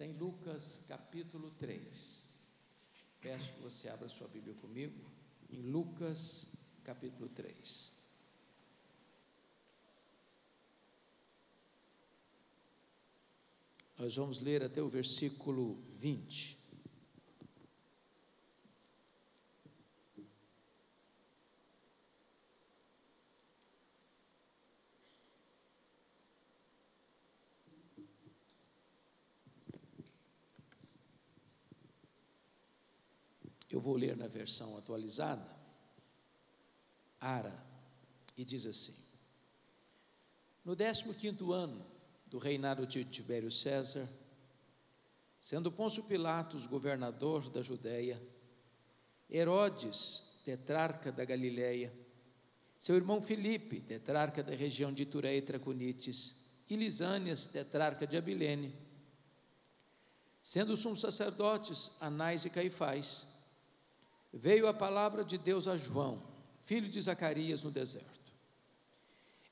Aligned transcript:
está 0.00 0.06
em 0.06 0.16
Lucas 0.16 0.80
capítulo 0.88 1.50
3. 1.58 2.24
Peço 3.20 3.52
que 3.52 3.60
você 3.60 3.86
abra 3.90 4.08
sua 4.08 4.26
Bíblia 4.28 4.54
comigo, 4.54 4.98
em 5.50 5.60
Lucas 5.60 6.46
capítulo 6.82 7.28
3. 7.28 7.92
Nós 13.98 14.16
vamos 14.16 14.40
ler 14.40 14.64
até 14.64 14.80
o 14.80 14.88
versículo 14.88 15.78
20. 15.98 16.58
Eu 33.70 33.80
vou 33.80 33.94
ler 33.96 34.16
na 34.16 34.26
versão 34.26 34.76
atualizada, 34.76 35.48
Ara, 37.20 37.56
e 38.36 38.44
diz 38.44 38.66
assim: 38.66 38.94
No 40.64 40.74
15 40.74 41.52
ano 41.52 41.86
do 42.26 42.38
reinado 42.38 42.86
de 42.86 43.04
Tibério 43.04 43.50
César, 43.50 44.08
sendo 45.38 45.70
Pôncio 45.70 46.02
Pilatos 46.02 46.66
governador 46.66 47.48
da 47.48 47.62
Judéia, 47.62 48.20
Herodes, 49.30 50.22
tetrarca 50.44 51.12
da 51.12 51.24
Galiléia, 51.24 51.92
seu 52.78 52.96
irmão 52.96 53.22
Filipe, 53.22 53.80
tetrarca 53.80 54.42
da 54.42 54.54
região 54.54 54.92
de 54.92 55.04
Tureia 55.04 55.38
e 55.38 55.42
Traconites, 55.42 56.34
e 56.68 56.76
Lisânias, 56.76 57.46
tetrarca 57.46 58.06
de 58.06 58.16
Abilene, 58.16 58.74
sendo 60.42 60.76
sumos 60.76 61.00
sacerdotes 61.00 61.92
Anás 62.00 62.44
e 62.44 62.50
Caifás, 62.50 63.26
veio 64.32 64.68
a 64.68 64.74
palavra 64.74 65.24
de 65.24 65.36
Deus 65.36 65.66
a 65.66 65.76
João, 65.76 66.22
filho 66.62 66.88
de 66.88 67.00
Zacarias, 67.00 67.62
no 67.62 67.70
deserto. 67.70 68.32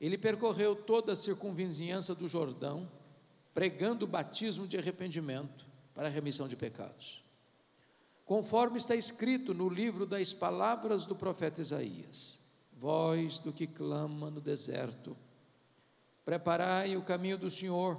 Ele 0.01 0.17
percorreu 0.17 0.77
toda 0.77 1.13
a 1.13 1.17
circunvizinhança 1.17 2.15
do 2.15 2.29
Jordão, 2.29 2.91
pregando 3.53 4.05
o 4.05 4.09
batismo 4.09 4.67
de 4.67 4.77
arrependimento 4.77 5.67
para 5.95 6.07
a 6.07 6.11
remissão 6.11 6.47
de 6.47 6.55
pecados. 6.55 7.25
Conforme 8.25 8.77
está 8.77 8.95
escrito 8.95 9.53
no 9.53 9.69
livro 9.69 10.07
das 10.07 10.33
palavras 10.33 11.05
do 11.05 11.17
profeta 11.17 11.61
Isaías: 11.61 12.39
Voz 12.73 13.39
do 13.39 13.53
que 13.53 13.67
clama 13.67 14.31
no 14.31 14.41
deserto, 14.41 15.17
preparai 16.25 16.97
o 16.97 17.03
caminho 17.03 17.39
do 17.39 17.51
Senhor, 17.51 17.99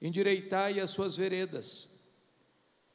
endireitai 0.00 0.80
as 0.80 0.90
suas 0.90 1.14
veredas 1.14 1.89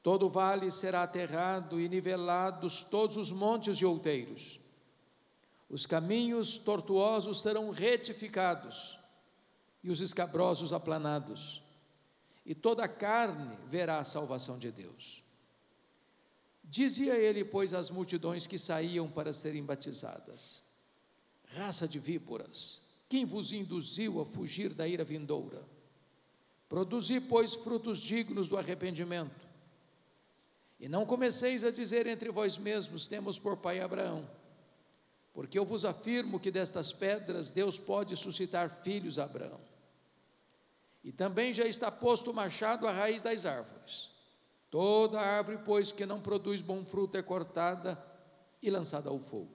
Todo 0.06 0.30
vale 0.30 0.70
será 0.70 1.02
aterrado 1.02 1.82
e 1.82 1.90
nivelados 1.90 2.84
todos 2.84 3.18
os 3.18 3.32
montes 3.32 3.80
e 3.80 3.86
outeiros. 3.86 4.60
Os 5.68 5.88
caminhos 5.88 6.60
tortuosos 6.60 7.42
serão 7.42 7.72
retificados 7.72 9.00
e 9.84 9.90
os 9.90 10.02
escabrosos 10.02 10.72
aplanados. 10.72 11.64
E 12.46 12.54
toda 12.54 12.84
a 12.84 12.88
carne 12.88 13.58
verá 13.68 13.98
a 13.98 14.04
salvação 14.04 14.60
de 14.60 14.72
Deus. 14.72 15.24
Dizia 16.64 17.16
ele, 17.16 17.44
pois, 17.44 17.74
às 17.74 17.90
multidões 17.90 18.46
que 18.46 18.60
saíam 18.60 19.10
para 19.10 19.34
serem 19.34 19.64
batizadas: 19.64 20.62
Raça 21.46 21.88
de 21.88 21.98
víboras, 21.98 22.80
quem 23.10 23.26
vos 23.26 23.52
induziu 23.52 24.22
a 24.22 24.26
fugir 24.28 24.72
da 24.72 24.88
ira 24.88 25.04
vindoura? 25.04 25.64
Produzi, 26.70 27.20
pois, 27.20 27.56
frutos 27.56 28.00
dignos 28.00 28.48
do 28.48 28.56
arrependimento 28.56 29.45
e 30.80 30.90
não 30.90 31.06
comeceis 31.06 31.64
a 31.64 31.72
dizer 31.72 32.08
entre 32.08 32.30
vós 32.30 32.58
mesmos: 32.58 33.08
temos 33.08 33.40
por 33.40 33.58
pai 33.58 33.80
Abraão. 33.80 34.30
Porque 35.34 35.60
eu 35.60 35.66
vos 35.66 35.84
afirmo 35.84 36.40
que 36.40 36.52
destas 36.52 36.94
pedras 36.94 37.52
Deus 37.52 37.78
pode 37.78 38.16
suscitar 38.16 38.70
filhos 38.84 39.20
a 39.20 39.26
Abraão. 39.26 39.60
E 41.04 41.12
também 41.12 41.54
já 41.54 41.66
está 41.66 41.92
posto 41.92 42.32
o 42.32 42.34
machado 42.34 42.88
à 42.88 42.92
raiz 42.92 43.22
das 43.22 43.46
árvores. 43.46 44.12
Toda 44.72 45.20
árvore, 45.20 45.60
pois, 45.64 45.92
que 45.92 46.06
não 46.06 46.20
produz 46.20 46.62
bom 46.62 46.84
fruto 46.84 47.18
é 47.18 47.22
cortada 47.22 48.02
e 48.62 48.70
lançada 48.70 49.10
ao 49.10 49.20
fogo. 49.20 49.54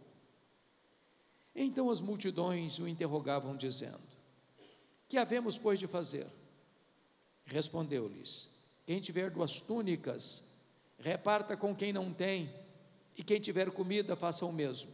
Então 1.54 1.90
as 1.90 2.00
multidões 2.00 2.78
o 2.78 2.86
interrogavam, 2.86 3.56
dizendo: 3.56 4.00
Que 5.08 5.18
havemos, 5.18 5.58
pois, 5.58 5.78
de 5.78 5.86
fazer? 5.86 6.26
Respondeu-lhes: 7.44 8.48
Quem 8.86 9.00
tiver 9.00 9.30
duas 9.30 9.60
túnicas, 9.60 10.44
reparta 11.00 11.56
com 11.56 11.74
quem 11.74 11.92
não 11.92 12.12
tem, 12.12 12.54
e 13.16 13.22
quem 13.22 13.40
tiver 13.40 13.70
comida, 13.70 14.14
faça 14.14 14.46
o 14.46 14.52
mesmo. 14.52 14.90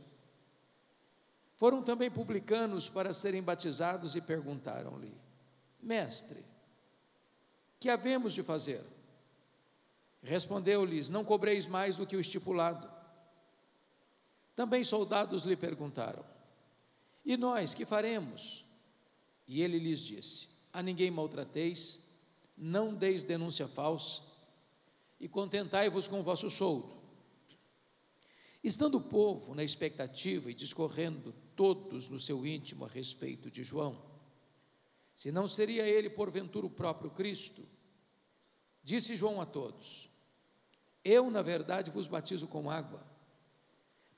Foram 1.57 1.83
também 1.83 2.11
publicanos 2.11 2.89
para 2.89 3.13
serem 3.13 3.43
batizados 3.43 4.15
e 4.15 4.21
perguntaram-lhe: 4.21 5.15
Mestre, 5.83 6.45
que 7.79 7.89
havemos 7.89 8.33
de 8.33 8.43
fazer? 8.43 8.85
Respondeu-lhes: 10.23 11.09
Não 11.09 11.25
cobreis 11.25 11.67
mais 11.67 11.97
do 11.97 12.07
que 12.07 12.17
o 12.17 12.21
estipulado. 12.21 12.91
Também 14.55 14.85
soldados 14.85 15.45
lhe 15.45 15.57
perguntaram: 15.57 16.25
E 17.25 17.37
nós 17.37 17.75
que 17.75 17.85
faremos? 17.85 18.65
E 19.47 19.63
ele 19.63 19.79
lhes 19.79 20.01
disse: 20.01 20.49
A 20.73 20.83
ninguém 20.83 21.11
maltrateis, 21.11 21.99
não 22.57 22.93
deis 22.93 23.23
denúncia 23.25 23.69
falsa, 23.69 24.23
e 25.21 25.29
contentai-vos 25.29 26.07
com 26.07 26.21
o 26.21 26.23
vosso 26.23 26.51
soldo. 26.51 26.97
Estando 28.63 28.97
o 28.97 29.01
povo 29.01 29.55
na 29.55 29.63
expectativa 29.63 30.51
e 30.51 30.55
discorrendo 30.55 31.33
todos 31.55 32.09
no 32.09 32.19
seu 32.19 32.47
íntimo 32.47 32.85
a 32.85 32.89
respeito 32.89 33.51
de 33.51 33.63
João, 33.63 34.03
se 35.15 35.33
não 35.33 35.49
seria 35.49 35.87
ele 35.87 36.11
porventura 36.11 36.67
o 36.67 36.71
próprio 36.71 37.11
Cristo, 37.11 37.63
disse 38.83 39.17
João 39.17 39.41
a 39.41 39.47
todos: 39.47 40.11
Eu, 41.05 41.31
na 41.31 41.43
verdade, 41.43 41.91
vos 41.91 42.07
batizo 42.07 42.47
com 42.47 42.71
água, 42.71 43.03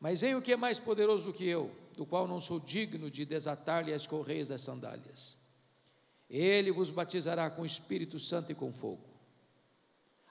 mas 0.00 0.22
em 0.22 0.34
o 0.34 0.42
que 0.42 0.52
é 0.52 0.56
mais 0.56 0.78
poderoso 0.78 1.26
do 1.26 1.32
que 1.32 1.44
eu, 1.44 1.70
do 1.94 2.06
qual 2.06 2.26
não 2.26 2.40
sou 2.40 2.58
digno 2.58 3.10
de 3.10 3.24
desatar-lhe 3.24 3.92
as 3.92 4.06
correias 4.06 4.48
das 4.48 4.62
sandálias. 4.62 5.36
Ele 6.28 6.70
vos 6.70 6.90
batizará 6.90 7.50
com 7.50 7.64
Espírito 7.64 8.18
Santo 8.18 8.52
e 8.52 8.54
com 8.54 8.72
fogo. 8.72 9.17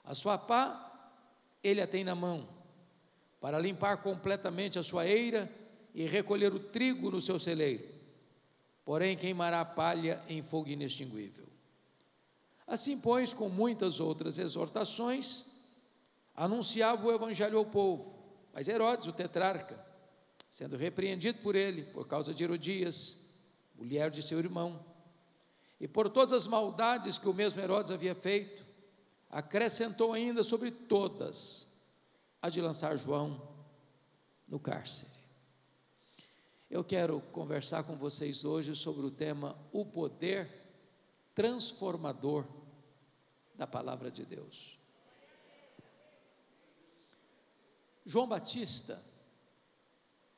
A 0.08 0.14
sua 0.14 0.38
pá, 0.38 1.12
ele 1.62 1.82
a 1.82 1.86
tem 1.86 2.02
na 2.02 2.14
mão, 2.14 2.48
para 3.42 3.58
limpar 3.58 3.98
completamente 3.98 4.78
a 4.78 4.82
sua 4.82 5.06
eira 5.06 5.52
e 5.94 6.06
recolher 6.06 6.50
o 6.50 6.58
trigo 6.58 7.10
no 7.10 7.20
seu 7.20 7.38
celeiro. 7.38 7.86
Porém, 8.86 9.18
queimará 9.18 9.60
a 9.60 9.66
palha 9.66 10.24
em 10.26 10.40
fogo 10.42 10.70
inextinguível. 10.70 11.46
Assim, 12.66 12.98
pois, 12.98 13.34
com 13.34 13.50
muitas 13.50 14.00
outras 14.00 14.38
exortações, 14.38 15.44
anunciava 16.34 17.06
o 17.06 17.12
evangelho 17.12 17.58
ao 17.58 17.66
povo. 17.66 18.18
Mas 18.54 18.66
Herodes, 18.66 19.06
o 19.06 19.12
tetrarca, 19.12 19.78
sendo 20.48 20.78
repreendido 20.78 21.40
por 21.42 21.54
ele 21.54 21.82
por 21.82 22.08
causa 22.08 22.32
de 22.32 22.42
Herodias, 22.42 23.14
mulher 23.76 24.10
de 24.10 24.22
seu 24.22 24.38
irmão, 24.38 24.82
e 25.78 25.86
por 25.86 26.08
todas 26.08 26.32
as 26.32 26.46
maldades 26.46 27.18
que 27.18 27.28
o 27.28 27.34
mesmo 27.34 27.60
Herodes 27.60 27.90
havia 27.90 28.14
feito, 28.14 28.67
acrescentou 29.30 30.12
ainda 30.12 30.42
sobre 30.42 30.70
todas 30.70 31.66
a 32.40 32.48
de 32.48 32.60
lançar 32.60 32.96
João 32.96 33.40
no 34.46 34.58
cárcere. 34.58 35.10
Eu 36.70 36.84
quero 36.84 37.20
conversar 37.32 37.84
com 37.84 37.96
vocês 37.96 38.44
hoje 38.44 38.74
sobre 38.74 39.06
o 39.06 39.10
tema 39.10 39.56
o 39.72 39.84
poder 39.84 40.50
transformador 41.34 42.46
da 43.54 43.66
palavra 43.66 44.10
de 44.10 44.24
Deus. 44.26 44.78
João 48.04 48.26
Batista 48.26 49.02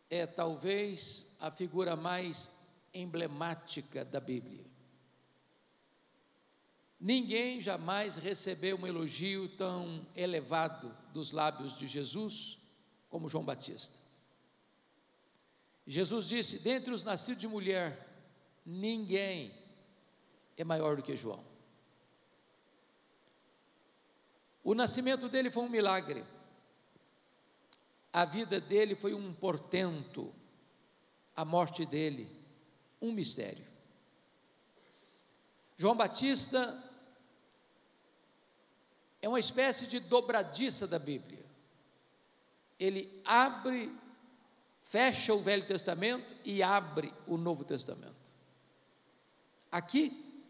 é 0.08 0.26
talvez 0.26 1.26
a 1.38 1.50
figura 1.50 1.96
mais 1.96 2.50
emblemática 2.92 4.04
da 4.04 4.20
Bíblia. 4.20 4.69
Ninguém 7.00 7.62
jamais 7.62 8.16
recebeu 8.16 8.76
um 8.76 8.86
elogio 8.86 9.48
tão 9.56 10.06
elevado 10.14 10.94
dos 11.14 11.32
lábios 11.32 11.74
de 11.74 11.88
Jesus 11.88 12.58
como 13.08 13.26
João 13.26 13.42
Batista. 13.42 13.96
Jesus 15.86 16.26
disse: 16.26 16.58
dentre 16.58 16.92
os 16.92 17.02
nascidos 17.02 17.40
de 17.40 17.48
mulher, 17.48 18.06
ninguém 18.66 19.50
é 20.58 20.62
maior 20.62 20.94
do 20.94 21.02
que 21.02 21.16
João. 21.16 21.42
O 24.62 24.74
nascimento 24.74 25.26
dele 25.26 25.50
foi 25.50 25.62
um 25.64 25.70
milagre, 25.70 26.22
a 28.12 28.26
vida 28.26 28.60
dele 28.60 28.94
foi 28.94 29.14
um 29.14 29.32
portento, 29.32 30.34
a 31.34 31.46
morte 31.46 31.86
dele, 31.86 32.28
um 33.00 33.10
mistério. 33.10 33.66
João 35.78 35.96
Batista 35.96 36.89
é 39.22 39.28
uma 39.28 39.38
espécie 39.38 39.86
de 39.86 40.00
dobradiça 40.00 40.86
da 40.86 40.98
Bíblia. 40.98 41.44
Ele 42.78 43.20
abre, 43.24 43.92
fecha 44.82 45.34
o 45.34 45.40
Velho 45.40 45.66
Testamento 45.66 46.26
e 46.44 46.62
abre 46.62 47.12
o 47.26 47.36
Novo 47.36 47.64
Testamento. 47.64 48.14
Aqui, 49.70 50.42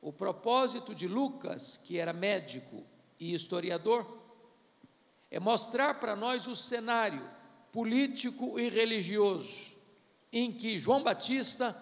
o 0.00 0.12
propósito 0.12 0.94
de 0.94 1.06
Lucas, 1.06 1.78
que 1.84 1.98
era 1.98 2.12
médico 2.12 2.84
e 3.20 3.34
historiador, 3.34 4.18
é 5.30 5.38
mostrar 5.38 6.00
para 6.00 6.16
nós 6.16 6.46
o 6.46 6.56
cenário 6.56 7.28
político 7.70 8.58
e 8.58 8.68
religioso 8.68 9.76
em 10.32 10.52
que 10.52 10.78
João 10.78 11.02
Batista 11.02 11.76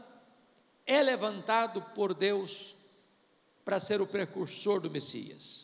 é 0.87 1.03
levantado 1.03 1.81
por 1.95 2.13
Deus 2.13 2.75
para 3.65 3.81
ser 3.81 4.01
o 4.01 4.07
precursor 4.07 4.81
do 4.81 4.91
Messias. 4.91 5.64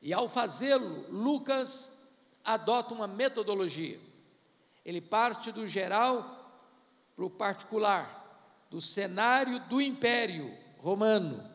E 0.00 0.12
ao 0.12 0.28
fazê-lo, 0.28 1.10
Lucas 1.10 1.92
adota 2.44 2.94
uma 2.94 3.06
metodologia. 3.06 4.00
Ele 4.84 5.00
parte 5.00 5.52
do 5.52 5.66
geral 5.66 6.36
para 7.14 7.24
o 7.24 7.30
particular, 7.30 8.66
do 8.70 8.80
cenário 8.80 9.60
do 9.68 9.80
império 9.80 10.56
romano 10.78 11.50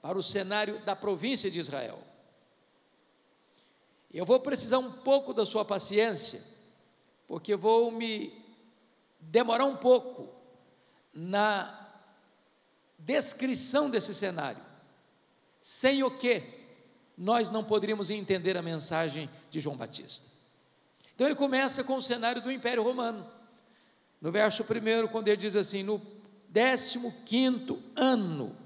para 0.00 0.18
o 0.18 0.22
cenário 0.22 0.84
da 0.84 0.94
província 0.94 1.50
de 1.50 1.58
Israel. 1.58 1.98
Eu 4.10 4.24
vou 4.24 4.40
precisar 4.40 4.78
um 4.78 4.92
pouco 4.92 5.34
da 5.34 5.44
sua 5.44 5.64
paciência, 5.64 6.42
porque 7.26 7.54
vou 7.54 7.90
me 7.90 8.32
demorar 9.20 9.64
um 9.64 9.76
pouco 9.76 10.32
na 11.12 11.90
descrição 12.98 13.90
desse 13.90 14.14
cenário, 14.14 14.62
sem 15.60 16.02
o 16.02 16.16
que 16.16 16.57
nós 17.18 17.50
não 17.50 17.64
poderíamos 17.64 18.10
entender 18.10 18.56
a 18.56 18.62
mensagem 18.62 19.28
de 19.50 19.58
João 19.58 19.76
Batista. 19.76 20.26
Então 21.14 21.26
ele 21.26 21.34
começa 21.34 21.82
com 21.82 21.96
o 21.96 22.02
cenário 22.02 22.40
do 22.40 22.52
Império 22.52 22.82
Romano. 22.82 23.26
No 24.20 24.30
verso 24.30 24.62
1, 24.62 25.08
quando 25.08 25.26
ele 25.26 25.36
diz 25.36 25.56
assim: 25.56 25.82
No 25.82 26.00
15 27.24 27.76
ano 27.96 28.56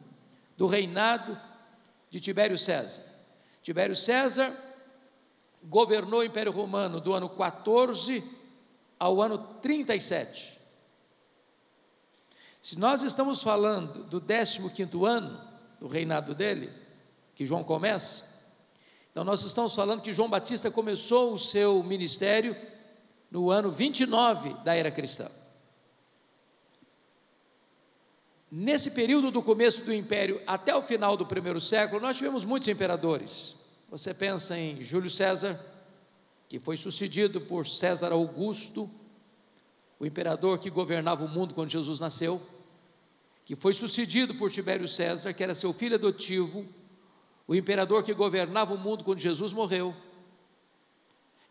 do 0.57 0.67
reinado 0.67 1.41
de 2.11 2.21
Tibério 2.21 2.59
César. 2.59 3.03
Tibério 3.63 3.97
César 3.97 4.55
governou 5.65 6.21
o 6.21 6.25
Império 6.25 6.53
Romano 6.53 7.01
do 7.01 7.15
ano 7.15 7.31
14 7.31 8.23
ao 8.99 9.23
ano 9.23 9.39
37. 9.39 10.61
Se 12.61 12.79
nós 12.79 13.03
estamos 13.03 13.43
falando 13.43 14.05
do 14.05 14.21
15 14.21 15.05
ano 15.05 15.41
do 15.81 15.89
reinado 15.89 16.35
dele, 16.35 16.71
que 17.35 17.47
João 17.47 17.65
começa, 17.65 18.32
então 19.13 19.25
nós 19.25 19.45
estamos 19.45 19.75
falando 19.75 20.01
que 20.01 20.13
João 20.13 20.29
Batista 20.29 20.71
começou 20.71 21.35
o 21.35 21.39
seu 21.39 21.83
ministério 21.83 22.57
no 23.31 23.51
ano 23.51 23.71
29 23.71 24.55
da 24.65 24.75
era 24.75 24.91
cristã. 24.91 25.31
Nesse 28.51 28.91
período 28.91 29.31
do 29.31 29.43
começo 29.43 29.83
do 29.83 29.93
império 29.93 30.41
até 30.47 30.75
o 30.75 30.83
final 30.83 31.15
do 31.15 31.27
primeiro 31.27 31.61
século, 31.61 32.01
nós 32.01 32.17
tivemos 32.17 32.43
muitos 32.45 32.69
imperadores. 32.69 33.55
Você 33.91 34.15
pensa 34.15 34.59
em 34.59 34.81
Júlio 34.81 35.11
César, 35.11 35.61
que 36.49 36.59
foi 36.59 36.79
sucedido 36.79 37.41
por 37.41 37.67
César 37.67 38.13
Augusto, 38.13 38.91
o 39.99 40.07
imperador 40.07 40.59
que 40.59 40.71
governava 40.71 41.23
o 41.25 41.29
mundo 41.29 41.55
quando 41.55 41.69
Jesus 41.69 42.01
nasceu, 42.01 42.41
que 43.45 43.55
foi 43.55 43.75
sucedido 43.75 44.35
por 44.35 44.51
Tibério 44.51 44.89
César, 44.89 45.35
que 45.35 45.43
era 45.43 45.55
seu 45.55 45.73
filho 45.73 45.97
adotivo, 45.97 46.67
o 47.47 47.55
imperador 47.55 48.03
que 48.03 48.15
governava 48.15 48.75
o 48.75 48.79
mundo 48.79 49.05
quando 49.05 49.19
Jesus 49.19 49.53
morreu, 49.53 49.95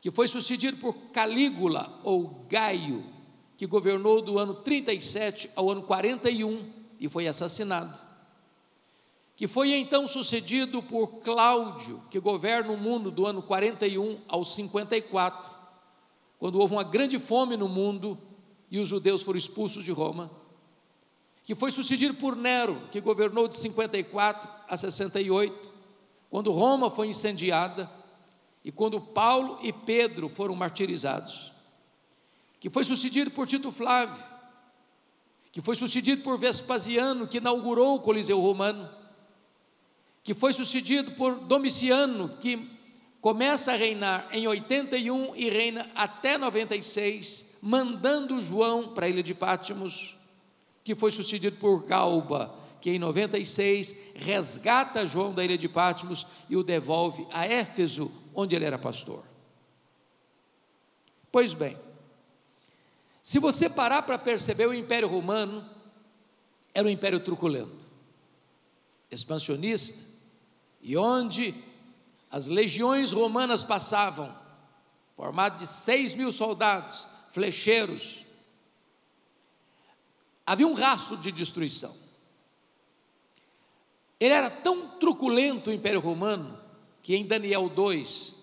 que 0.02 0.10
foi 0.10 0.28
sucedido 0.28 0.78
por 0.78 0.94
Calígula 1.12 2.00
ou 2.04 2.46
Gaio, 2.50 3.06
que 3.56 3.68
governou 3.68 4.22
do 4.22 4.40
ano 4.40 4.56
37 4.56 5.52
ao 5.56 5.70
ano 5.70 5.84
41 5.84 6.68
e 7.00 7.08
foi 7.08 7.28
assassinado. 7.28 7.96
Que 9.36 9.48
foi 9.48 9.74
então 9.74 10.08
sucedido 10.08 10.82
por 10.82 11.20
Cláudio, 11.20 12.02
que 12.10 12.20
governa 12.20 12.72
o 12.72 12.78
mundo 12.78 13.12
do 13.12 13.28
ano 13.28 13.44
41 13.44 14.20
ao 14.28 14.44
54, 14.44 15.52
quando 16.40 16.60
houve 16.60 16.74
uma 16.74 16.84
grande 16.84 17.20
fome 17.20 17.56
no 17.56 17.68
mundo 17.68 18.18
e 18.72 18.80
os 18.80 18.90
judeus 18.90 19.22
foram 19.22 19.38
expulsos 19.38 19.84
de 19.84 19.92
Roma. 19.92 20.32
Que 21.44 21.54
foi 21.54 21.70
sucedido 21.70 22.16
por 22.16 22.36
Nero, 22.36 22.88
que 22.92 23.02
governou 23.02 23.48
de 23.48 23.58
54 23.58 24.50
a 24.68 24.78
68, 24.78 25.71
quando 26.32 26.50
Roma 26.50 26.90
foi 26.90 27.10
incendiada 27.10 27.92
e 28.64 28.72
quando 28.72 29.02
Paulo 29.02 29.60
e 29.62 29.74
Pedro 29.74 30.30
foram 30.30 30.56
martirizados. 30.56 31.52
Que 32.58 32.70
foi 32.70 32.86
sucedido 32.86 33.30
por 33.32 33.46
Tito 33.46 33.70
Flávio, 33.70 34.24
que 35.52 35.62
foi 35.62 35.76
sucedido 35.76 36.24
por 36.24 36.40
Vespasiano, 36.40 37.28
que 37.28 37.40
inaugurou 37.40 37.96
o 37.96 38.00
Coliseu 38.00 38.40
Romano, 38.40 38.90
que 40.24 40.34
foi 40.34 40.54
sucedido 40.54 41.12
por 41.12 41.36
Domiciano, 41.36 42.38
que 42.40 42.80
começa 43.20 43.74
a 43.74 43.76
reinar 43.76 44.30
em 44.32 44.48
81 44.48 45.36
e 45.36 45.50
reina 45.50 45.92
até 45.94 46.38
96, 46.38 47.46
mandando 47.62 48.42
João 48.42 48.94
para 48.94 49.06
a 49.06 49.10
ilha 49.10 49.22
de 49.22 49.34
Pátimos, 49.34 50.16
que 50.82 50.96
foi 50.96 51.12
sucedido 51.12 51.58
por 51.58 51.84
Galba, 51.84 52.61
que 52.82 52.90
em 52.90 53.00
96 53.00 53.96
resgata 54.16 55.06
João 55.06 55.34
da 55.34 55.44
ilha 55.46 55.58
de 55.58 55.70
Pátimos 55.70 56.26
e 56.50 56.58
o 56.58 56.64
devolve 56.64 57.28
a 57.32 57.46
Éfeso, 57.46 58.12
onde 58.34 58.56
ele 58.56 58.66
era 58.66 58.80
pastor. 58.80 59.24
Pois 61.32 61.54
bem, 61.54 61.78
se 63.22 63.40
você 63.40 63.70
parar 63.70 64.02
para 64.02 64.18
perceber, 64.18 64.66
o 64.66 64.74
Império 64.74 65.08
Romano 65.08 65.64
era 66.74 66.88
um 66.88 66.92
império 66.92 67.20
truculento, 67.20 67.88
expansionista, 69.10 69.98
e 70.82 70.98
onde 70.98 71.54
as 72.30 72.48
legiões 72.48 73.12
romanas 73.12 73.64
passavam, 73.64 74.36
formado 75.16 75.60
de 75.60 75.68
seis 75.68 76.14
mil 76.14 76.32
soldados, 76.32 77.08
flecheiros, 77.32 78.26
havia 80.46 80.68
um 80.68 80.74
rastro 80.74 81.16
de 81.18 81.32
destruição. 81.32 82.01
Ele 84.22 84.36
era 84.36 84.52
tão 84.52 84.88
truculento 85.00 85.72
o 85.72 85.74
Império 85.74 86.00
Romano 86.00 86.56
que 87.02 87.16
em 87.16 87.26
Daniel 87.26 87.68
2, 87.68 88.36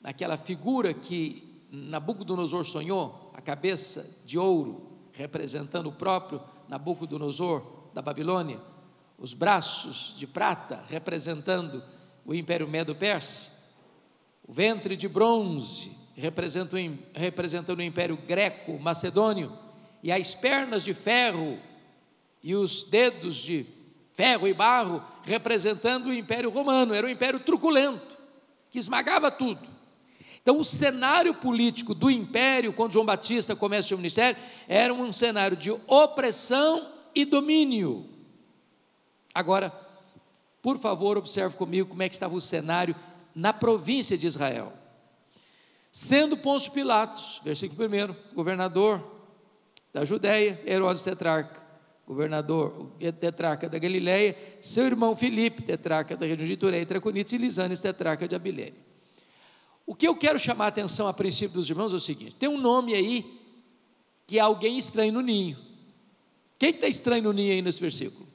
naquela 0.00 0.36
figura 0.36 0.94
que 0.94 1.60
Nabucodonosor 1.72 2.64
sonhou, 2.64 3.32
a 3.34 3.40
cabeça 3.40 4.08
de 4.24 4.38
ouro, 4.38 4.88
representando 5.10 5.88
o 5.88 5.92
próprio 5.92 6.40
Nabucodonosor 6.68 7.64
da 7.92 8.00
Babilônia, 8.00 8.60
os 9.18 9.32
braços 9.32 10.14
de 10.16 10.24
prata, 10.24 10.84
representando 10.88 11.82
o 12.24 12.32
Império 12.32 12.68
Medo-Persa, 12.68 13.50
o 14.46 14.52
ventre 14.52 14.96
de 14.96 15.08
bronze, 15.08 15.90
representando, 16.14 16.96
representando 17.12 17.80
o 17.80 17.82
Império 17.82 18.16
Greco-Macedônio, 18.16 19.52
e 20.00 20.12
as 20.12 20.32
pernas 20.32 20.84
de 20.84 20.94
ferro 20.94 21.58
e 22.40 22.54
os 22.54 22.84
dedos 22.84 23.34
de 23.34 23.66
ferro 24.14 24.46
e 24.46 24.54
barro, 24.54 25.02
representando 25.22 26.06
o 26.06 26.14
Império 26.14 26.50
Romano, 26.50 26.94
era 26.94 27.06
um 27.06 27.10
império 27.10 27.40
truculento, 27.40 28.16
que 28.70 28.78
esmagava 28.78 29.30
tudo. 29.30 29.74
Então, 30.42 30.58
o 30.58 30.64
cenário 30.64 31.34
político 31.34 31.94
do 31.94 32.10
império, 32.10 32.72
quando 32.72 32.92
João 32.92 33.06
Batista 33.06 33.56
começa 33.56 33.86
o 33.86 33.88
seu 33.88 33.96
ministério, 33.96 34.40
era 34.68 34.92
um 34.92 35.12
cenário 35.12 35.56
de 35.56 35.70
opressão 35.86 36.92
e 37.14 37.24
domínio. 37.24 38.08
Agora, 39.34 39.72
por 40.60 40.78
favor, 40.78 41.16
observe 41.16 41.56
comigo 41.56 41.88
como 41.88 42.02
é 42.02 42.08
que 42.08 42.14
estava 42.14 42.34
o 42.34 42.40
cenário 42.40 42.94
na 43.34 43.52
província 43.52 44.18
de 44.18 44.26
Israel. 44.26 44.72
Sendo 45.90 46.36
Pôncio 46.36 46.72
Pilatos, 46.72 47.40
versículo 47.42 47.88
1, 47.88 48.34
governador 48.34 49.02
da 49.94 50.04
Judéia, 50.04 50.60
Herodes 50.66 51.02
tetrarca, 51.02 51.63
governador, 52.06 52.90
tetrarca 53.18 53.68
da 53.68 53.78
Galileia, 53.78 54.36
seu 54.60 54.84
irmão 54.84 55.16
Filipe, 55.16 55.62
tetrarca 55.62 56.16
da 56.16 56.26
região 56.26 56.46
de 56.46 56.56
Tureia, 56.56 56.84
Traconites 56.84 57.32
e 57.32 57.38
Lisanes, 57.38 57.80
tetrarca 57.80 58.28
de 58.28 58.34
Abilene. 58.34 58.76
O 59.86 59.94
que 59.94 60.06
eu 60.06 60.16
quero 60.16 60.38
chamar 60.38 60.66
a 60.66 60.68
atenção 60.68 61.08
a 61.08 61.14
princípio 61.14 61.54
dos 61.54 61.68
irmãos 61.68 61.92
é 61.92 61.96
o 61.96 62.00
seguinte: 62.00 62.36
tem 62.36 62.48
um 62.48 62.60
nome 62.60 62.94
aí 62.94 63.40
que 64.26 64.38
é 64.38 64.40
alguém 64.40 64.78
estranho 64.78 65.12
no 65.12 65.20
ninho. 65.20 65.58
Quem 66.58 66.70
está 66.70 66.88
estranho 66.88 67.24
no 67.24 67.32
ninho 67.32 67.52
aí 67.52 67.62
nesse 67.62 67.80
versículo? 67.80 68.26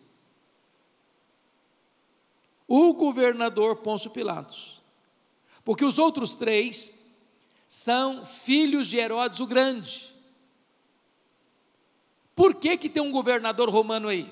O 2.68 2.94
governador 2.94 3.78
Pôncio 3.78 4.12
Pilatos. 4.12 4.80
Porque 5.64 5.84
os 5.84 5.98
outros 5.98 6.36
três 6.36 6.94
são 7.68 8.26
filhos 8.26 8.88
de 8.88 8.98
Herodes 8.98 9.40
o 9.40 9.48
Grande. 9.48 10.14
Por 12.40 12.56
que, 12.56 12.78
que 12.78 12.88
tem 12.88 13.04
um 13.04 13.12
governador 13.12 13.70
romano 13.70 14.08
aí? 14.08 14.32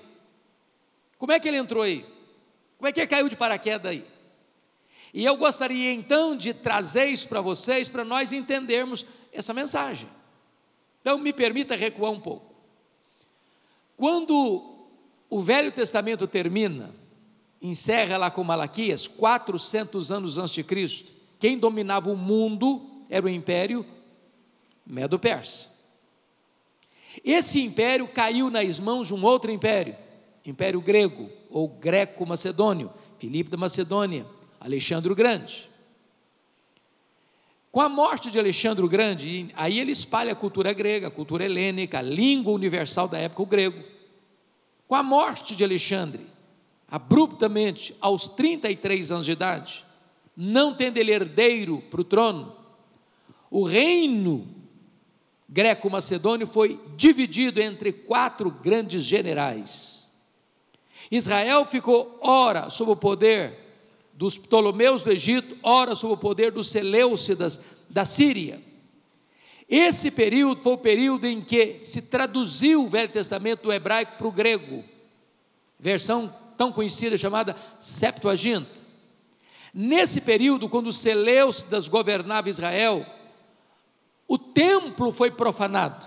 Como 1.17 1.33
é 1.33 1.41
que 1.41 1.45
ele 1.45 1.57
entrou 1.57 1.83
aí? 1.83 2.05
Como 2.77 2.87
é 2.87 2.93
que 2.93 3.01
ele 3.01 3.07
caiu 3.07 3.27
de 3.27 3.35
paraquedas 3.35 3.91
aí? 3.91 4.05
E 5.13 5.25
eu 5.25 5.35
gostaria 5.35 5.91
então 5.91 6.33
de 6.33 6.53
trazer 6.53 7.07
isso 7.07 7.27
para 7.27 7.41
vocês, 7.41 7.89
para 7.89 8.05
nós 8.05 8.31
entendermos 8.31 9.05
essa 9.33 9.53
mensagem. 9.53 10.07
Então, 11.01 11.17
me 11.17 11.33
permita 11.33 11.75
recuar 11.75 12.13
um 12.13 12.19
pouco. 12.21 12.55
Quando 13.97 14.87
o 15.29 15.41
Velho 15.41 15.73
Testamento 15.73 16.25
termina, 16.27 16.95
encerra 17.61 18.15
lá 18.15 18.31
com 18.31 18.41
Malaquias, 18.41 19.05
400 19.05 20.13
anos 20.13 20.37
antes 20.37 20.53
de 20.53 20.63
Cristo, 20.63 21.11
quem 21.37 21.57
dominava 21.57 22.09
o 22.09 22.15
mundo 22.15 22.89
era 23.09 23.25
o 23.25 23.29
Império 23.29 23.85
Medo-Persa. 24.85 25.75
Esse 27.23 27.61
império 27.61 28.07
caiu 28.07 28.49
nas 28.49 28.79
mãos 28.79 29.07
de 29.07 29.13
um 29.13 29.23
outro 29.23 29.51
império, 29.51 29.95
Império 30.45 30.81
Grego 30.81 31.29
ou 31.49 31.67
Greco-Macedônio, 31.67 32.91
Filipe 33.19 33.49
da 33.49 33.57
Macedônia, 33.57 34.25
Alexandre 34.59 35.11
o 35.11 35.15
Grande. 35.15 35.69
Com 37.71 37.81
a 37.81 37.89
morte 37.89 38.31
de 38.31 38.39
Alexandre 38.39 38.83
o 38.83 38.89
Grande, 38.89 39.51
aí 39.55 39.79
ele 39.79 39.91
espalha 39.91 40.31
a 40.31 40.35
cultura 40.35 40.73
grega, 40.73 41.07
a 41.07 41.11
cultura 41.11 41.45
helênica, 41.45 41.99
a 41.99 42.01
língua 42.01 42.53
universal 42.53 43.07
da 43.07 43.17
época, 43.17 43.43
o 43.43 43.45
grego. 43.45 43.83
Com 44.87 44.95
a 44.95 45.03
morte 45.03 45.55
de 45.55 45.63
Alexandre, 45.63 46.25
abruptamente, 46.87 47.93
aos 47.99 48.29
33 48.29 49.11
anos 49.11 49.25
de 49.25 49.31
idade, 49.31 49.85
não 50.35 50.73
tendo 50.73 50.97
ele 50.97 51.11
herdeiro 51.11 51.83
para 51.91 52.01
o 52.01 52.05
trono, 52.05 52.55
o 53.51 53.63
reino 53.63 54.47
greco-macedônio 55.47 56.45
foi 56.47 56.79
dividido 56.95 57.61
entre 57.61 57.93
quatro 57.93 58.51
grandes 58.51 59.03
generais. 59.03 60.05
Israel 61.09 61.65
ficou 61.65 62.17
ora 62.21 62.69
sob 62.69 62.91
o 62.91 62.95
poder 62.95 63.53
dos 64.13 64.37
Ptolomeus 64.37 65.01
do 65.01 65.11
Egito, 65.11 65.57
ora 65.63 65.95
sob 65.95 66.13
o 66.13 66.17
poder 66.17 66.51
dos 66.51 66.69
Seleucidas 66.69 67.59
da 67.89 68.03
Síria. 68.03 68.61
Esse 69.69 70.09
período 70.09 70.61
foi 70.61 70.73
o 70.73 70.77
período 70.77 71.25
em 71.25 71.41
que 71.41 71.81
se 71.83 72.01
traduziu 72.01 72.83
o 72.83 72.89
Velho 72.89 73.11
Testamento 73.11 73.63
do 73.63 73.73
hebraico 73.73 74.17
para 74.17 74.27
o 74.27 74.31
grego, 74.31 74.83
versão 75.79 76.33
tão 76.57 76.71
conhecida 76.71 77.17
chamada 77.17 77.55
Septuaginta. 77.79 78.71
Nesse 79.73 80.19
período, 80.19 80.67
quando 80.67 80.87
os 80.87 80.97
Seleucidas 80.97 81.87
governavam 81.87 82.49
Israel, 82.49 83.05
o 84.27 84.37
templo 84.37 85.11
foi 85.11 85.31
profanado. 85.31 86.05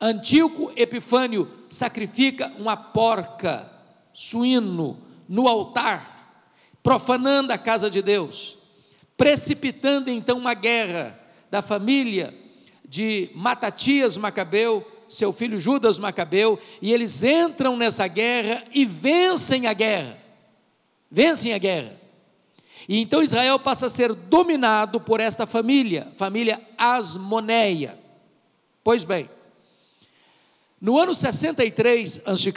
Antíoco 0.00 0.72
Epifânio 0.76 1.50
sacrifica 1.68 2.52
uma 2.58 2.76
porca, 2.76 3.70
suíno, 4.12 4.98
no 5.28 5.48
altar 5.48 6.16
profanando 6.86 7.52
a 7.52 7.58
casa 7.58 7.90
de 7.90 8.00
Deus, 8.00 8.56
precipitando 9.16 10.08
então 10.08 10.38
uma 10.38 10.54
guerra 10.54 11.18
da 11.50 11.60
família 11.60 12.32
de 12.88 13.28
Matatias 13.34 14.16
Macabeu, 14.16 14.86
seu 15.08 15.32
filho 15.32 15.58
Judas 15.58 15.98
Macabeu, 15.98 16.60
e 16.80 16.92
eles 16.92 17.24
entram 17.24 17.76
nessa 17.76 18.06
guerra 18.06 18.62
e 18.72 18.84
vencem 18.84 19.66
a 19.66 19.72
guerra. 19.72 20.16
Vencem 21.10 21.52
a 21.52 21.58
guerra. 21.58 22.00
E 22.88 23.00
então 23.00 23.22
Israel 23.22 23.58
passa 23.58 23.86
a 23.86 23.90
ser 23.90 24.14
dominado 24.14 25.00
por 25.00 25.20
esta 25.20 25.46
família, 25.46 26.12
família 26.16 26.60
Asmoneia. 26.78 27.98
Pois 28.84 29.02
bem, 29.02 29.28
no 30.80 30.98
ano 30.98 31.14
63 31.14 32.22
a.C., 32.24 32.52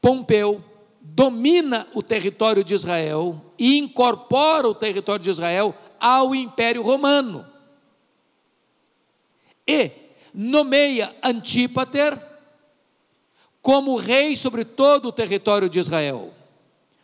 Pompeu 0.00 0.60
domina 1.00 1.86
o 1.94 2.02
território 2.02 2.64
de 2.64 2.74
Israel 2.74 3.40
e 3.56 3.78
incorpora 3.78 4.68
o 4.68 4.74
território 4.74 5.22
de 5.22 5.30
Israel 5.30 5.74
ao 6.00 6.34
Império 6.34 6.82
Romano. 6.82 7.46
E 9.64 9.92
nomeia 10.34 11.14
Antípater 11.22 12.20
como 13.60 13.96
rei 13.96 14.36
sobre 14.36 14.64
todo 14.64 15.06
o 15.06 15.12
território 15.12 15.68
de 15.68 15.78
Israel. 15.78 16.32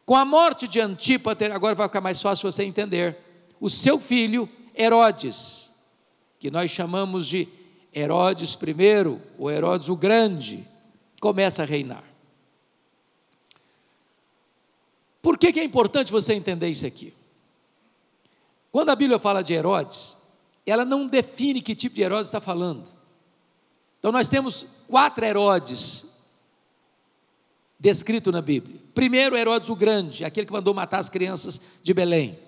Com 0.09 0.17
a 0.17 0.25
morte 0.25 0.67
de 0.67 0.81
Antípater, 0.81 1.53
agora 1.53 1.75
vai 1.75 1.87
ficar 1.87 2.00
mais 2.00 2.23
fácil 2.23 2.50
você 2.50 2.65
entender, 2.65 3.19
o 3.61 3.69
seu 3.69 4.00
filho 4.00 4.49
Herodes, 4.75 5.71
que 6.41 6.50
nós 6.50 6.71
chamamos 6.71 7.27
de 7.27 7.47
Herodes 7.95 8.55
I, 8.55 9.21
ou 9.38 9.50
Herodes 9.50 9.91
o 9.91 9.95
Grande, 9.95 10.67
começa 11.21 11.62
a 11.62 11.67
reinar. 11.67 12.05
Por 15.21 15.37
que, 15.37 15.53
que 15.53 15.61
é 15.61 15.65
importante 15.65 16.11
você 16.11 16.33
entender 16.33 16.69
isso 16.69 16.87
aqui? 16.87 17.12
Quando 18.73 18.88
a 18.88 18.97
Bíblia 18.97 19.19
fala 19.19 19.43
de 19.43 19.53
Herodes, 19.53 20.17
ela 20.65 20.87
não 20.87 21.07
define 21.07 21.61
que 21.61 21.75
tipo 21.75 21.97
de 21.97 22.00
Herodes 22.00 22.29
está 22.29 22.41
falando. 22.41 22.88
Então 23.99 24.11
nós 24.11 24.27
temos 24.27 24.65
quatro 24.87 25.23
Herodes 25.23 26.07
descrito 27.78 28.32
na 28.32 28.42
Bíblia. 28.42 28.80
Primeiro, 28.92 29.37
Herodes 29.37 29.68
o 29.68 29.76
Grande, 29.76 30.25
aquele 30.25 30.47
que 30.47 30.52
mandou 30.52 30.75
matar 30.75 30.99
as 30.99 31.08
crianças 31.08 31.61
de 31.82 31.94
Belém. 31.94 32.38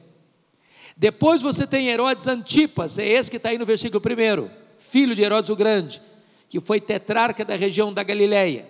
Depois 0.96 1.40
você 1.40 1.66
tem 1.66 1.88
Herodes 1.88 2.26
Antipas, 2.26 2.98
é 2.98 3.06
esse 3.06 3.30
que 3.30 3.36
está 3.36 3.50
aí 3.50 3.58
no 3.58 3.64
versículo 3.64 4.00
primeiro, 4.00 4.50
filho 4.78 5.14
de 5.14 5.22
Herodes 5.22 5.48
o 5.48 5.56
Grande, 5.56 6.02
que 6.48 6.60
foi 6.60 6.80
tetrarca 6.80 7.44
da 7.44 7.54
região 7.54 7.92
da 7.92 8.02
Galileia. 8.02 8.68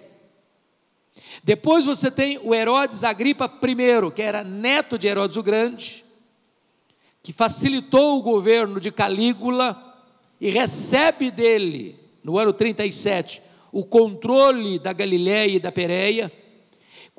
Depois 1.43 1.85
você 1.85 2.11
tem 2.11 2.39
o 2.39 2.55
Herodes 2.55 3.03
Agripa 3.03 3.47
I, 3.47 4.11
que 4.13 4.23
era 4.23 4.45
neto 4.45 4.99
de 4.99 5.07
Herodes 5.07 5.37
o 5.37 5.43
Grande, 5.43 6.05
que 7.23 7.33
facilitou 7.33 8.19
o 8.19 8.23
governo 8.23 8.79
de 8.79 8.91
Calígula 8.91 9.97
e 10.41 10.51
recebe 10.51 11.31
dele, 11.31 11.99
no 12.23 12.39
ano 12.39 12.53
37, 12.53 13.43
o 13.73 13.85
controle 13.85 14.79
da 14.79 14.93
Galiléia 14.93 15.57
e 15.57 15.61
da 15.61 15.73
Pérea 15.73 16.31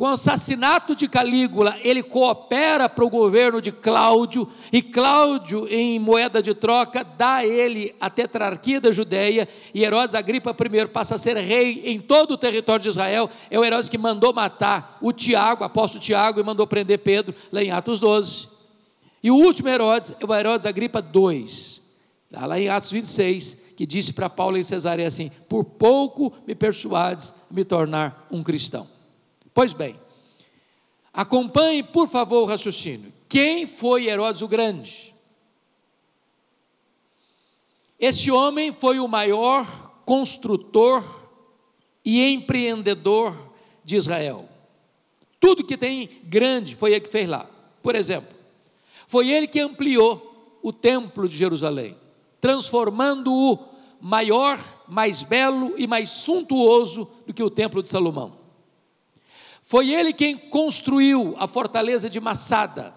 com 0.02 0.06
o 0.06 0.14
assassinato 0.14 0.96
de 0.96 1.08
Calígula, 1.08 1.78
ele 1.84 2.02
coopera 2.02 2.90
para 2.90 3.06
o 3.06 3.10
governo 3.10 3.62
de 3.62 3.72
Cláudio, 3.72 4.50
e 4.74 4.82
Cláudio, 4.82 5.68
em 5.70 6.00
moeda 6.00 6.42
de 6.42 6.56
troca, 6.56 7.04
dá 7.04 7.36
a 7.36 7.46
ele 7.46 7.94
a 8.02 8.10
tetrarquia 8.10 8.82
da 8.82 8.92
Judéia, 8.92 9.48
e 9.72 9.84
Herodes 9.84 10.16
Agripa 10.16 10.56
I 10.60 10.88
passa 10.88 11.14
a 11.14 11.18
ser 11.20 11.38
rei 11.38 11.84
em 11.86 12.00
todo 12.00 12.32
o 12.32 12.38
território 12.38 12.82
de 12.82 12.90
Israel. 12.90 13.30
É 13.48 13.60
o 13.60 13.64
Herodes 13.64 13.90
que 13.90 13.98
mandou 14.00 14.34
matar 14.34 14.98
o 15.00 15.14
Tiago, 15.14 15.64
apóstolo 15.64 16.02
Tiago, 16.02 16.40
e 16.40 16.44
mandou 16.44 16.66
prender 16.66 16.98
Pedro, 16.98 17.36
lá 17.52 17.62
em 17.62 17.70
Atos 17.70 18.00
12. 18.00 18.48
E 19.22 19.30
o 19.30 19.36
último 19.36 19.70
Herodes 19.70 20.16
é 20.20 20.26
o 20.26 20.34
Herodes 20.34 20.66
Agripa 20.66 20.98
II, 21.14 21.46
tá 22.32 22.48
lá 22.48 22.60
em 22.60 22.70
Atos 22.70 22.90
26, 22.90 23.56
que 23.78 23.86
disse 23.86 24.14
para 24.14 24.32
Paulo 24.32 24.58
em 24.58 24.64
Cesareia 24.64 25.10
assim: 25.10 25.30
Por 25.48 25.64
pouco 25.64 26.34
me 26.48 26.56
persuades 26.56 27.36
me 27.52 27.64
tornar 27.64 28.28
um 28.32 28.42
cristão. 28.42 28.88
Pois 29.62 29.74
bem, 29.74 29.96
acompanhe, 31.14 31.84
por 31.84 32.10
favor, 32.10 32.42
o 32.42 32.46
raciocínio. 32.46 33.14
Quem 33.30 33.68
foi 33.68 34.08
Herodes 34.08 34.42
o 34.42 34.48
Grande? 34.48 35.14
Esse 38.00 38.32
homem 38.32 38.74
foi 38.74 39.00
o 39.00 39.08
maior 39.08 40.02
construtor 40.04 41.04
e 42.04 42.26
empreendedor 42.26 43.38
de 43.84 43.98
Israel. 43.98 44.50
Tudo 45.40 45.64
que 45.64 45.78
tem 45.78 46.10
grande 46.24 46.76
foi 46.76 46.94
ele 46.94 47.02
que 47.02 47.12
fez 47.12 47.30
lá. 47.30 47.48
Por 47.84 47.94
exemplo, 47.94 48.36
foi 49.08 49.30
ele 49.30 49.46
que 49.46 49.60
ampliou 49.60 50.58
o 50.64 50.74
templo 50.74 51.30
de 51.30 51.38
Jerusalém, 51.38 51.96
transformando-o 52.40 53.60
maior, 54.02 54.60
mais 54.88 55.22
belo 55.22 55.76
e 55.78 55.86
mais 55.86 56.10
suntuoso 56.10 57.08
do 57.28 57.32
que 57.32 57.44
o 57.44 57.50
templo 57.52 57.84
de 57.84 57.90
Salomão. 57.90 58.41
Foi 59.72 59.90
ele 59.90 60.12
quem 60.12 60.36
construiu 60.36 61.34
a 61.40 61.48
fortaleza 61.48 62.10
de 62.10 62.20
Massada, 62.20 62.94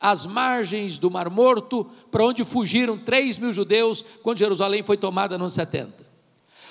às 0.00 0.26
margens 0.26 0.98
do 0.98 1.08
Mar 1.08 1.30
Morto, 1.30 1.88
para 2.10 2.24
onde 2.24 2.44
fugiram 2.44 2.98
3 2.98 3.38
mil 3.38 3.52
judeus 3.52 4.04
quando 4.20 4.38
Jerusalém 4.38 4.82
foi 4.82 4.96
tomada 4.96 5.38
no 5.38 5.48
70. 5.48 5.92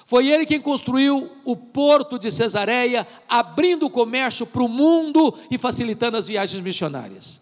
Foi 0.06 0.28
ele 0.28 0.46
quem 0.46 0.60
construiu 0.60 1.32
o 1.46 1.56
porto 1.56 2.20
de 2.20 2.30
Cesareia, 2.32 3.08
abrindo 3.30 3.86
o 3.86 3.90
comércio 3.90 4.46
para 4.46 4.62
o 4.62 4.68
mundo 4.68 5.34
e 5.50 5.58
facilitando 5.58 6.18
as 6.18 6.28
viagens 6.28 6.62
missionárias. 6.62 7.40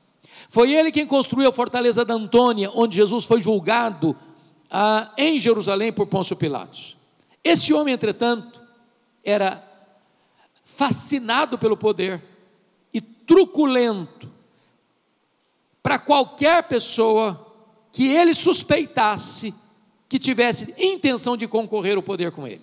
Foi 0.49 0.75
ele 0.75 0.91
quem 0.91 1.07
construiu 1.07 1.49
a 1.49 1.51
fortaleza 1.51 2.05
da 2.05 2.13
Antônia, 2.13 2.69
onde 2.75 2.95
Jesus 2.95 3.25
foi 3.25 3.41
julgado 3.41 4.15
ah, 4.69 5.11
em 5.17 5.39
Jerusalém 5.39 5.91
por 5.91 6.05
Pôncio 6.05 6.35
Pilatos. 6.35 6.95
Esse 7.43 7.73
homem, 7.73 7.95
entretanto, 7.95 8.61
era 9.23 9.66
fascinado 10.77 11.57
pelo 11.57 11.75
poder 11.75 12.23
e 12.93 13.01
truculento 13.01 14.31
para 15.81 15.97
qualquer 15.97 16.67
pessoa 16.67 17.51
que 17.91 18.07
ele 18.07 18.35
suspeitasse 18.35 19.55
que 20.07 20.19
tivesse 20.19 20.75
intenção 20.77 21.35
de 21.35 21.47
concorrer 21.47 21.97
ao 21.97 22.03
poder 22.03 22.31
com 22.31 22.47
ele. 22.47 22.61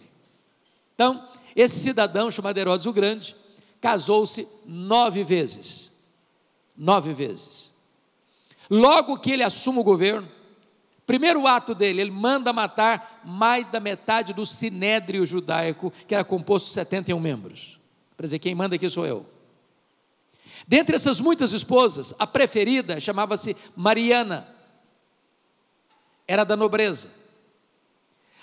Então, 0.94 1.28
esse 1.56 1.80
cidadão 1.80 2.30
chamado 2.30 2.56
Herodes 2.56 2.86
o 2.86 2.92
Grande 2.92 3.34
casou-se 3.80 4.46
nove 4.64 5.24
vezes. 5.24 5.92
Nove 6.76 7.12
vezes. 7.12 7.72
Logo 8.70 9.18
que 9.18 9.32
ele 9.32 9.42
assume 9.42 9.80
o 9.80 9.84
governo, 9.84 10.28
primeiro 11.04 11.48
ato 11.48 11.74
dele, 11.74 12.00
ele 12.00 12.10
manda 12.12 12.52
matar 12.52 13.22
mais 13.24 13.66
da 13.66 13.80
metade 13.80 14.32
do 14.32 14.46
sinédrio 14.46 15.26
judaico, 15.26 15.92
que 16.06 16.14
era 16.14 16.24
composto 16.24 16.68
de 16.68 16.74
71 16.74 17.18
membros. 17.18 17.74
Para 18.16 18.26
dizer, 18.26 18.38
quem 18.38 18.54
manda 18.54 18.76
aqui 18.76 18.88
sou 18.88 19.06
eu. 19.06 19.26
Dentre 20.66 20.96
essas 20.96 21.20
muitas 21.20 21.52
esposas, 21.52 22.14
a 22.18 22.26
preferida 22.26 22.98
chamava-se 23.00 23.56
Mariana, 23.76 24.48
era 26.26 26.44
da 26.44 26.56
nobreza. 26.56 27.10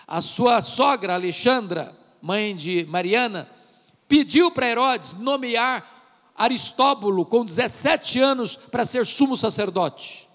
A 0.05 0.21
sua 0.21 0.61
sogra, 0.61 1.15
Alexandra, 1.15 1.97
mãe 2.21 2.55
de 2.55 2.85
Mariana, 2.85 3.49
pediu 4.07 4.51
para 4.51 4.69
Herodes 4.69 5.13
nomear 5.13 6.01
Aristóbulo, 6.35 7.25
com 7.25 7.45
17 7.45 8.19
anos, 8.19 8.55
para 8.55 8.85
ser 8.85 9.05
sumo 9.05 9.37
sacerdote. 9.37 10.27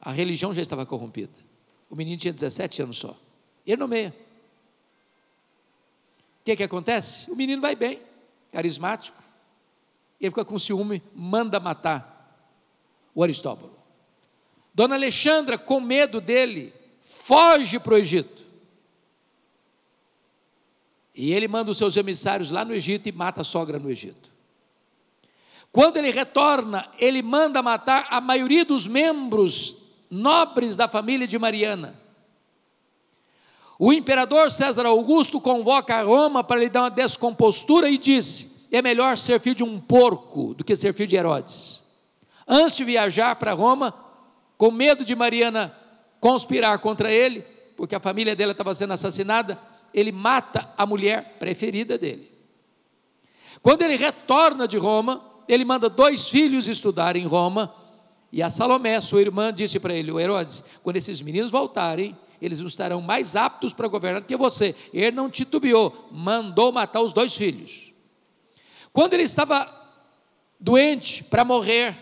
A 0.00 0.12
religião 0.12 0.54
já 0.54 0.62
estava 0.62 0.86
corrompida. 0.86 1.32
O 1.90 1.96
menino 1.96 2.16
tinha 2.16 2.32
17 2.32 2.82
anos 2.82 2.96
só. 2.96 3.16
Ele 3.66 3.76
nomeia. 3.76 4.14
Que, 6.46 6.54
que 6.54 6.62
acontece? 6.62 7.28
O 7.28 7.34
menino 7.34 7.60
vai 7.60 7.74
bem, 7.74 8.00
carismático. 8.52 9.20
Ele 10.20 10.30
fica 10.30 10.44
com 10.44 10.56
ciúme, 10.60 11.02
manda 11.12 11.58
matar 11.58 12.40
o 13.12 13.20
Aristóbulo. 13.20 13.76
Dona 14.72 14.94
Alexandra, 14.94 15.58
com 15.58 15.80
medo 15.80 16.20
dele, 16.20 16.72
foge 17.00 17.80
para 17.80 17.94
o 17.94 17.96
Egito. 17.96 18.44
E 21.12 21.32
ele 21.32 21.48
manda 21.48 21.72
os 21.72 21.78
seus 21.78 21.96
emissários 21.96 22.48
lá 22.48 22.64
no 22.64 22.72
Egito 22.72 23.08
e 23.08 23.12
mata 23.12 23.40
a 23.40 23.44
sogra 23.44 23.80
no 23.80 23.90
Egito. 23.90 24.30
Quando 25.72 25.96
ele 25.96 26.12
retorna, 26.12 26.92
ele 26.96 27.22
manda 27.22 27.60
matar 27.60 28.06
a 28.08 28.20
maioria 28.20 28.64
dos 28.64 28.86
membros 28.86 29.74
nobres 30.08 30.76
da 30.76 30.86
família 30.86 31.26
de 31.26 31.40
Mariana. 31.40 32.05
O 33.78 33.92
imperador 33.92 34.50
César 34.50 34.86
Augusto 34.86 35.40
convoca 35.40 35.94
a 35.96 36.02
Roma 36.02 36.42
para 36.42 36.60
lhe 36.60 36.68
dar 36.68 36.82
uma 36.82 36.90
descompostura 36.90 37.90
e 37.90 37.98
disse: 37.98 38.50
é 38.70 38.82
melhor 38.82 39.16
ser 39.16 39.40
filho 39.40 39.56
de 39.56 39.64
um 39.64 39.80
porco 39.80 40.54
do 40.54 40.64
que 40.64 40.74
ser 40.74 40.92
filho 40.92 41.08
de 41.08 41.16
Herodes. 41.16 41.82
Antes 42.46 42.76
de 42.76 42.84
viajar 42.84 43.36
para 43.36 43.52
Roma, 43.52 43.94
com 44.56 44.70
medo 44.70 45.04
de 45.04 45.14
Mariana 45.14 45.74
conspirar 46.20 46.78
contra 46.78 47.10
ele, 47.10 47.42
porque 47.76 47.94
a 47.94 48.00
família 48.00 48.34
dela 48.34 48.52
estava 48.52 48.74
sendo 48.74 48.92
assassinada, 48.92 49.58
ele 49.92 50.10
mata 50.10 50.72
a 50.76 50.86
mulher 50.86 51.36
preferida 51.38 51.98
dele. 51.98 52.30
Quando 53.62 53.82
ele 53.82 53.96
retorna 53.96 54.66
de 54.66 54.76
Roma, 54.76 55.22
ele 55.48 55.64
manda 55.64 55.88
dois 55.88 56.28
filhos 56.28 56.68
estudar 56.68 57.16
em 57.16 57.26
Roma, 57.26 57.74
e 58.32 58.42
a 58.42 58.50
Salomé, 58.50 59.00
sua 59.00 59.20
irmã, 59.20 59.52
disse 59.52 59.78
para 59.78 59.94
ele: 59.94 60.10
Herodes, 60.10 60.64
quando 60.82 60.96
esses 60.96 61.20
meninos 61.20 61.50
voltarem, 61.50 62.16
eles 62.40 62.58
estarão 62.58 63.00
mais 63.00 63.36
aptos 63.36 63.72
para 63.72 63.88
governar 63.88 64.20
do 64.20 64.26
que 64.26 64.36
você. 64.36 64.74
Ele 64.92 65.10
não 65.10 65.30
titubeou, 65.30 66.08
mandou 66.10 66.72
matar 66.72 67.00
os 67.00 67.12
dois 67.12 67.34
filhos. 67.34 67.92
Quando 68.92 69.14
ele 69.14 69.24
estava 69.24 69.72
doente 70.58 71.22
para 71.24 71.44
morrer, 71.44 71.96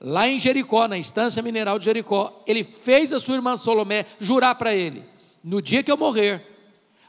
lá 0.00 0.28
em 0.28 0.38
Jericó, 0.38 0.86
na 0.86 0.98
instância 0.98 1.42
mineral 1.42 1.78
de 1.78 1.86
Jericó, 1.86 2.42
ele 2.46 2.64
fez 2.64 3.12
a 3.12 3.18
sua 3.18 3.34
irmã 3.34 3.56
Salomé 3.56 4.06
jurar 4.20 4.54
para 4.54 4.74
ele: 4.74 5.04
No 5.42 5.60
dia 5.60 5.82
que 5.82 5.90
eu 5.90 5.96
morrer, 5.96 6.42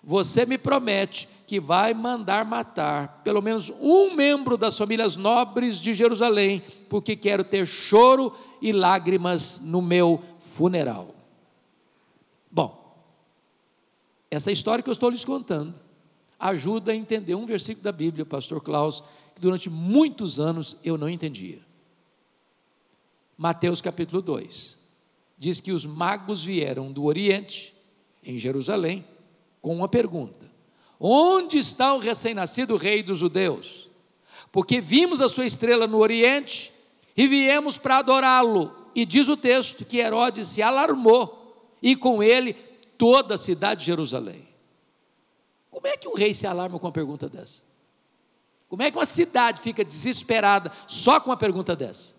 você 0.03 0.45
me 0.45 0.57
promete 0.57 1.27
que 1.47 1.59
vai 1.59 1.93
mandar 1.93 2.45
matar 2.45 3.21
pelo 3.23 3.41
menos 3.41 3.71
um 3.79 4.13
membro 4.13 4.57
das 4.57 4.77
famílias 4.77 5.15
nobres 5.15 5.79
de 5.79 5.93
Jerusalém, 5.93 6.63
porque 6.89 7.15
quero 7.15 7.43
ter 7.43 7.65
choro 7.65 8.35
e 8.61 8.71
lágrimas 8.71 9.59
no 9.63 9.81
meu 9.81 10.21
funeral. 10.55 11.13
Bom, 12.55 12.95
essa 14.31 14.49
história 14.49 14.81
que 14.81 14.89
eu 14.89 14.93
estou 14.93 15.09
lhes 15.09 15.25
contando 15.25 15.75
ajuda 16.39 16.93
a 16.93 16.95
entender 16.95 17.35
um 17.35 17.45
versículo 17.45 17.83
da 17.83 17.91
Bíblia, 17.91 18.25
pastor 18.25 18.61
Klaus, 18.61 19.03
que 19.35 19.41
durante 19.41 19.69
muitos 19.69 20.39
anos 20.39 20.77
eu 20.81 20.97
não 20.97 21.09
entendia. 21.09 21.59
Mateus 23.37 23.81
capítulo 23.81 24.21
2 24.21 24.77
diz 25.37 25.59
que 25.59 25.73
os 25.73 25.85
magos 25.85 26.45
vieram 26.45 26.93
do 26.93 27.03
Oriente, 27.03 27.75
em 28.23 28.37
Jerusalém, 28.37 29.03
com 29.61 29.75
uma 29.75 29.89
pergunta: 29.89 30.49
Onde 30.97 31.57
está 31.57 31.93
o 31.93 31.99
recém-nascido 31.99 32.77
rei 32.77 33.03
dos 33.03 33.19
judeus? 33.19 33.89
Porque 34.49 34.79
vimos 34.79 35.19
a 35.19 35.27
sua 35.27 35.45
estrela 35.45 35.87
no 35.87 35.97
Oriente 35.97 36.71
e 37.17 37.27
viemos 37.27 37.77
para 37.77 37.97
adorá-lo. 37.97 38.73
E 38.95 39.05
diz 39.05 39.27
o 39.27 39.35
texto 39.35 39.83
que 39.83 39.97
Herodes 39.97 40.47
se 40.47 40.61
alarmou 40.61 41.44
e 41.81 41.95
com 41.95 42.21
ele 42.21 42.53
toda 42.97 43.35
a 43.35 43.37
cidade 43.37 43.81
de 43.81 43.85
Jerusalém. 43.87 44.47
Como 45.69 45.87
é 45.87 45.97
que 45.97 46.07
um 46.07 46.13
rei 46.13 46.33
se 46.33 46.47
alarma 46.47 46.79
com 46.79 46.85
uma 46.85 46.93
pergunta 46.93 47.27
dessa? 47.27 47.61
Como 48.67 48.81
é 48.81 48.89
que 48.89 48.97
uma 48.97 49.05
cidade 49.05 49.61
fica 49.61 49.83
desesperada 49.83 50.71
só 50.87 51.19
com 51.19 51.29
uma 51.29 51.37
pergunta 51.37 51.75
dessa? 51.75 52.13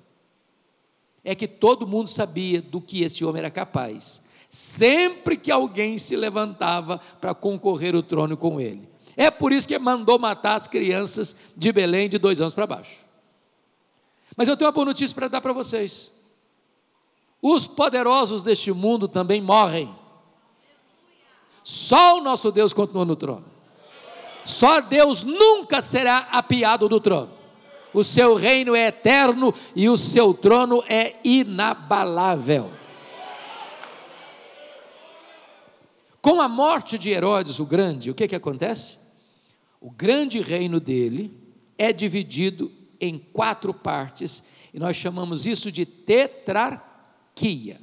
É 1.25 1.35
que 1.35 1.49
todo 1.49 1.87
mundo 1.87 2.09
sabia 2.09 2.62
do 2.62 2.81
que 2.81 3.03
esse 3.03 3.25
homem 3.25 3.40
era 3.40 3.51
capaz 3.51 4.23
sempre 4.57 5.37
que 5.37 5.51
alguém 5.51 5.99
se 5.99 6.16
levantava 6.16 6.99
para 7.21 7.35
concorrer 7.35 7.95
o 7.95 8.03
trono 8.03 8.37
com 8.37 8.61
ele. 8.61 8.88
É 9.16 9.31
por 9.31 9.53
isso 9.53 9.69
que 9.69 9.79
mandou 9.79 10.19
matar 10.19 10.57
as 10.57 10.66
crianças 10.66 11.37
de 11.57 11.73
Belém 11.73 12.09
de 12.09 12.19
dois 12.19 12.40
anos 12.40 12.55
para 12.55 12.66
baixo. 12.66 12.97
Mas 14.37 14.49
eu 14.49 14.57
tenho 14.57 14.69
uma 14.69 14.73
boa 14.73 14.87
notícia 14.87 15.14
para 15.14 15.29
dar 15.29 15.40
para 15.40 15.53
vocês. 15.53 16.12
Os 17.48 17.68
poderosos 17.68 18.42
deste 18.42 18.72
mundo 18.72 19.06
também 19.06 19.40
morrem. 19.40 19.94
Só 21.62 22.18
o 22.18 22.20
nosso 22.20 22.50
Deus 22.50 22.72
continua 22.72 23.04
no 23.04 23.14
trono. 23.14 23.44
Só 24.44 24.80
Deus 24.80 25.22
nunca 25.22 25.80
será 25.80 26.26
apiado 26.32 26.88
do 26.88 26.98
trono. 26.98 27.30
O 27.94 28.02
seu 28.02 28.35
reino 28.35 28.74
é 28.74 28.88
eterno 28.88 29.54
e 29.76 29.88
o 29.88 29.96
seu 29.96 30.35
trono 30.35 30.82
é 30.88 31.20
inabalável. 31.22 32.72
Com 36.20 36.40
a 36.40 36.48
morte 36.48 36.98
de 36.98 37.11
Herodes 37.11 37.61
o 37.61 37.64
Grande, 37.64 38.11
o 38.11 38.14
que, 38.16 38.26
que 38.26 38.35
acontece? 38.35 38.98
O 39.80 39.88
grande 39.88 40.40
reino 40.40 40.80
dele 40.80 41.32
é 41.78 41.92
dividido 41.92 42.72
em 43.00 43.16
quatro 43.20 43.72
partes, 43.72 44.42
e 44.74 44.80
nós 44.80 44.96
chamamos 44.96 45.46
isso 45.46 45.70
de 45.70 45.87
tetrarquia. 47.37 47.81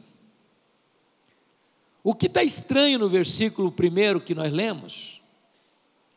O 2.04 2.13
que 2.13 2.26
está 2.26 2.44
estranho 2.44 3.00
no 3.00 3.08
versículo 3.08 3.72
primeiro 3.72 4.20
que 4.20 4.36
nós 4.36 4.52
lemos, 4.52 5.22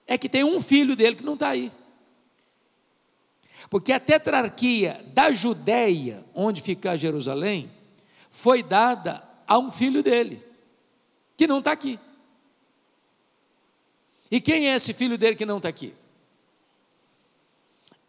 é 0.06 0.16
que 0.18 0.28
tem 0.28 0.42
um 0.42 0.60
filho 0.60 0.96
dele 0.96 1.16
que 1.16 1.22
não 1.22 1.34
está 1.34 1.50
aí. 1.50 1.70
Porque 3.68 3.92
a 3.92 4.00
tetrarquia 4.00 5.04
da 5.12 5.30
Judéia, 5.30 6.24
onde 6.34 6.62
fica 6.62 6.96
Jerusalém, 6.96 7.70
foi 8.30 8.62
dada 8.62 9.22
a 9.46 9.58
um 9.58 9.70
filho 9.70 10.02
dele, 10.02 10.42
que 11.36 11.46
não 11.46 11.58
está 11.58 11.72
aqui. 11.72 12.00
E 14.30 14.40
quem 14.40 14.68
é 14.68 14.74
esse 14.74 14.92
filho 14.92 15.16
dele 15.16 15.36
que 15.36 15.46
não 15.46 15.58
está 15.58 15.68
aqui? 15.68 15.94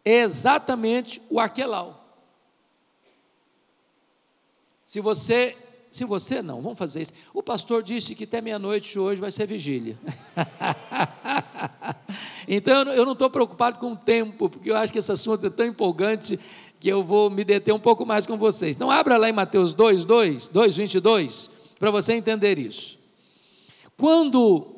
É 0.04 0.18
exatamente 0.22 1.22
o 1.30 1.38
Arquelau. 1.38 1.97
Se 4.88 5.02
você, 5.02 5.54
se 5.90 6.02
você 6.06 6.40
não, 6.40 6.62
vamos 6.62 6.78
fazer 6.78 7.02
isso. 7.02 7.12
O 7.34 7.42
pastor 7.42 7.82
disse 7.82 8.14
que 8.14 8.24
até 8.24 8.40
meia-noite 8.40 8.98
hoje 8.98 9.20
vai 9.20 9.30
ser 9.30 9.46
vigília. 9.46 9.98
então 12.48 12.90
eu 12.92 13.04
não 13.04 13.12
estou 13.12 13.28
preocupado 13.28 13.78
com 13.78 13.92
o 13.92 13.96
tempo, 13.96 14.48
porque 14.48 14.70
eu 14.70 14.76
acho 14.78 14.90
que 14.90 14.98
esse 14.98 15.12
assunto 15.12 15.46
é 15.46 15.50
tão 15.50 15.66
empolgante 15.66 16.40
que 16.80 16.88
eu 16.88 17.04
vou 17.04 17.28
me 17.28 17.44
deter 17.44 17.74
um 17.74 17.78
pouco 17.78 18.06
mais 18.06 18.26
com 18.26 18.38
vocês. 18.38 18.74
Então 18.74 18.90
abra 18.90 19.18
lá 19.18 19.28
em 19.28 19.32
Mateus 19.32 19.74
2, 19.74 20.06
2, 20.06 20.48
2, 20.48 20.76
22, 20.78 21.50
para 21.78 21.90
você 21.90 22.14
entender 22.14 22.58
isso. 22.58 22.98
Quando 23.94 24.74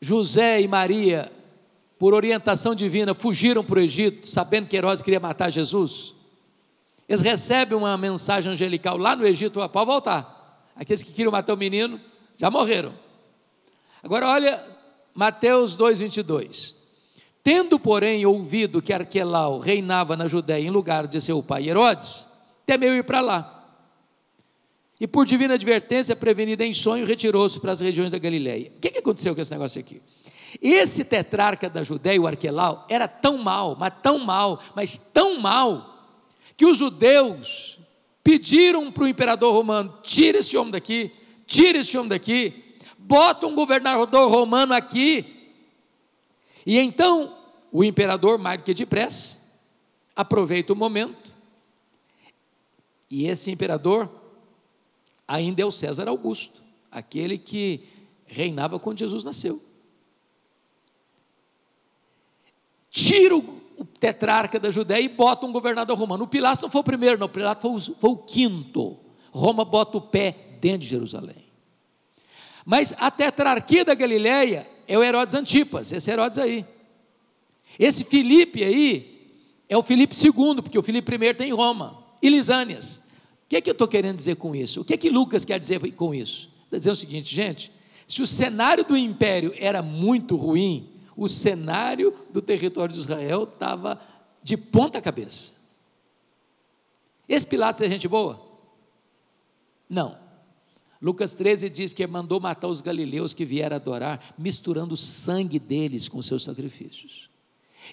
José 0.00 0.62
e 0.62 0.66
Maria, 0.66 1.30
por 1.98 2.14
orientação 2.14 2.74
divina, 2.74 3.12
fugiram 3.12 3.62
para 3.62 3.80
o 3.80 3.82
Egito, 3.82 4.26
sabendo 4.26 4.66
que 4.66 4.78
Herodes 4.78 5.02
queria 5.02 5.20
matar 5.20 5.50
Jesus. 5.50 6.21
Eles 7.12 7.20
recebem 7.20 7.76
uma 7.76 7.98
mensagem 7.98 8.50
angelical 8.50 8.96
lá 8.96 9.14
no 9.14 9.26
Egito: 9.26 9.60
pode 9.68 9.86
voltar. 9.86 10.70
Aqueles 10.74 11.02
que 11.02 11.12
queriam 11.12 11.30
matar 11.30 11.52
o 11.52 11.56
menino 11.58 12.00
já 12.38 12.50
morreram. 12.50 12.94
Agora 14.02 14.26
olha 14.28 14.64
Mateus 15.14 15.76
2,22. 15.76 16.74
Tendo, 17.44 17.78
porém, 17.78 18.24
ouvido 18.24 18.80
que 18.80 18.94
Arquelau 18.94 19.58
reinava 19.58 20.16
na 20.16 20.26
Judéia 20.26 20.66
em 20.66 20.70
lugar 20.70 21.06
de 21.06 21.20
seu 21.20 21.42
pai 21.42 21.68
Herodes, 21.68 22.26
temeu 22.64 22.96
ir 22.96 23.04
para 23.04 23.20
lá 23.20 23.58
e 24.98 25.06
por 25.06 25.26
divina 25.26 25.54
advertência, 25.54 26.16
prevenida 26.16 26.64
em 26.64 26.72
sonho, 26.72 27.04
retirou-se 27.04 27.58
para 27.58 27.72
as 27.72 27.80
regiões 27.80 28.12
da 28.12 28.18
Galiléia. 28.18 28.70
O 28.76 28.80
que, 28.80 28.88
que 28.88 28.98
aconteceu 29.00 29.34
com 29.34 29.40
esse 29.42 29.50
negócio 29.50 29.80
aqui? 29.80 30.00
Esse 30.62 31.02
tetrarca 31.02 31.68
da 31.68 31.82
Judéia, 31.82 32.22
o 32.22 32.26
Arquelau, 32.26 32.86
era 32.88 33.08
tão 33.08 33.36
mal, 33.36 33.76
mas 33.78 33.92
tão 34.00 34.18
mal, 34.20 34.62
mas 34.76 34.96
tão 35.12 35.40
mal, 35.40 35.91
que 36.56 36.66
os 36.66 36.78
judeus 36.78 37.78
pediram 38.22 38.90
para 38.90 39.04
o 39.04 39.08
imperador 39.08 39.52
romano: 39.52 39.98
tira 40.02 40.38
esse 40.38 40.56
homem 40.56 40.72
daqui, 40.72 41.10
tira 41.46 41.78
esse 41.78 41.96
homem 41.96 42.08
daqui, 42.08 42.76
bota 42.98 43.46
um 43.46 43.54
governador 43.54 44.30
romano 44.30 44.74
aqui. 44.74 45.50
E 46.64 46.78
então 46.78 47.36
o 47.70 47.82
imperador, 47.82 48.38
que 48.64 48.74
depressa, 48.74 49.38
aproveita 50.14 50.72
o 50.72 50.76
momento, 50.76 51.32
e 53.10 53.26
esse 53.26 53.50
imperador 53.50 54.10
ainda 55.26 55.62
é 55.62 55.64
o 55.64 55.72
César 55.72 56.08
Augusto, 56.08 56.62
aquele 56.90 57.38
que 57.38 57.88
reinava 58.26 58.78
quando 58.78 58.98
Jesus 58.98 59.24
nasceu. 59.24 59.62
Tira 62.90 63.36
o 63.36 63.61
o 63.82 63.84
tetrarca 63.84 64.60
da 64.60 64.70
Judéia 64.70 65.02
e 65.02 65.08
bota 65.08 65.44
um 65.44 65.52
governador 65.52 65.98
romano. 65.98 66.24
O 66.24 66.28
Pilatos 66.28 66.62
não 66.62 66.70
foi 66.70 66.80
o 66.80 66.84
primeiro, 66.84 67.18
não, 67.18 67.26
o 67.26 67.30
Pilatos 67.30 67.86
foi 67.86 67.94
foi 68.00 68.10
o 68.10 68.16
quinto. 68.16 68.98
Roma 69.32 69.64
bota 69.64 69.98
o 69.98 70.00
pé 70.00 70.36
dentro 70.60 70.80
de 70.80 70.88
Jerusalém. 70.88 71.44
Mas 72.64 72.94
a 72.96 73.10
tetrarquia 73.10 73.84
da 73.84 73.94
Galileia 73.94 74.68
é 74.86 74.96
o 74.96 75.02
Herodes 75.02 75.34
Antipas, 75.34 75.90
esse 75.90 76.10
Herodes 76.10 76.38
aí. 76.38 76.64
Esse 77.78 78.04
Filipe 78.04 78.62
aí 78.62 79.32
é 79.68 79.76
o 79.76 79.82
Filipe 79.82 80.14
II, 80.14 80.62
porque 80.62 80.78
o 80.78 80.82
Filipe 80.82 81.12
I 81.12 81.34
tem 81.34 81.48
em 81.48 81.52
Roma. 81.52 82.04
E 82.22 82.28
Lisânias. 82.28 82.96
O 82.96 83.48
que 83.48 83.56
é 83.56 83.60
que 83.60 83.68
eu 83.68 83.72
estou 83.72 83.88
querendo 83.88 84.16
dizer 84.16 84.36
com 84.36 84.54
isso? 84.54 84.82
O 84.82 84.84
que 84.84 84.94
é 84.94 84.96
que 84.96 85.10
Lucas 85.10 85.44
quer 85.44 85.58
dizer 85.58 85.80
com 85.92 86.14
isso? 86.14 86.48
Está 86.64 86.78
dizendo 86.78 86.94
o 86.94 86.96
seguinte, 86.96 87.34
gente, 87.34 87.72
se 88.06 88.22
o 88.22 88.26
cenário 88.26 88.84
do 88.84 88.96
império 88.96 89.52
era 89.56 89.82
muito 89.82 90.36
ruim, 90.36 90.91
o 91.16 91.28
cenário 91.28 92.14
do 92.30 92.40
território 92.40 92.92
de 92.92 93.00
Israel 93.00 93.44
estava 93.44 94.00
de 94.42 94.56
ponta 94.56 95.00
cabeça. 95.00 95.52
Esse 97.28 97.46
Pilatos 97.46 97.80
é 97.80 97.88
gente 97.88 98.08
boa? 98.08 98.40
Não. 99.88 100.18
Lucas 101.00 101.34
13 101.34 101.68
diz 101.68 101.92
que 101.92 102.06
mandou 102.06 102.40
matar 102.40 102.68
os 102.68 102.80
galileus 102.80 103.34
que 103.34 103.44
vieram 103.44 103.76
adorar, 103.76 104.34
misturando 104.38 104.94
o 104.94 104.96
sangue 104.96 105.58
deles 105.58 106.08
com 106.08 106.22
seus 106.22 106.44
sacrifícios. 106.44 107.28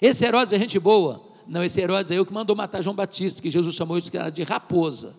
Esse 0.00 0.24
Herodes 0.24 0.52
é 0.52 0.58
gente 0.58 0.78
boa? 0.78 1.28
Não, 1.46 1.64
esse 1.64 1.80
Herodes 1.80 2.12
é 2.12 2.18
eu 2.18 2.24
que 2.24 2.32
mandou 2.32 2.54
matar 2.54 2.82
João 2.82 2.94
Batista, 2.94 3.42
que 3.42 3.50
Jesus 3.50 3.74
chamou 3.74 4.00
de 4.00 4.42
raposa. 4.42 5.14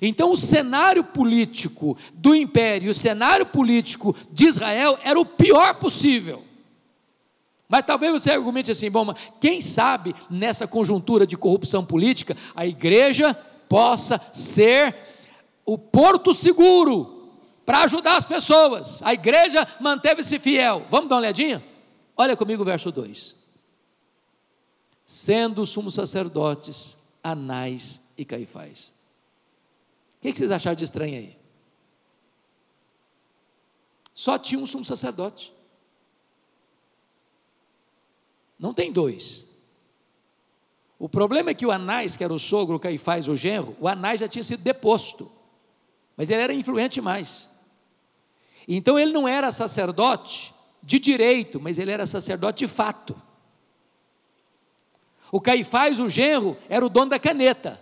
Então, 0.00 0.30
o 0.30 0.36
cenário 0.36 1.04
político 1.04 1.96
do 2.12 2.34
império, 2.34 2.90
o 2.90 2.94
cenário 2.94 3.46
político 3.46 4.14
de 4.30 4.46
Israel 4.46 4.98
era 5.02 5.18
o 5.18 5.24
pior 5.24 5.74
possível. 5.74 6.44
Mas 7.68 7.86
talvez 7.86 8.12
você 8.12 8.30
argumente 8.32 8.70
assim, 8.70 8.90
bom, 8.90 9.04
mas 9.04 9.16
quem 9.40 9.60
sabe 9.60 10.14
nessa 10.28 10.66
conjuntura 10.66 11.26
de 11.26 11.36
corrupção 11.36 11.84
política, 11.84 12.36
a 12.54 12.66
igreja 12.66 13.32
possa 13.68 14.20
ser 14.32 14.96
o 15.64 15.78
porto 15.78 16.34
seguro 16.34 17.30
para 17.64 17.84
ajudar 17.84 18.16
as 18.16 18.24
pessoas. 18.24 19.00
A 19.02 19.14
igreja 19.14 19.64
manteve-se 19.80 20.40
fiel. 20.40 20.84
Vamos 20.90 21.08
dar 21.08 21.14
uma 21.14 21.20
olhadinha? 21.20 21.62
Olha 22.16 22.36
comigo 22.36 22.62
o 22.62 22.66
verso 22.66 22.90
2. 22.90 23.36
Sendo 25.06 25.64
sumos 25.64 25.94
sacerdotes 25.94 26.98
Anás 27.22 28.00
e 28.18 28.24
Caifás. 28.24 28.92
O 30.20 30.22
que 30.22 30.34
vocês 30.34 30.50
acharam 30.50 30.76
de 30.76 30.84
estranho 30.84 31.16
aí? 31.16 31.36
Só 34.12 34.38
tinha 34.38 34.60
um 34.60 34.66
sumo 34.66 34.84
sacerdote. 34.84 35.50
Não 38.58 38.74
tem 38.74 38.92
dois. 38.92 39.46
O 40.98 41.08
problema 41.08 41.50
é 41.50 41.54
que 41.54 41.64
o 41.64 41.70
Anás, 41.70 42.18
que 42.18 42.22
era 42.22 42.34
o 42.34 42.38
sogro, 42.38 42.76
o 42.76 42.80
Caifás, 42.80 43.26
o 43.26 43.34
genro, 43.34 43.74
o 43.80 43.88
Anás 43.88 44.20
já 44.20 44.28
tinha 44.28 44.44
sido 44.44 44.62
deposto. 44.62 45.32
Mas 46.14 46.28
ele 46.28 46.42
era 46.42 46.52
influente 46.52 47.00
mais. 47.00 47.48
Então 48.68 48.98
ele 48.98 49.10
não 49.10 49.26
era 49.26 49.50
sacerdote 49.50 50.54
de 50.82 50.98
direito, 50.98 51.58
mas 51.58 51.78
ele 51.78 51.90
era 51.90 52.06
sacerdote 52.06 52.66
de 52.66 52.70
fato. 52.70 53.20
O 55.32 55.40
Caifás, 55.40 55.98
o 55.98 56.10
genro, 56.10 56.58
era 56.68 56.84
o 56.84 56.90
dono 56.90 57.10
da 57.10 57.18
caneta. 57.18 57.80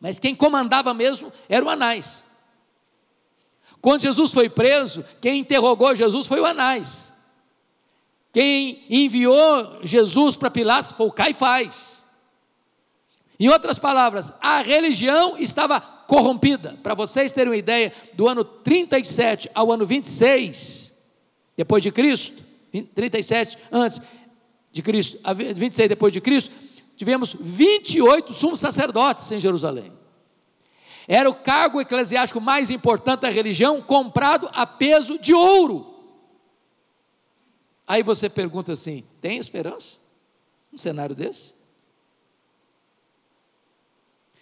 Mas 0.00 0.18
quem 0.18 0.34
comandava 0.34 0.94
mesmo 0.94 1.32
era 1.48 1.64
o 1.64 1.68
Anás. 1.68 2.24
Quando 3.80 4.02
Jesus 4.02 4.32
foi 4.32 4.48
preso, 4.48 5.04
quem 5.20 5.40
interrogou 5.40 5.94
Jesus 5.94 6.26
foi 6.26 6.40
o 6.40 6.46
Anás. 6.46 7.12
Quem 8.32 8.84
enviou 8.88 9.80
Jesus 9.82 10.36
para 10.36 10.50
Pilatos 10.50 10.92
foi 10.92 11.06
o 11.06 11.12
Caifás. 11.12 12.04
Em 13.40 13.48
outras 13.48 13.78
palavras, 13.78 14.32
a 14.40 14.60
religião 14.60 15.38
estava 15.38 15.80
corrompida. 15.80 16.78
Para 16.82 16.94
vocês 16.94 17.32
terem 17.32 17.50
uma 17.50 17.56
ideia, 17.56 17.92
do 18.14 18.28
ano 18.28 18.44
37 18.44 19.48
ao 19.54 19.70
ano 19.70 19.86
26, 19.86 20.92
depois 21.56 21.82
de 21.82 21.92
Cristo, 21.92 22.42
37 22.94 23.58
antes 23.70 24.00
de 24.72 24.82
Cristo, 24.82 25.18
26 25.54 25.88
depois 25.88 26.12
de 26.12 26.20
Cristo, 26.20 26.50
tivemos 26.98 27.36
28 27.38 28.34
sumos 28.34 28.58
sacerdotes 28.58 29.30
em 29.30 29.38
Jerusalém. 29.40 29.92
Era 31.06 31.30
o 31.30 31.34
cargo 31.34 31.80
eclesiástico 31.80 32.40
mais 32.40 32.70
importante 32.70 33.20
da 33.20 33.30
religião, 33.30 33.80
comprado 33.80 34.50
a 34.52 34.66
peso 34.66 35.16
de 35.18 35.32
ouro. 35.32 35.94
Aí 37.86 38.02
você 38.02 38.28
pergunta 38.28 38.72
assim: 38.72 39.04
tem 39.20 39.38
esperança? 39.38 39.96
Um 40.72 40.76
cenário 40.76 41.14
desse? 41.14 41.54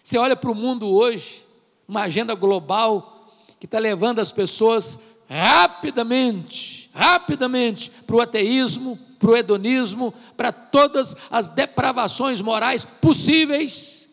Você 0.02 0.16
olha 0.16 0.34
para 0.34 0.50
o 0.50 0.54
mundo 0.54 0.88
hoje, 0.88 1.46
uma 1.86 2.02
agenda 2.02 2.34
global 2.34 3.32
que 3.60 3.66
está 3.66 3.78
levando 3.78 4.18
as 4.18 4.32
pessoas 4.32 4.98
rapidamente, 5.28 6.90
rapidamente 6.94 7.90
para 8.06 8.16
o 8.16 8.20
ateísmo, 8.20 8.98
para 9.18 9.31
o 9.31 9.37
hedonismo, 9.37 10.14
para 10.37 10.52
todas 10.52 11.14
as 11.31 11.48
depravações 11.48 12.40
morais 12.40 12.85
possíveis. 13.00 14.09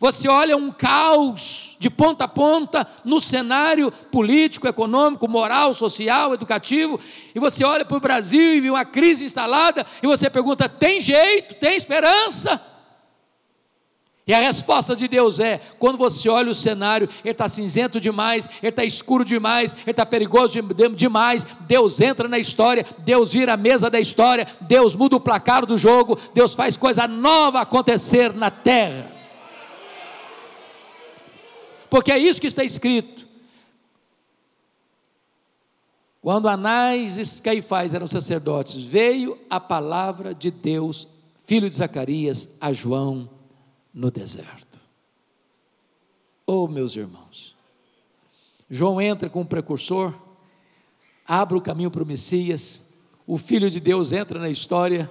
Você 0.00 0.28
olha 0.28 0.56
um 0.56 0.70
caos 0.70 1.76
de 1.78 1.88
ponta 1.88 2.24
a 2.24 2.28
ponta 2.28 2.86
no 3.04 3.20
cenário 3.20 3.92
político, 4.10 4.66
econômico, 4.66 5.28
moral, 5.28 5.74
social, 5.74 6.34
educativo, 6.34 6.98
e 7.34 7.38
você 7.38 7.64
olha 7.64 7.84
para 7.84 7.96
o 7.96 8.00
Brasil 8.00 8.54
e 8.54 8.60
vê 8.60 8.70
uma 8.70 8.84
crise 8.84 9.24
instalada, 9.24 9.86
e 10.02 10.06
você 10.06 10.28
pergunta: 10.28 10.68
tem 10.68 11.00
jeito, 11.00 11.54
tem 11.54 11.76
esperança? 11.76 12.60
E 14.26 14.32
a 14.32 14.40
resposta 14.40 14.96
de 14.96 15.06
Deus 15.06 15.38
é: 15.38 15.60
quando 15.78 15.98
você 15.98 16.28
olha 16.28 16.50
o 16.50 16.54
cenário, 16.54 17.08
ele 17.22 17.32
está 17.32 17.46
cinzento 17.46 18.00
demais, 18.00 18.48
ele 18.62 18.70
está 18.70 18.84
escuro 18.84 19.24
demais, 19.24 19.74
ele 19.82 19.90
está 19.90 20.06
perigoso 20.06 20.58
demais. 20.94 21.44
Deus 21.60 22.00
entra 22.00 22.26
na 22.26 22.38
história, 22.38 22.86
Deus 23.00 23.32
vira 23.32 23.52
a 23.52 23.56
mesa 23.56 23.90
da 23.90 24.00
história, 24.00 24.46
Deus 24.62 24.94
muda 24.94 25.16
o 25.16 25.20
placar 25.20 25.66
do 25.66 25.76
jogo, 25.76 26.18
Deus 26.32 26.54
faz 26.54 26.76
coisa 26.76 27.06
nova 27.06 27.60
acontecer 27.60 28.32
na 28.32 28.50
terra. 28.50 29.12
Porque 31.90 32.10
é 32.10 32.18
isso 32.18 32.40
que 32.40 32.46
está 32.46 32.64
escrito. 32.64 33.24
Quando 36.22 36.48
Anás 36.48 37.18
e 37.18 37.42
Caifás 37.42 37.92
eram 37.92 38.06
sacerdotes, 38.06 38.82
veio 38.82 39.38
a 39.50 39.60
palavra 39.60 40.34
de 40.34 40.50
Deus, 40.50 41.06
filho 41.44 41.68
de 41.68 41.76
Zacarias, 41.76 42.48
a 42.58 42.72
João 42.72 43.33
no 43.94 44.10
deserto. 44.10 44.80
Oh, 46.46 46.66
meus 46.66 46.96
irmãos, 46.96 47.56
João 48.68 49.00
entra 49.00 49.30
com 49.30 49.42
o 49.42 49.46
precursor, 49.46 50.12
abre 51.26 51.56
o 51.56 51.60
caminho 51.60 51.90
para 51.90 52.02
o 52.02 52.06
Messias, 52.06 52.82
o 53.26 53.38
Filho 53.38 53.70
de 53.70 53.80
Deus 53.80 54.12
entra 54.12 54.38
na 54.38 54.50
história, 54.50 55.10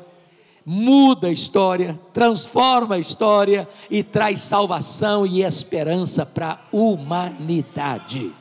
muda 0.65 1.27
a 1.27 1.31
história, 1.31 1.99
transforma 2.13 2.95
a 2.95 2.99
história 2.99 3.67
e 3.89 4.03
traz 4.03 4.41
salvação 4.41 5.25
e 5.25 5.41
esperança 5.41 6.25
para 6.25 6.51
a 6.51 6.59
humanidade. 6.75 8.33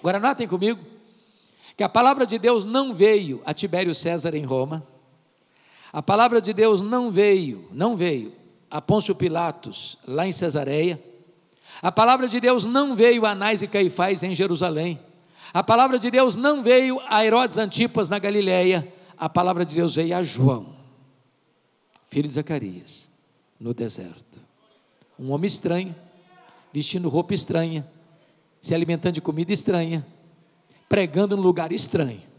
Agora 0.00 0.20
notem 0.20 0.46
comigo 0.46 0.84
que 1.76 1.82
a 1.82 1.88
palavra 1.88 2.26
de 2.26 2.38
Deus 2.38 2.66
não 2.66 2.92
veio 2.92 3.40
a 3.44 3.54
Tibério 3.54 3.94
César 3.94 4.34
em 4.34 4.44
Roma, 4.44 4.86
a 5.94 6.02
palavra 6.02 6.40
de 6.40 6.52
Deus 6.52 6.82
não 6.82 7.08
veio, 7.08 7.68
não 7.70 7.96
veio 7.96 8.32
a 8.68 8.82
Pôncio 8.82 9.14
Pilatos, 9.14 9.96
lá 10.04 10.26
em 10.26 10.32
Cesareia. 10.32 11.00
A 11.80 11.92
palavra 11.92 12.26
de 12.26 12.40
Deus 12.40 12.66
não 12.66 12.96
veio 12.96 13.24
a 13.24 13.30
Anás 13.30 13.62
e 13.62 13.68
Caifás 13.68 14.24
em 14.24 14.34
Jerusalém. 14.34 14.98
A 15.52 15.62
palavra 15.62 15.96
de 15.96 16.10
Deus 16.10 16.34
não 16.34 16.64
veio 16.64 17.00
a 17.06 17.24
Herodes 17.24 17.58
Antipas 17.58 18.08
na 18.08 18.18
Galiléia. 18.18 18.92
A 19.16 19.28
palavra 19.28 19.64
de 19.64 19.76
Deus 19.76 19.94
veio 19.94 20.16
a 20.16 20.22
João, 20.24 20.74
filho 22.08 22.26
de 22.26 22.34
Zacarias, 22.34 23.08
no 23.60 23.72
deserto. 23.72 24.40
Um 25.16 25.30
homem 25.30 25.46
estranho, 25.46 25.94
vestindo 26.72 27.08
roupa 27.08 27.34
estranha, 27.34 27.88
se 28.60 28.74
alimentando 28.74 29.14
de 29.14 29.20
comida 29.20 29.52
estranha, 29.52 30.04
pregando 30.88 31.36
num 31.36 31.42
lugar 31.44 31.70
estranho 31.70 32.33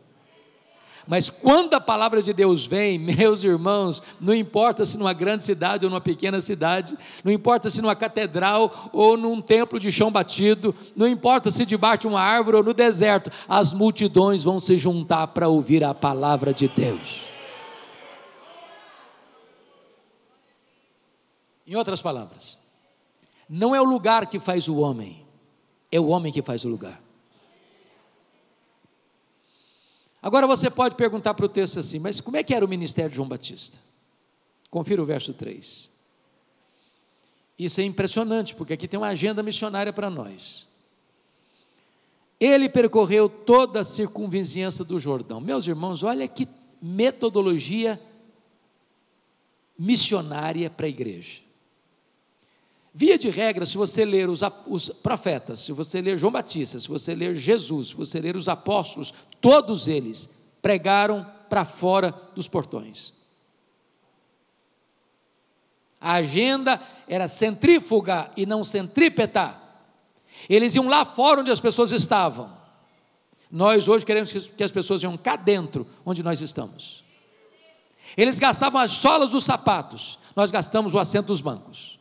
Mas 1.08 1.30
quando 1.30 1.74
a 1.76 1.82
palavra 1.82 2.22
de 2.22 2.34
Deus 2.34 2.66
vem, 2.66 2.98
meus 3.00 3.44
irmãos, 3.44 4.02
não 4.20 4.34
importa 4.34 4.86
se 4.86 4.98
numa 4.98 5.14
grande 5.14 5.44
cidade 5.44 5.86
ou 5.86 5.92
numa 5.92 6.02
pequena 6.02 6.42
cidade, 6.42 6.98
não 7.24 7.32
importa 7.32 7.70
se 7.70 7.82
numa 7.82 7.96
catedral 7.96 8.90
ou 8.92 9.16
num 9.16 9.42
templo 9.42 9.80
de 9.80 9.92
chão 9.92 10.12
batido, 10.12 10.74
não 10.96 11.08
importa 11.08 11.52
se 11.52 11.66
debaixo 11.66 12.02
de 12.02 12.08
uma 12.08 12.22
árvore 12.22 12.58
ou 12.58 12.64
no 12.64 12.74
deserto, 12.74 13.32
as 13.48 13.72
multidões 13.72 14.44
vão 14.44 14.60
se 14.60 14.78
juntar 14.78 15.28
para 15.28 15.48
ouvir 15.48 15.84
a 15.84 15.94
palavra 15.94 16.54
de 16.54 16.68
Deus. 16.68 17.24
Em 21.68 21.76
outras 21.76 22.02
palavras, 22.02 22.58
não 23.50 23.76
é 23.76 23.82
o 23.82 23.86
lugar 23.86 24.28
que 24.28 24.40
faz 24.40 24.68
o 24.68 24.78
homem, 24.78 25.26
é 25.92 26.00
o 26.00 26.08
homem 26.08 26.32
que 26.32 26.42
faz 26.42 26.64
o 26.64 26.70
lugar. 26.70 27.05
Agora 30.26 30.48
você 30.48 30.72
pode 30.72 30.96
perguntar 30.96 31.36
para 31.36 31.46
o 31.46 31.48
texto 31.48 31.80
assim, 31.80 32.00
mas 32.00 32.20
como 32.20 32.36
é 32.36 32.42
que 32.42 32.52
era 32.52 32.66
o 32.66 32.68
ministério 32.68 33.12
de 33.12 33.16
João 33.16 33.28
Batista? 33.28 33.78
Confira 34.72 35.00
o 35.00 35.06
verso 35.06 35.36
3. 35.36 35.88
Isso 37.60 37.80
é 37.80 37.84
impressionante, 37.84 38.56
porque 38.56 38.74
aqui 38.74 38.88
tem 38.88 39.00
uma 39.00 39.10
agenda 39.10 39.44
missionária 39.44 39.94
para 39.94 40.10
nós. 40.10 40.68
Ele 42.40 42.68
percorreu 42.68 43.30
toda 43.30 43.82
a 43.82 43.86
circunvizinhança 43.86 44.84
do 44.84 44.98
Jordão. 44.98 45.40
Meus 45.40 45.68
irmãos, 45.68 46.02
olha 46.02 46.28
que 46.28 46.48
metodologia 46.82 48.02
missionária 49.78 50.72
para 50.72 50.88
a 50.88 50.90
igreja. 50.90 51.45
Via 52.98 53.18
de 53.18 53.30
regra, 53.30 53.66
se 53.66 53.76
você 53.76 54.06
ler 54.06 54.30
os, 54.30 54.40
os, 54.66 54.90
profetas, 54.90 55.60
se 55.60 55.74
você 55.74 56.00
ler 56.00 56.18
João 56.18 56.32
Batista, 56.32 56.80
se 56.80 56.88
você 56.88 57.14
ler 57.14 57.36
Jesus, 57.36 57.88
se 57.88 57.96
você 57.96 58.22
ler 58.22 58.38
os 58.38 58.48
apóstolos, 58.48 59.14
todos 59.42 59.90
eles 59.90 60.30
pregaram 60.62 61.30
para 61.50 61.66
fora 61.66 62.16
dos 62.34 62.48
portões. 62.48 63.12
A 66.00 66.14
agenda 66.14 66.82
era 67.06 67.28
centrífuga 67.28 68.32
e 68.38 68.46
não 68.46 68.64
centrípeta. 68.64 69.62
Eles 70.48 70.74
iam 70.74 70.88
lá 70.88 71.06
fora 71.06 71.42
onde 71.42 71.52
as 71.52 71.60
pessoas 71.60 71.92
estavam. 71.92 72.50
Nós 73.52 73.90
hoje 73.90 74.06
queremos 74.06 74.32
que 74.32 74.64
as 74.64 74.72
pessoas 74.72 75.04
iam 75.04 75.18
cá 75.18 75.36
dentro, 75.36 75.86
onde 76.06 76.24
nós 76.24 76.40
estamos. 76.40 77.04
Eles 78.16 78.40
gastavam 78.40 78.80
as 78.80 78.94
solas 78.94 79.32
dos 79.32 79.44
sapatos, 79.44 80.18
nós 80.34 80.50
gastamos 80.50 80.94
o 80.94 81.00
assento 81.00 81.28
dos 81.28 81.42
bancos. 81.42 81.95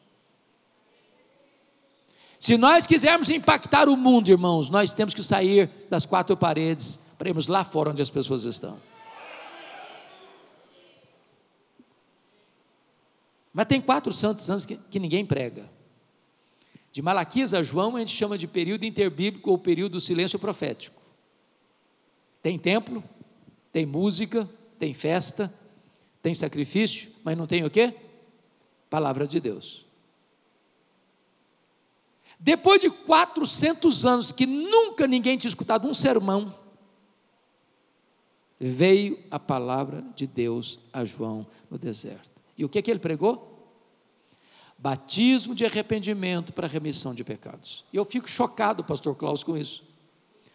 Se 2.44 2.59
nós 2.59 2.87
quisermos 2.87 3.30
impactar 3.30 3.88
o 3.88 3.96
mundo, 3.96 4.28
irmãos, 4.28 4.68
nós 4.68 4.92
temos 4.92 5.14
que 5.14 5.22
sair 5.22 5.70
das 5.88 6.04
quatro 6.04 6.37
paredes 6.37 6.98
para 7.16 7.30
irmos 7.30 7.48
lá 7.48 7.64
fora 7.64 7.88
onde 7.88 8.02
as 8.02 8.11
pessoas 8.11 8.44
estão. 8.44 8.78
Mas 13.50 13.66
tem 13.66 13.80
quatro 13.80 14.12
santos 14.12 14.50
anos 14.50 14.66
que, 14.66 14.76
que 14.76 14.98
ninguém 14.98 15.24
prega. 15.24 15.70
De 16.92 17.00
Malaquias 17.00 17.54
a 17.54 17.62
João, 17.62 17.96
a 17.96 18.00
gente 18.00 18.14
chama 18.14 18.37
de 18.37 18.46
período 18.46 18.85
interbíblico 18.85 19.50
ou 19.50 19.57
período 19.57 19.92
do 19.92 20.00
silêncio 20.00 20.38
profético. 20.38 21.00
Tem 22.42 22.59
templo, 22.59 23.02
tem 23.72 23.87
música, 23.87 24.46
tem 24.78 24.92
festa, 24.92 25.50
tem 26.20 26.35
sacrifício, 26.35 27.11
mas 27.24 27.38
não 27.38 27.46
tem 27.46 27.64
o 27.64 27.70
quê? 27.70 27.94
Palavra 28.90 29.26
de 29.26 29.40
Deus. 29.40 29.84
Depois 32.44 32.78
de 32.78 32.90
400 32.90 34.04
anos 34.04 34.30
que 34.30 34.44
nunca 34.44 35.07
ninguém 35.07 35.38
tinha 35.38 35.48
escutado 35.48 35.88
um 35.88 35.94
sermão, 35.94 36.54
veio 38.61 39.18
a 39.30 39.40
palavra 39.40 40.04
de 40.14 40.26
Deus 40.26 40.78
a 40.92 41.07
João 41.07 41.46
no 41.70 41.78
deserto. 41.78 42.28
E 42.59 42.62
o 42.62 42.68
que, 42.68 42.83
que 42.83 42.90
ele 42.90 43.00
pregou? 43.00 43.66
Batismo 44.76 45.54
de 45.54 45.64
arrependimento 45.64 46.52
para 46.52 46.66
remissão 46.66 47.14
de 47.14 47.24
pecados. 47.24 47.83
E 47.90 47.96
eu 47.96 48.04
fico 48.04 48.28
chocado, 48.28 48.85
pastor 48.85 49.16
Klaus, 49.16 49.42
com 49.42 49.57
isso. 49.57 49.83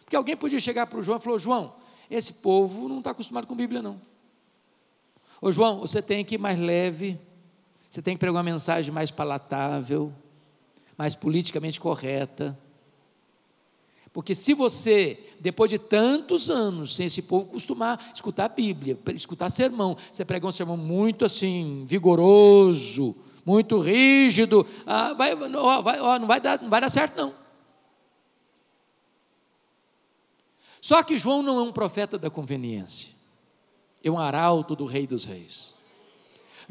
Porque 0.04 0.14
alguém 0.14 0.36
podia 0.36 0.60
chegar 0.60 0.86
para 0.86 1.00
o 1.00 1.02
João 1.02 1.18
e 1.18 1.20
falar: 1.20 1.38
João, 1.38 1.74
esse 2.08 2.32
povo 2.32 2.88
não 2.88 2.98
está 2.98 3.10
acostumado 3.10 3.48
com 3.48 3.56
Bíblia, 3.56 3.82
não. 3.82 4.00
Ô 5.42 5.50
João, 5.50 5.80
você 5.80 6.00
tem 6.00 6.24
que 6.24 6.36
ir 6.36 6.38
mais 6.38 6.56
leve, 6.56 7.18
você 7.88 8.00
tem 8.00 8.14
que 8.14 8.20
pregar 8.20 8.36
uma 8.36 8.44
mensagem 8.44 8.94
mais 8.94 9.10
palatável 9.10 10.14
mais 11.00 11.14
politicamente 11.14 11.80
correta. 11.80 12.58
Porque 14.12 14.34
se 14.34 14.52
você, 14.52 15.18
depois 15.40 15.70
de 15.70 15.78
tantos 15.78 16.50
anos, 16.50 16.94
sem 16.94 17.06
esse 17.06 17.22
povo 17.22 17.48
costumar 17.48 18.12
escutar 18.14 18.44
a 18.44 18.48
Bíblia, 18.50 18.98
escutar 19.14 19.48
sermão, 19.48 19.96
você 20.12 20.26
prega 20.26 20.46
um 20.46 20.52
sermão 20.52 20.76
muito 20.76 21.24
assim, 21.24 21.86
vigoroso, 21.88 23.16
muito 23.46 23.80
rígido, 23.80 24.66
ah, 24.84 25.14
vai, 25.14 25.32
ó, 25.34 25.80
vai, 25.80 26.00
ó, 26.00 26.18
não, 26.18 26.26
vai 26.26 26.38
dar, 26.38 26.60
não 26.60 26.68
vai 26.68 26.82
dar 26.82 26.90
certo 26.90 27.16
não. 27.16 27.34
Só 30.82 31.02
que 31.02 31.16
João 31.16 31.42
não 31.42 31.58
é 31.60 31.62
um 31.62 31.72
profeta 31.72 32.18
da 32.18 32.28
conveniência, 32.28 33.08
é 34.04 34.10
um 34.10 34.18
arauto 34.18 34.76
do 34.76 34.84
Rei 34.84 35.06
dos 35.06 35.24
Reis. 35.24 35.74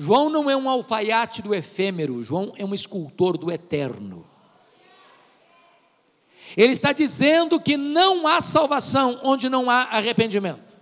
João 0.02 0.30
não 0.30 0.50
é 0.50 0.56
um 0.56 0.70
alfaiate 0.70 1.42
do 1.42 1.54
efêmero, 1.54 2.24
João 2.24 2.54
é 2.56 2.64
um 2.64 2.74
escultor 2.74 3.38
do 3.38 3.52
eterno. 3.52 4.26
Ele 6.56 6.72
está 6.72 6.94
dizendo 6.94 7.60
que 7.60 7.76
não 7.76 8.26
há 8.26 8.40
salvação 8.40 9.20
onde 9.22 9.50
não 9.50 9.70
há 9.70 9.82
arrependimento. 9.82 10.74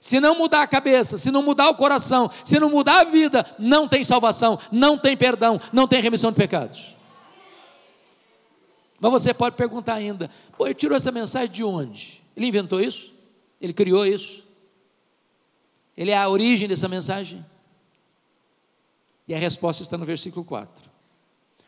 Se 0.00 0.18
não 0.18 0.36
mudar 0.36 0.62
a 0.62 0.66
cabeça, 0.66 1.16
se 1.16 1.30
não 1.30 1.44
mudar 1.44 1.68
o 1.68 1.76
coração, 1.76 2.28
se 2.42 2.58
não 2.58 2.68
mudar 2.68 3.02
a 3.02 3.04
vida, 3.04 3.46
não 3.56 3.86
tem 3.86 4.02
salvação, 4.02 4.58
não 4.72 4.98
tem 4.98 5.16
perdão, 5.16 5.60
não 5.72 5.86
tem 5.86 6.02
remissão 6.02 6.32
de 6.32 6.36
pecados. 6.36 6.92
Mas 8.98 9.12
você 9.12 9.32
pode 9.32 9.54
perguntar 9.54 9.94
ainda: 9.94 10.28
pô, 10.58 10.66
ele 10.66 10.74
tirou 10.74 10.96
essa 10.96 11.12
mensagem 11.12 11.52
de 11.52 11.62
onde? 11.62 12.20
Ele 12.36 12.48
inventou 12.48 12.80
isso? 12.80 13.14
Ele 13.60 13.72
criou 13.72 14.04
isso? 14.04 14.42
Ele 15.96 16.10
é 16.10 16.18
a 16.18 16.28
origem 16.28 16.68
dessa 16.68 16.88
mensagem? 16.88 17.53
E 19.26 19.34
a 19.34 19.38
resposta 19.38 19.82
está 19.82 19.96
no 19.96 20.04
versículo 20.04 20.44
4. 20.44 20.90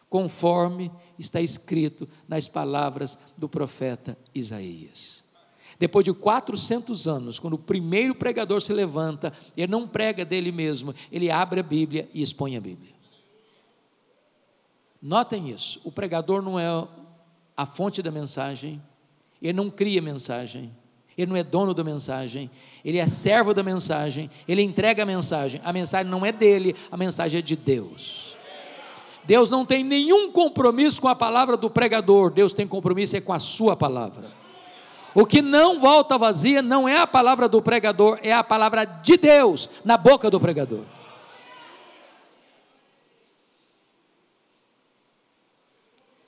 Conforme 0.09 0.91
está 1.19 1.41
escrito 1.41 2.09
nas 2.29 2.47
palavras 2.47 3.19
do 3.37 3.49
profeta 3.49 4.17
Isaías. 4.35 5.25
Depois 5.79 6.05
de 6.05 6.13
400 6.13 7.07
anos, 7.07 7.39
quando 7.39 7.55
o 7.55 7.59
primeiro 7.59 8.15
pregador 8.15 8.63
se 8.63 8.73
levanta, 8.73 9.33
ele 9.57 9.71
não 9.71 9.87
prega 9.87 10.25
dele 10.25 10.51
mesmo, 10.51 10.95
ele 11.13 11.31
abre 11.31 11.61
a 11.61 11.63
Bíblia 11.63 12.09
e 12.15 12.23
expõe 12.23 12.57
a 12.57 12.61
Bíblia. 12.61 12.95
Notem 15.03 15.51
isso: 15.51 15.81
o 15.85 15.93
pregador 15.93 16.41
não 16.41 16.59
é 16.59 16.67
a 17.57 17.67
fonte 17.67 18.03
da 18.03 18.11
mensagem, 18.11 18.83
ele 19.41 19.53
não 19.53 19.71
cria 19.71 20.01
mensagem, 20.01 20.75
ele 21.17 21.31
não 21.31 21.37
é 21.37 21.43
dono 21.43 21.73
da 21.73 21.83
mensagem, 21.83 22.51
ele 22.85 22.99
é 22.99 23.09
servo 23.09 23.55
da 23.55 23.63
mensagem, 23.63 24.31
ele 24.47 24.63
entrega 24.63 25.03
a 25.03 25.07
mensagem. 25.07 25.61
A 25.65 25.73
mensagem 25.73 26.11
não 26.11 26.25
é 26.25 26.31
dele, 26.31 26.77
a 26.91 26.97
mensagem 26.97 27.39
é 27.39 27.43
de 27.43 27.57
Deus. 27.57 28.37
Deus 29.25 29.51
não 29.51 29.65
tem 29.65 29.83
nenhum 29.83 30.31
compromisso 30.31 31.01
com 31.01 31.09
a 31.09 31.17
palavra 31.17 31.57
do 31.57 31.69
pregador, 31.69 32.31
Deus 32.31 32.53
tem 32.53 32.67
compromisso 32.67 33.17
é 33.17 33.21
com 33.21 33.33
a 33.33 33.41
sua 33.41 33.75
palavra. 33.75 34.31
O 35.15 35.25
que 35.25 35.41
não 35.41 35.81
volta 35.81 36.19
vazia 36.19 36.61
não 36.61 36.87
é 36.87 36.99
a 36.99 37.07
palavra 37.07 37.49
do 37.49 37.63
pregador, 37.63 38.21
é 38.23 38.33
a 38.33 38.45
palavra 38.45 38.85
de 38.85 39.17
Deus 39.17 39.69
na 39.83 39.97
boca 39.97 40.31
do 40.31 40.39
pregador. 40.39 40.85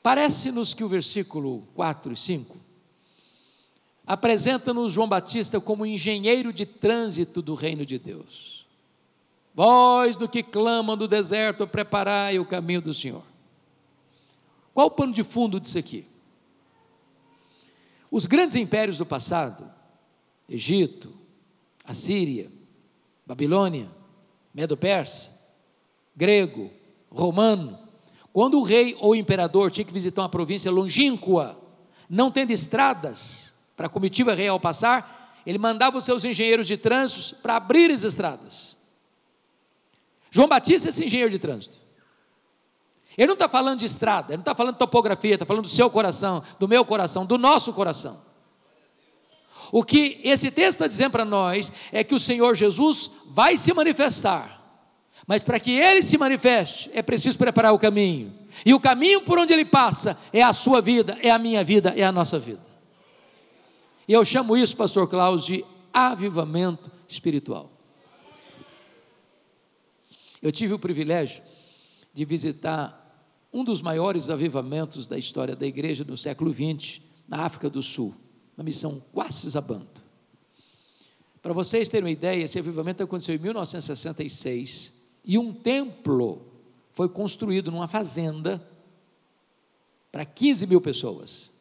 Parece-nos 0.03 0.72
que 0.72 0.83
o 0.83 0.88
versículo 0.88 1.68
4 1.74 2.14
e 2.14 2.16
5 2.16 2.67
apresenta-nos 4.09 4.94
João 4.94 5.07
Batista 5.07 5.61
como 5.61 5.85
engenheiro 5.85 6.51
de 6.51 6.64
trânsito 6.64 7.42
do 7.42 7.55
reino 7.55 7.85
de 7.85 7.99
Deus. 7.99 8.66
Vós 9.55 10.16
do 10.16 10.27
que 10.27 10.42
clamam 10.42 10.97
no 10.97 11.07
deserto, 11.07 11.66
preparai 11.66 12.38
o 12.38 12.47
caminho 12.47 12.81
do 12.81 12.94
Senhor. 12.94 13.23
Qual 14.73 14.87
o 14.87 14.90
pano 14.90 15.12
de 15.12 15.23
fundo 15.23 15.61
disso 15.61 15.77
aqui? 15.77 16.07
Os 18.11 18.25
grandes 18.25 18.57
impérios 18.57 18.97
do 18.97 19.05
passado, 19.05 19.71
Egito, 20.49 21.12
Assíria, 21.85 22.51
Babilônia, 23.27 23.90
Medo-Persa, 24.55 25.31
grego, 26.16 26.71
romano, 27.11 27.79
quando 28.33 28.59
o 28.59 28.62
rei 28.62 28.97
ou 29.01 29.11
o 29.11 29.16
imperador 29.16 29.71
tinha 29.71 29.85
que 29.85 29.92
visitar 29.92 30.23
uma 30.23 30.29
província 30.31 30.71
longínqua, 30.71 31.61
não 32.09 32.31
tendo 32.31 32.53
estradas, 32.53 33.48
para 33.79 33.87
a 33.87 33.88
comitiva 33.88 34.35
real 34.35 34.59
passar, 34.59 35.41
ele 35.47 35.57
mandava 35.57 35.97
os 35.97 36.05
seus 36.05 36.25
engenheiros 36.25 36.67
de 36.67 36.77
trânsito 36.77 37.37
para 37.37 37.55
abrir 37.55 37.93
as 37.93 38.03
estradas. 38.03 38.77
João 40.33 40.49
Batista 40.49 40.88
é 40.88 40.91
esse 40.91 41.05
engenheiro 41.05 41.31
de 41.31 41.38
trânsito. 41.38 41.79
Ele 43.17 43.29
não 43.29 43.35
está 43.35 43.49
falando 43.49 43.79
de 43.79 43.87
estrada, 43.87 44.33
ele 44.33 44.38
não 44.38 44.43
está 44.43 44.55
falando 44.55 44.75
de 44.75 44.81
topografia, 44.81 45.35
está 45.35 45.47
falando 45.47 45.62
do 45.62 45.69
seu 45.69 45.88
coração, 45.88 46.43
do 46.59 46.67
meu 46.67 46.85
coração, 46.85 47.25
do 47.25 47.38
nosso 47.38 47.73
coração. 47.73 48.21
O 49.71 49.85
que 49.85 50.21
esse 50.25 50.51
texto 50.51 50.79
está 50.79 50.88
dizendo 50.88 51.12
para 51.12 51.25
nós 51.25 51.73
é 51.93 52.03
que 52.03 52.17
o 52.17 52.21
Senhor 52.21 52.57
Jesus 52.57 53.09
vai 53.29 53.57
se 53.57 53.73
manifestar, 53.73 54.61
mas 55.25 55.45
para 55.45 55.61
que 55.61 55.71
ele 55.71 56.03
se 56.03 56.19
manifeste, 56.19 56.91
é 56.93 57.01
preciso 57.01 57.38
preparar 57.38 57.73
o 57.73 57.79
caminho, 57.79 58.35
e 58.67 58.75
o 58.75 58.81
caminho 58.81 59.21
por 59.21 59.38
onde 59.38 59.53
ele 59.53 59.64
passa 59.64 60.19
é 60.33 60.43
a 60.43 60.53
sua 60.53 60.81
vida, 60.81 61.17
é 61.23 61.31
a 61.31 61.38
minha 61.38 61.62
vida, 61.62 61.95
é 61.97 62.03
a 62.03 62.11
nossa 62.11 62.41
vida. 62.41 62.67
E 64.09 64.12
eu 64.14 64.25
chamo 64.25 64.57
isso, 64.57 64.75
Pastor 64.75 65.07
Klaus, 65.07 65.44
de 65.44 65.62
avivamento 65.92 66.90
espiritual. 67.07 67.71
Eu 70.40 70.51
tive 70.51 70.73
o 70.73 70.79
privilégio 70.79 71.42
de 72.14 72.25
visitar 72.25 73.05
um 73.53 73.62
dos 73.62 73.83
maiores 73.83 74.31
avivamentos 74.31 75.07
da 75.07 75.18
história 75.18 75.55
da 75.55 75.66
igreja 75.66 76.05
no 76.05 76.16
século 76.16 76.55
XX, 76.55 77.03
na 77.29 77.42
África 77.42 77.68
do 77.68 77.83
Sul, 77.83 78.14
na 78.57 78.64
missão 78.64 79.03
Quassisabando. 79.12 80.01
Para 81.42 81.53
vocês 81.53 81.90
terem 81.90 82.05
uma 82.05 82.11
ideia, 82.11 82.44
esse 82.44 82.59
avivamento 82.59 83.03
aconteceu 83.03 83.35
em 83.35 83.38
1966 83.38 84.92
e 85.23 85.37
um 85.37 85.53
templo 85.53 86.47
foi 86.92 87.11
construído 87.11 87.71
numa 87.71 87.87
fazenda 87.87 88.66
para 90.11 90.25
15 90.25 90.66
mil 90.66 90.81
pessoas, 90.81 91.53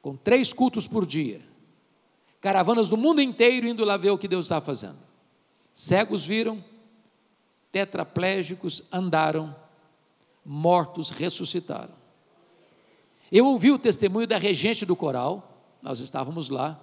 com 0.00 0.16
três 0.16 0.52
cultos 0.52 0.86
por 0.86 1.04
dia, 1.04 1.47
caravanas 2.40 2.88
do 2.88 2.96
mundo 2.96 3.20
inteiro 3.20 3.66
indo 3.66 3.84
lá 3.84 3.96
ver 3.96 4.10
o 4.10 4.18
que 4.18 4.28
Deus 4.28 4.44
estava 4.46 4.64
fazendo. 4.64 4.98
Cegos 5.72 6.24
viram, 6.24 6.62
tetraplégicos 7.70 8.82
andaram, 8.92 9.54
mortos 10.44 11.10
ressuscitaram. 11.10 11.94
Eu 13.30 13.46
ouvi 13.46 13.70
o 13.70 13.78
testemunho 13.78 14.26
da 14.26 14.38
regente 14.38 14.86
do 14.86 14.96
coral, 14.96 15.62
nós 15.82 16.00
estávamos 16.00 16.48
lá, 16.48 16.80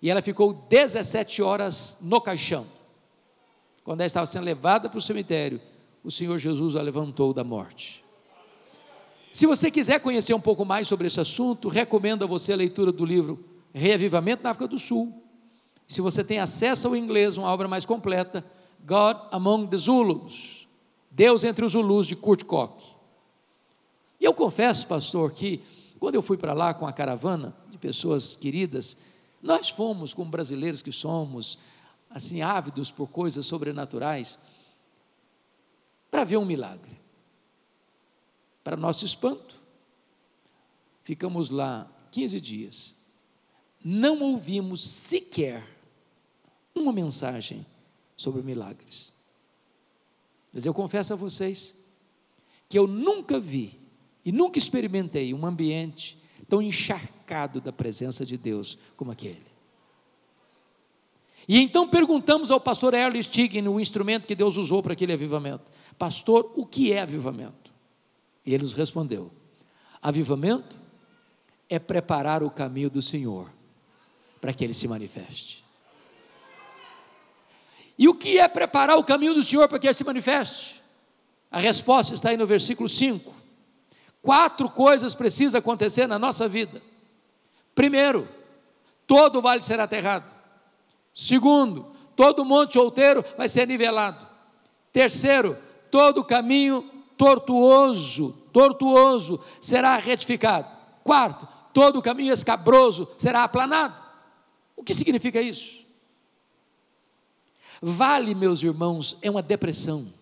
e 0.00 0.10
ela 0.10 0.20
ficou 0.20 0.52
17 0.52 1.40
horas 1.40 1.96
no 2.00 2.20
caixão. 2.20 2.66
Quando 3.84 4.00
ela 4.00 4.06
estava 4.06 4.26
sendo 4.26 4.44
levada 4.44 4.88
para 4.88 4.98
o 4.98 5.02
cemitério, 5.02 5.60
o 6.02 6.10
Senhor 6.10 6.36
Jesus 6.38 6.74
a 6.74 6.82
levantou 6.82 7.32
da 7.32 7.44
morte. 7.44 8.04
Se 9.32 9.46
você 9.46 9.70
quiser 9.70 10.00
conhecer 10.00 10.34
um 10.34 10.40
pouco 10.40 10.64
mais 10.64 10.88
sobre 10.88 11.06
esse 11.06 11.20
assunto, 11.20 11.68
recomendo 11.68 12.24
a 12.24 12.26
você 12.26 12.52
a 12.52 12.56
leitura 12.56 12.90
do 12.92 13.04
livro 13.04 13.51
Reavivamento 13.72 14.42
na 14.42 14.50
África 14.50 14.68
do 14.68 14.78
Sul. 14.78 15.22
Se 15.88 16.00
você 16.00 16.22
tem 16.22 16.38
acesso 16.38 16.88
ao 16.88 16.96
inglês, 16.96 17.36
uma 17.36 17.48
obra 17.50 17.68
mais 17.68 17.84
completa, 17.84 18.44
God 18.84 19.16
Among 19.30 19.68
the 19.68 19.76
Zulus, 19.76 20.66
Deus 21.10 21.44
entre 21.44 21.64
os 21.64 21.72
Zulus 21.72 22.06
de 22.06 22.16
Kurt 22.16 22.44
Koch. 22.44 22.96
E 24.18 24.24
eu 24.24 24.32
confesso, 24.32 24.86
pastor, 24.86 25.32
que 25.32 25.62
quando 25.98 26.14
eu 26.14 26.22
fui 26.22 26.36
para 26.36 26.52
lá 26.52 26.74
com 26.74 26.86
a 26.86 26.92
caravana 26.92 27.54
de 27.68 27.78
pessoas 27.78 28.34
queridas, 28.34 28.96
nós 29.42 29.68
fomos, 29.68 30.14
como 30.14 30.30
brasileiros 30.30 30.82
que 30.82 30.92
somos, 30.92 31.58
assim, 32.08 32.40
ávidos 32.42 32.90
por 32.90 33.08
coisas 33.08 33.46
sobrenaturais, 33.46 34.38
para 36.10 36.24
ver 36.24 36.36
um 36.36 36.44
milagre. 36.44 37.00
Para 38.62 38.76
nosso 38.76 39.04
espanto, 39.04 39.60
ficamos 41.02 41.50
lá 41.50 41.90
15 42.12 42.40
dias, 42.40 42.94
não 43.84 44.20
ouvimos 44.20 44.86
sequer 44.86 45.66
uma 46.74 46.92
mensagem 46.92 47.66
sobre 48.16 48.42
milagres. 48.42 49.12
Mas 50.52 50.64
eu 50.64 50.72
confesso 50.72 51.12
a 51.12 51.16
vocês 51.16 51.74
que 52.68 52.78
eu 52.78 52.86
nunca 52.86 53.40
vi 53.40 53.78
e 54.24 54.30
nunca 54.30 54.58
experimentei 54.58 55.34
um 55.34 55.44
ambiente 55.44 56.18
tão 56.48 56.62
encharcado 56.62 57.60
da 57.60 57.72
presença 57.72 58.24
de 58.24 58.36
Deus 58.36 58.78
como 58.96 59.10
aquele. 59.10 59.52
E 61.48 61.58
então 61.58 61.88
perguntamos 61.88 62.50
ao 62.50 62.60
pastor 62.60 62.94
Erle 62.94 63.22
Stign, 63.22 63.68
o 63.68 63.80
instrumento 63.80 64.26
que 64.26 64.34
Deus 64.34 64.56
usou 64.56 64.82
para 64.82 64.92
aquele 64.92 65.12
avivamento: 65.12 65.64
Pastor, 65.98 66.52
o 66.54 66.64
que 66.64 66.92
é 66.92 67.00
avivamento? 67.00 67.72
E 68.46 68.54
ele 68.54 68.62
nos 68.62 68.74
respondeu: 68.74 69.30
Avivamento 70.00 70.76
é 71.68 71.78
preparar 71.78 72.42
o 72.42 72.50
caminho 72.50 72.90
do 72.90 73.02
Senhor 73.02 73.50
para 74.42 74.52
que 74.52 74.64
ele 74.64 74.74
se 74.74 74.88
manifeste. 74.88 75.64
E 77.96 78.08
o 78.08 78.14
que 78.14 78.40
é 78.40 78.48
preparar 78.48 78.98
o 78.98 79.04
caminho 79.04 79.34
do 79.34 79.42
Senhor 79.42 79.68
para 79.68 79.78
que 79.78 79.86
ele 79.86 79.94
se 79.94 80.02
manifeste? 80.02 80.82
A 81.48 81.60
resposta 81.60 82.12
está 82.12 82.30
aí 82.30 82.36
no 82.36 82.44
versículo 82.44 82.88
5. 82.88 83.32
Quatro 84.20 84.68
coisas 84.68 85.14
precisam 85.14 85.60
acontecer 85.60 86.08
na 86.08 86.18
nossa 86.18 86.48
vida. 86.48 86.82
Primeiro, 87.72 88.28
todo 89.06 89.40
vale 89.40 89.62
será 89.62 89.84
aterrado. 89.84 90.28
Segundo, 91.14 91.94
todo 92.16 92.44
monte 92.44 92.76
outeiro 92.76 93.24
vai 93.38 93.48
ser 93.48 93.68
nivelado. 93.68 94.26
Terceiro, 94.92 95.56
todo 95.88 96.24
caminho 96.24 96.82
tortuoso, 97.16 98.32
tortuoso 98.52 99.38
será 99.60 99.96
retificado. 99.98 100.66
Quarto, 101.04 101.46
todo 101.72 102.02
caminho 102.02 102.34
escabroso 102.34 103.08
será 103.16 103.44
aplanado. 103.44 104.01
O 104.76 104.84
que 104.84 104.94
significa 104.94 105.40
isso? 105.40 105.82
Vale, 107.80 108.34
meus 108.34 108.62
irmãos, 108.62 109.16
é 109.20 109.30
uma 109.30 109.42
depressão. 109.42 110.12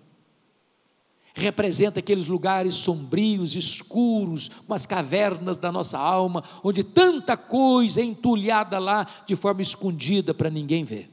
Representa 1.35 2.01
aqueles 2.01 2.27
lugares 2.27 2.75
sombrios, 2.75 3.55
escuros, 3.55 4.51
umas 4.67 4.85
cavernas 4.87 5.59
da 5.59 5.71
nossa 5.71 5.99
alma, 5.99 6.43
onde 6.65 6.83
tanta 6.83 7.37
coisa 7.37 8.01
é 8.01 8.05
entulhada 8.05 8.79
lá 8.79 9.07
de 9.27 9.37
forma 9.37 9.63
escondida 9.63 10.35
para 10.35 10.51
ninguém 10.51 10.85
ver. 10.85 11.11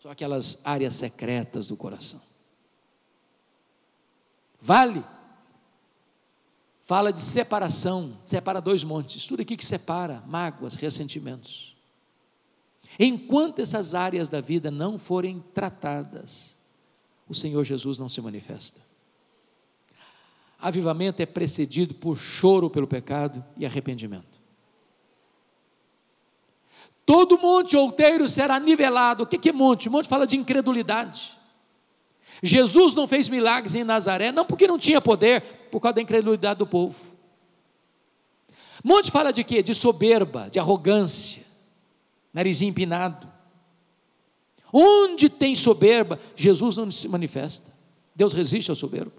São 0.00 0.10
aquelas 0.10 0.58
áreas 0.62 0.94
secretas 0.94 1.66
do 1.66 1.76
coração. 1.76 2.20
Vale 4.60 5.04
fala 6.88 7.12
de 7.12 7.20
separação, 7.20 8.16
separa 8.24 8.62
dois 8.62 8.82
montes, 8.82 9.26
tudo 9.26 9.42
aqui 9.42 9.58
que 9.58 9.66
separa, 9.66 10.24
mágoas, 10.26 10.74
ressentimentos. 10.74 11.76
Enquanto 12.98 13.58
essas 13.58 13.94
áreas 13.94 14.30
da 14.30 14.40
vida 14.40 14.70
não 14.70 14.98
forem 14.98 15.44
tratadas, 15.52 16.56
o 17.28 17.34
Senhor 17.34 17.62
Jesus 17.62 17.98
não 17.98 18.08
se 18.08 18.22
manifesta. 18.22 18.80
Avivamento 20.58 21.20
é 21.20 21.26
precedido 21.26 21.94
por 21.94 22.16
choro 22.16 22.70
pelo 22.70 22.86
pecado 22.86 23.44
e 23.58 23.66
arrependimento. 23.66 24.40
Todo 27.04 27.38
monte 27.38 27.76
outeiro 27.76 28.26
será 28.26 28.58
nivelado. 28.58 29.24
O 29.24 29.26
que 29.26 29.50
é 29.50 29.52
monte? 29.52 29.90
Monte 29.90 30.08
fala 30.08 30.26
de 30.26 30.38
incredulidade. 30.38 31.36
Jesus 32.42 32.94
não 32.94 33.06
fez 33.06 33.28
milagres 33.28 33.74
em 33.74 33.84
Nazaré, 33.84 34.32
não 34.32 34.46
porque 34.46 34.66
não 34.66 34.78
tinha 34.78 35.02
poder, 35.02 35.57
por 35.70 35.80
causa 35.80 35.94
da 35.94 36.02
incredulidade 36.02 36.58
do 36.58 36.66
povo. 36.66 36.96
Monte 38.82 39.10
fala 39.10 39.32
de 39.32 39.42
quê? 39.42 39.62
De 39.62 39.74
soberba, 39.74 40.48
de 40.50 40.58
arrogância 40.58 41.48
narizinho 42.32 42.70
empinado. 42.70 43.28
Onde 44.72 45.28
tem 45.28 45.54
soberba, 45.54 46.20
Jesus 46.36 46.76
não 46.76 46.90
se 46.90 47.08
manifesta. 47.08 47.72
Deus 48.14 48.32
resiste 48.32 48.70
ao 48.70 48.76
soberbo. 48.76 49.12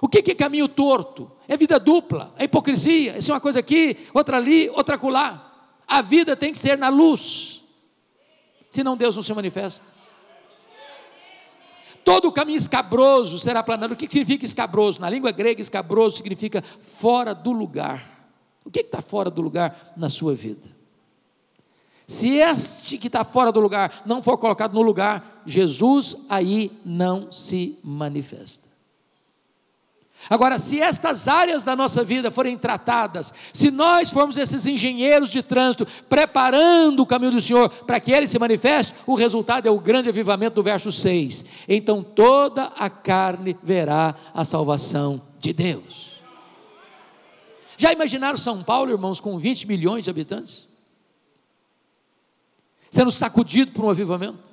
O 0.00 0.08
que 0.08 0.30
é 0.30 0.34
caminho 0.34 0.68
torto? 0.68 1.30
É 1.46 1.56
vida 1.56 1.78
dupla, 1.78 2.34
é 2.36 2.44
hipocrisia. 2.44 3.18
Isso 3.18 3.30
é 3.30 3.34
uma 3.34 3.40
coisa 3.40 3.60
aqui, 3.60 3.96
outra 4.14 4.38
ali, 4.38 4.68
outra 4.70 4.94
acolá. 4.96 5.76
A 5.86 6.00
vida 6.00 6.34
tem 6.34 6.52
que 6.52 6.58
ser 6.58 6.78
na 6.78 6.88
luz, 6.88 7.62
senão 8.70 8.96
Deus 8.96 9.14
não 9.14 9.22
se 9.22 9.34
manifesta. 9.34 9.84
Todo 12.04 12.28
o 12.28 12.32
caminho 12.32 12.56
escabroso 12.56 13.38
será 13.38 13.60
aplanado. 13.60 13.94
O 13.94 13.96
que 13.96 14.10
significa 14.10 14.44
escabroso? 14.44 15.00
Na 15.00 15.08
língua 15.08 15.30
grega, 15.30 15.60
escabroso 15.60 16.16
significa 16.16 16.62
fora 16.98 17.34
do 17.34 17.52
lugar. 17.52 18.26
O 18.64 18.70
que 18.70 18.80
está 18.80 19.00
fora 19.00 19.30
do 19.30 19.42
lugar 19.42 19.92
na 19.96 20.08
sua 20.08 20.34
vida? 20.34 20.70
Se 22.06 22.36
este 22.36 22.98
que 22.98 23.06
está 23.06 23.24
fora 23.24 23.52
do 23.52 23.60
lugar 23.60 24.02
não 24.04 24.22
for 24.22 24.36
colocado 24.36 24.74
no 24.74 24.82
lugar, 24.82 25.42
Jesus 25.46 26.16
aí 26.28 26.70
não 26.84 27.30
se 27.32 27.78
manifesta. 27.82 28.71
Agora, 30.28 30.58
se 30.58 30.80
estas 30.80 31.28
áreas 31.28 31.62
da 31.62 31.74
nossa 31.74 32.04
vida 32.04 32.30
forem 32.30 32.56
tratadas, 32.56 33.32
se 33.52 33.70
nós 33.70 34.10
formos 34.10 34.36
esses 34.36 34.66
engenheiros 34.66 35.30
de 35.30 35.42
trânsito 35.42 35.86
preparando 36.08 37.00
o 37.00 37.06
caminho 37.06 37.32
do 37.32 37.40
Senhor 37.40 37.68
para 37.68 38.00
que 38.00 38.12
ele 38.12 38.26
se 38.26 38.38
manifeste, 38.38 38.94
o 39.06 39.14
resultado 39.14 39.66
é 39.66 39.70
o 39.70 39.80
grande 39.80 40.08
avivamento 40.08 40.56
do 40.56 40.62
verso 40.62 40.92
6. 40.92 41.44
Então 41.68 42.02
toda 42.02 42.64
a 42.76 42.88
carne 42.88 43.56
verá 43.62 44.14
a 44.32 44.44
salvação 44.44 45.22
de 45.38 45.52
Deus. 45.52 46.20
Já 47.76 47.92
imaginaram 47.92 48.36
São 48.36 48.62
Paulo, 48.62 48.92
irmãos, 48.92 49.20
com 49.20 49.38
20 49.38 49.66
milhões 49.66 50.04
de 50.04 50.10
habitantes? 50.10 50.72
sendo 52.92 53.10
sacudido 53.10 53.72
por 53.72 53.86
um 53.86 53.90
avivamento. 53.90 54.51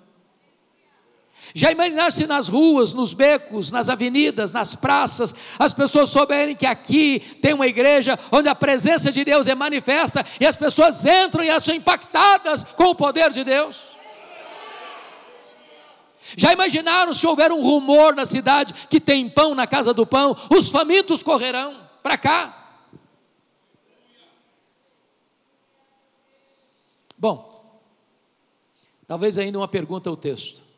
Já 1.53 1.71
imaginaram 1.71 2.11
se 2.11 2.27
nas 2.27 2.47
ruas, 2.47 2.93
nos 2.93 3.13
becos, 3.13 3.71
nas 3.71 3.89
avenidas, 3.89 4.51
nas 4.51 4.75
praças, 4.75 5.33
as 5.57 5.73
pessoas 5.73 6.09
souberem 6.09 6.55
que 6.55 6.65
aqui 6.65 7.19
tem 7.41 7.53
uma 7.53 7.65
igreja 7.65 8.19
onde 8.31 8.47
a 8.47 8.55
presença 8.55 9.11
de 9.11 9.23
Deus 9.25 9.47
é 9.47 9.55
manifesta 9.55 10.25
e 10.39 10.45
as 10.45 10.55
pessoas 10.55 11.03
entram 11.05 11.43
e 11.43 11.59
são 11.59 11.73
impactadas 11.73 12.63
com 12.63 12.85
o 12.85 12.95
poder 12.95 13.31
de 13.31 13.43
Deus? 13.43 13.89
Já 16.37 16.53
imaginaram 16.53 17.13
se 17.13 17.25
houver 17.25 17.51
um 17.51 17.61
rumor 17.61 18.15
na 18.15 18.25
cidade 18.25 18.73
que 18.87 18.99
tem 18.99 19.27
pão 19.27 19.55
na 19.55 19.65
casa 19.65 19.91
do 19.91 20.05
pão, 20.05 20.37
os 20.51 20.69
famintos 20.69 21.23
correrão 21.23 21.87
para 22.03 22.17
cá? 22.17 22.55
Bom, 27.17 27.81
talvez 29.07 29.37
ainda 29.39 29.57
uma 29.57 29.67
pergunta 29.67 30.09
ao 30.09 30.15
texto. 30.15 30.68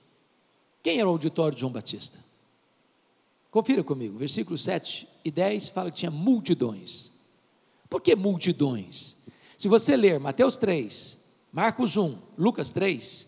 Quem 0.83 0.99
era 0.99 1.07
o 1.07 1.11
auditório 1.11 1.53
de 1.53 1.61
João 1.61 1.71
Batista? 1.71 2.17
Confira 3.49 3.83
comigo, 3.83 4.17
versículos 4.17 4.63
7 4.63 5.07
e 5.23 5.29
10 5.29 5.69
fala 5.69 5.91
que 5.91 5.97
tinha 5.97 6.11
multidões. 6.11 7.11
Por 7.89 8.01
que 8.01 8.15
multidões? 8.15 9.15
Se 9.57 9.67
você 9.67 9.95
ler 9.95 10.19
Mateus 10.19 10.57
3, 10.57 11.17
Marcos 11.51 11.97
1, 11.97 12.17
Lucas 12.37 12.69
3, 12.69 13.27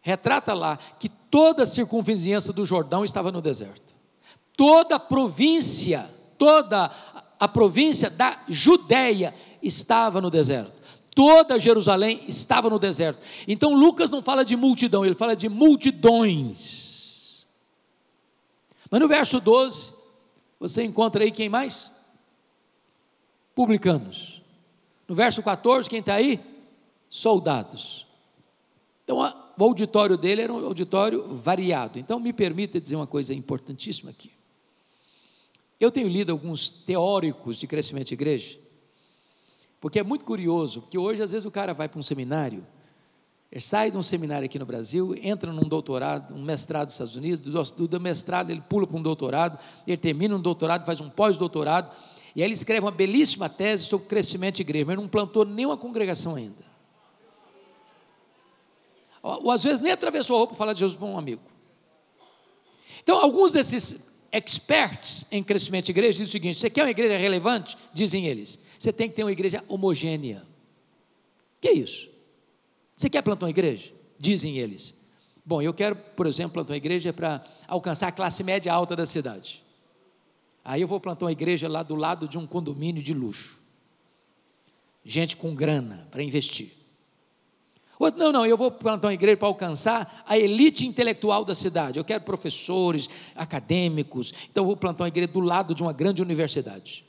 retrata 0.00 0.52
lá 0.52 0.76
que 0.98 1.08
toda 1.08 1.62
a 1.62 1.66
circunvizinhança 1.66 2.52
do 2.52 2.66
Jordão 2.66 3.04
estava 3.04 3.30
no 3.30 3.40
deserto. 3.40 3.94
Toda 4.56 4.96
a 4.96 5.00
província, 5.00 6.10
toda 6.36 6.90
a 7.38 7.48
província 7.48 8.10
da 8.10 8.42
Judéia 8.48 9.34
estava 9.62 10.20
no 10.20 10.30
deserto 10.30 10.85
toda 11.16 11.58
Jerusalém 11.58 12.24
estava 12.28 12.68
no 12.68 12.78
deserto. 12.78 13.26
Então 13.48 13.72
Lucas 13.72 14.10
não 14.10 14.20
fala 14.20 14.44
de 14.44 14.54
multidão, 14.54 15.02
ele 15.02 15.14
fala 15.14 15.34
de 15.34 15.48
multidões. 15.48 17.46
Mas 18.90 19.00
no 19.00 19.08
verso 19.08 19.40
12, 19.40 19.94
você 20.60 20.84
encontra 20.84 21.24
aí 21.24 21.32
quem 21.32 21.48
mais? 21.48 21.90
Publicanos. 23.54 24.42
No 25.08 25.14
verso 25.14 25.42
14, 25.42 25.88
quem 25.88 26.00
está 26.00 26.16
aí? 26.16 26.38
Soldados. 27.08 28.06
Então, 29.02 29.16
o 29.18 29.64
auditório 29.64 30.18
dele 30.18 30.42
era 30.42 30.52
um 30.52 30.66
auditório 30.66 31.34
variado. 31.34 31.98
Então, 31.98 32.20
me 32.20 32.32
permita 32.32 32.80
dizer 32.80 32.96
uma 32.96 33.06
coisa 33.06 33.32
importantíssima 33.32 34.10
aqui. 34.10 34.32
Eu 35.80 35.90
tenho 35.90 36.08
lido 36.08 36.32
alguns 36.32 36.68
teóricos 36.68 37.56
de 37.56 37.66
crescimento 37.66 38.08
de 38.08 38.14
igreja, 38.14 38.58
porque 39.86 40.00
é 40.00 40.02
muito 40.02 40.24
curioso, 40.24 40.80
porque 40.80 40.98
hoje 40.98 41.22
às 41.22 41.30
vezes 41.30 41.46
o 41.46 41.50
cara 41.50 41.72
vai 41.72 41.88
para 41.88 41.96
um 41.96 42.02
seminário, 42.02 42.66
sai 43.60 43.88
de 43.88 43.96
um 43.96 44.02
seminário 44.02 44.44
aqui 44.44 44.58
no 44.58 44.66
Brasil, 44.66 45.14
entra 45.22 45.52
num 45.52 45.68
doutorado, 45.68 46.34
um 46.34 46.42
mestrado 46.42 46.86
nos 46.86 46.94
Estados 46.94 47.14
Unidos, 47.14 47.70
do, 47.70 47.86
do 47.86 48.00
mestrado 48.00 48.50
ele 48.50 48.60
pula 48.62 48.84
para 48.84 48.96
um 48.96 49.02
doutorado, 49.02 49.56
ele 49.86 49.96
termina 49.96 50.34
um 50.34 50.40
doutorado, 50.40 50.84
faz 50.84 51.00
um 51.00 51.08
pós-doutorado, 51.08 51.94
e 52.34 52.42
aí 52.42 52.48
ele 52.48 52.54
escreve 52.54 52.84
uma 52.84 52.90
belíssima 52.90 53.48
tese 53.48 53.84
sobre 53.84 54.08
crescimento 54.08 54.56
de 54.56 54.62
igreja, 54.62 54.86
mas 54.86 54.96
não 54.96 55.06
plantou 55.06 55.44
nenhuma 55.44 55.76
congregação 55.76 56.34
ainda. 56.34 56.64
Ou 59.22 59.52
às 59.52 59.62
vezes 59.62 59.78
nem 59.78 59.92
atravessou 59.92 60.34
a 60.34 60.38
roupa 60.40 60.54
para 60.54 60.58
falar 60.58 60.72
de 60.72 60.80
Jesus 60.80 60.98
para 60.98 61.06
um 61.06 61.16
amigo. 61.16 61.42
Então, 63.04 63.22
alguns 63.22 63.52
desses 63.52 63.96
experts 64.32 65.24
em 65.30 65.44
crescimento 65.44 65.84
de 65.84 65.92
igreja 65.92 66.10
dizem 66.10 66.26
o 66.26 66.32
seguinte: 66.32 66.58
você 66.58 66.68
quer 66.68 66.82
uma 66.82 66.90
igreja 66.90 67.16
relevante? 67.16 67.76
Dizem 67.92 68.26
eles. 68.26 68.58
Você 68.78 68.92
tem 68.92 69.08
que 69.08 69.16
ter 69.16 69.24
uma 69.24 69.32
igreja 69.32 69.64
homogênea. 69.68 70.44
Que 71.60 71.68
é 71.68 71.72
isso? 71.72 72.08
Você 72.94 73.10
quer 73.10 73.22
plantar 73.22 73.46
uma 73.46 73.50
igreja? 73.50 73.92
Dizem 74.18 74.58
eles. 74.58 74.94
Bom, 75.44 75.62
eu 75.62 75.72
quero, 75.72 75.94
por 75.94 76.26
exemplo, 76.26 76.54
plantar 76.54 76.72
uma 76.72 76.78
igreja 76.78 77.12
para 77.12 77.44
alcançar 77.68 78.08
a 78.08 78.12
classe 78.12 78.42
média 78.42 78.72
alta 78.72 78.96
da 78.96 79.06
cidade. 79.06 79.62
Aí 80.64 80.80
eu 80.80 80.88
vou 80.88 80.98
plantar 80.98 81.26
uma 81.26 81.32
igreja 81.32 81.68
lá 81.68 81.82
do 81.82 81.94
lado 81.94 82.26
de 82.26 82.36
um 82.36 82.46
condomínio 82.46 83.02
de 83.02 83.14
luxo. 83.14 83.60
Gente 85.04 85.36
com 85.36 85.54
grana 85.54 86.08
para 86.10 86.22
investir. 86.22 86.72
Outro, 87.98 88.18
não, 88.18 88.32
não, 88.32 88.44
eu 88.44 88.56
vou 88.56 88.70
plantar 88.70 89.08
uma 89.08 89.14
igreja 89.14 89.36
para 89.36 89.48
alcançar 89.48 90.24
a 90.26 90.36
elite 90.36 90.86
intelectual 90.86 91.44
da 91.44 91.54
cidade. 91.54 91.98
Eu 91.98 92.04
quero 92.04 92.24
professores, 92.24 93.08
acadêmicos, 93.34 94.32
então 94.50 94.62
eu 94.64 94.66
vou 94.66 94.76
plantar 94.76 95.04
uma 95.04 95.08
igreja 95.08 95.32
do 95.32 95.40
lado 95.40 95.74
de 95.74 95.82
uma 95.82 95.92
grande 95.92 96.20
universidade. 96.20 97.06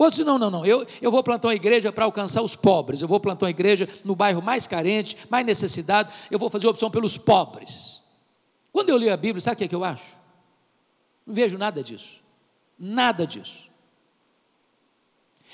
Outros, 0.00 0.24
não, 0.24 0.38
não, 0.38 0.50
não, 0.50 0.64
eu, 0.64 0.86
eu 1.02 1.10
vou 1.10 1.22
plantar 1.22 1.48
uma 1.48 1.54
igreja 1.54 1.92
para 1.92 2.06
alcançar 2.06 2.40
os 2.40 2.56
pobres, 2.56 3.02
eu 3.02 3.06
vou 3.06 3.20
plantar 3.20 3.44
uma 3.44 3.50
igreja 3.50 3.86
no 4.02 4.16
bairro 4.16 4.40
mais 4.40 4.66
carente, 4.66 5.14
mais 5.28 5.44
necessitado, 5.44 6.10
eu 6.30 6.38
vou 6.38 6.48
fazer 6.48 6.66
opção 6.68 6.90
pelos 6.90 7.18
pobres. 7.18 8.00
Quando 8.72 8.88
eu 8.88 8.96
li 8.96 9.10
a 9.10 9.16
Bíblia, 9.18 9.42
sabe 9.42 9.56
o 9.56 9.58
que, 9.58 9.64
é 9.64 9.68
que 9.68 9.74
eu 9.74 9.84
acho? 9.84 10.16
Não 11.26 11.34
vejo 11.34 11.58
nada 11.58 11.82
disso, 11.82 12.18
nada 12.78 13.26
disso. 13.26 13.68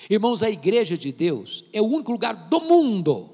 Irmãos, 0.09 0.45
a 0.45 0.49
igreja 0.49 0.97
de 0.97 1.11
Deus 1.11 1.65
é 1.73 1.83
o 1.83 1.87
único 1.87 2.13
lugar 2.13 2.33
do 2.49 2.61
mundo 2.61 3.29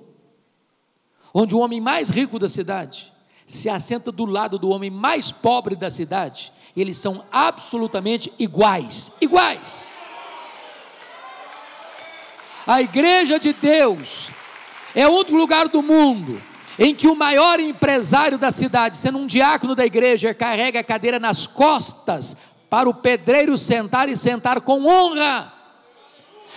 onde 1.34 1.54
o 1.54 1.58
homem 1.58 1.78
mais 1.78 2.08
rico 2.08 2.38
da 2.38 2.48
cidade 2.48 3.12
se 3.46 3.68
assenta 3.68 4.10
do 4.10 4.24
lado 4.24 4.58
do 4.58 4.70
homem 4.70 4.88
mais 4.88 5.30
pobre 5.30 5.76
da 5.76 5.90
cidade, 5.90 6.50
eles 6.74 6.96
são 6.96 7.22
absolutamente 7.30 8.32
iguais 8.38 9.12
iguais. 9.20 9.91
A 12.66 12.80
igreja 12.80 13.38
de 13.38 13.52
Deus 13.52 14.28
é 14.94 15.06
outro 15.08 15.36
lugar 15.36 15.68
do 15.68 15.82
mundo 15.82 16.40
em 16.78 16.94
que 16.94 17.08
o 17.08 17.16
maior 17.16 17.60
empresário 17.60 18.38
da 18.38 18.50
cidade, 18.50 18.96
sendo 18.96 19.18
um 19.18 19.26
diácono 19.26 19.74
da 19.74 19.84
igreja, 19.84 20.32
carrega 20.32 20.80
a 20.80 20.84
cadeira 20.84 21.18
nas 21.18 21.46
costas 21.46 22.36
para 22.70 22.88
o 22.88 22.94
pedreiro 22.94 23.58
sentar 23.58 24.08
e 24.08 24.16
sentar 24.16 24.60
com 24.60 24.86
honra. 24.86 25.52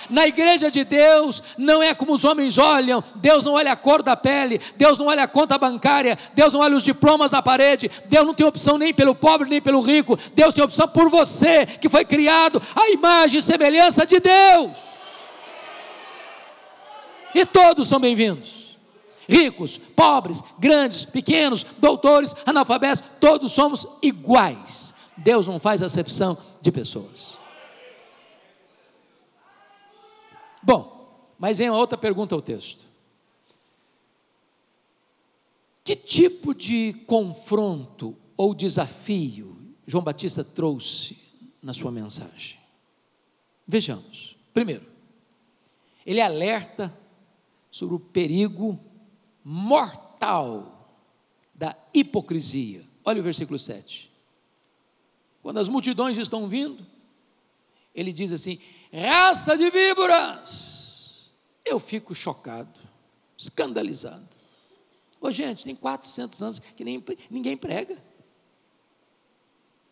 Na 0.10 0.28
igreja 0.28 0.70
de 0.70 0.84
Deus 0.84 1.42
não 1.58 1.82
é 1.82 1.94
como 1.96 2.14
os 2.14 2.24
homens 2.24 2.58
olham, 2.58 3.04
Deus 3.16 3.44
não 3.44 3.54
olha 3.54 3.72
a 3.72 3.76
cor 3.76 4.04
da 4.04 4.16
pele, 4.16 4.62
Deus 4.78 5.00
não 5.00 5.08
olha 5.08 5.24
a 5.24 5.28
conta 5.28 5.58
bancária, 5.58 6.18
Deus 6.36 6.54
não 6.54 6.60
olha 6.60 6.78
os 6.78 6.84
diplomas 6.84 7.32
na 7.32 7.42
parede, 7.42 7.90
Deus 8.06 8.26
não 8.26 8.34
tem 8.34 8.46
opção 8.46 8.78
nem 8.78 8.94
pelo 8.94 9.16
pobre 9.16 9.50
nem 9.50 9.62
pelo 9.62 9.82
rico, 9.82 10.18
Deus 10.36 10.54
tem 10.54 10.64
opção 10.64 10.88
por 10.88 11.10
você, 11.10 11.66
que 11.66 11.90
foi 11.90 12.06
criado 12.06 12.62
à 12.76 12.92
imagem 12.92 13.40
e 13.40 13.44
semelhança 13.44 14.06
de 14.06 14.20
Deus. 14.20 14.72
E 17.36 17.46
todos 17.46 17.90
são 17.90 18.00
bem-vindos. 18.00 18.78
Ricos, 19.28 19.78
pobres, 19.78 20.42
grandes, 20.58 21.04
pequenos, 21.04 21.66
doutores, 21.78 22.34
analfabetos, 22.46 23.04
todos 23.20 23.52
somos 23.52 23.86
iguais. 24.02 24.94
Deus 25.18 25.46
não 25.46 25.60
faz 25.60 25.82
acepção 25.82 26.38
de 26.62 26.72
pessoas. 26.72 27.38
Bom, 30.64 31.36
mas 31.38 31.60
uma 31.60 31.76
outra 31.76 31.98
pergunta 31.98 32.34
ao 32.34 32.42
texto. 32.42 32.86
Que 35.84 35.96
tipo 35.98 36.56
de 36.56 36.94
confronto 37.06 38.16
ou 38.38 38.56
desafio 38.56 39.58
João 39.86 40.04
Batista 40.06 40.42
trouxe 40.42 41.18
na 41.62 41.74
sua 41.74 41.92
mensagem? 41.92 42.58
Vejamos. 43.68 44.38
Primeiro, 44.54 44.86
ele 46.06 46.22
alerta 46.22 46.98
sobre 47.76 47.94
o 47.94 48.00
perigo 48.00 48.80
mortal 49.44 50.98
da 51.54 51.76
hipocrisia. 51.94 52.88
Olha 53.04 53.20
o 53.20 53.24
versículo 53.24 53.60
7. 53.60 54.10
Quando 55.44 55.58
as 55.58 55.68
multidões 55.68 56.16
estão 56.16 56.48
vindo, 56.48 56.86
ele 57.94 58.14
diz 58.14 58.32
assim: 58.32 58.60
raça 58.94 59.58
de 59.58 59.70
víboras. 59.70 61.30
Eu 61.66 61.78
fico 61.78 62.16
chocado, 62.16 62.80
escandalizado. 63.38 64.26
Ô, 65.20 65.30
gente, 65.30 65.66
tem 65.66 65.76
400 65.76 66.42
anos 66.42 66.60
que 66.60 66.84
nem, 66.86 67.04
ninguém 67.30 67.58
prega. 67.58 68.02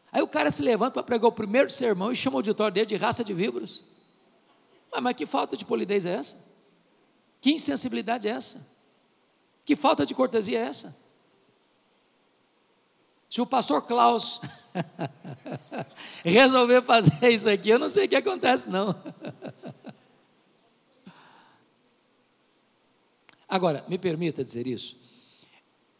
Aí 0.09 0.21
o 0.21 0.27
cara 0.27 0.51
se 0.51 0.61
levanta 0.61 0.93
para 0.93 1.03
pregar 1.03 1.27
o 1.27 1.33
primeiro 1.33 1.69
sermão 1.69 2.13
e 2.13 2.15
chama 2.15 2.37
o 2.37 2.39
auditório 2.39 2.73
dele 2.73 2.85
de 2.85 2.95
raça 2.95 3.25
de 3.25 3.33
víboras. 3.33 3.83
Mas, 4.89 5.03
mas 5.03 5.15
que 5.17 5.25
falta 5.25 5.57
de 5.57 5.65
polidez 5.65 6.05
é 6.05 6.13
essa? 6.13 6.52
Que 7.43 7.51
insensibilidade 7.51 8.25
é 8.25 8.31
essa? 8.31 8.65
Que 9.65 9.75
falta 9.75 10.05
de 10.05 10.15
cortesia 10.15 10.59
é 10.59 10.61
essa? 10.61 10.95
Se 13.29 13.41
o 13.41 13.45
pastor 13.45 13.81
Klaus 13.81 14.39
resolver 16.23 16.81
fazer 16.83 17.29
isso 17.29 17.49
aqui, 17.49 17.69
eu 17.69 17.77
não 17.77 17.89
sei 17.89 18.05
o 18.05 18.07
que 18.07 18.15
acontece, 18.15 18.69
não. 18.69 18.95
Agora, 23.45 23.83
me 23.89 23.97
permita 23.97 24.41
dizer 24.41 24.65
isso. 24.65 24.95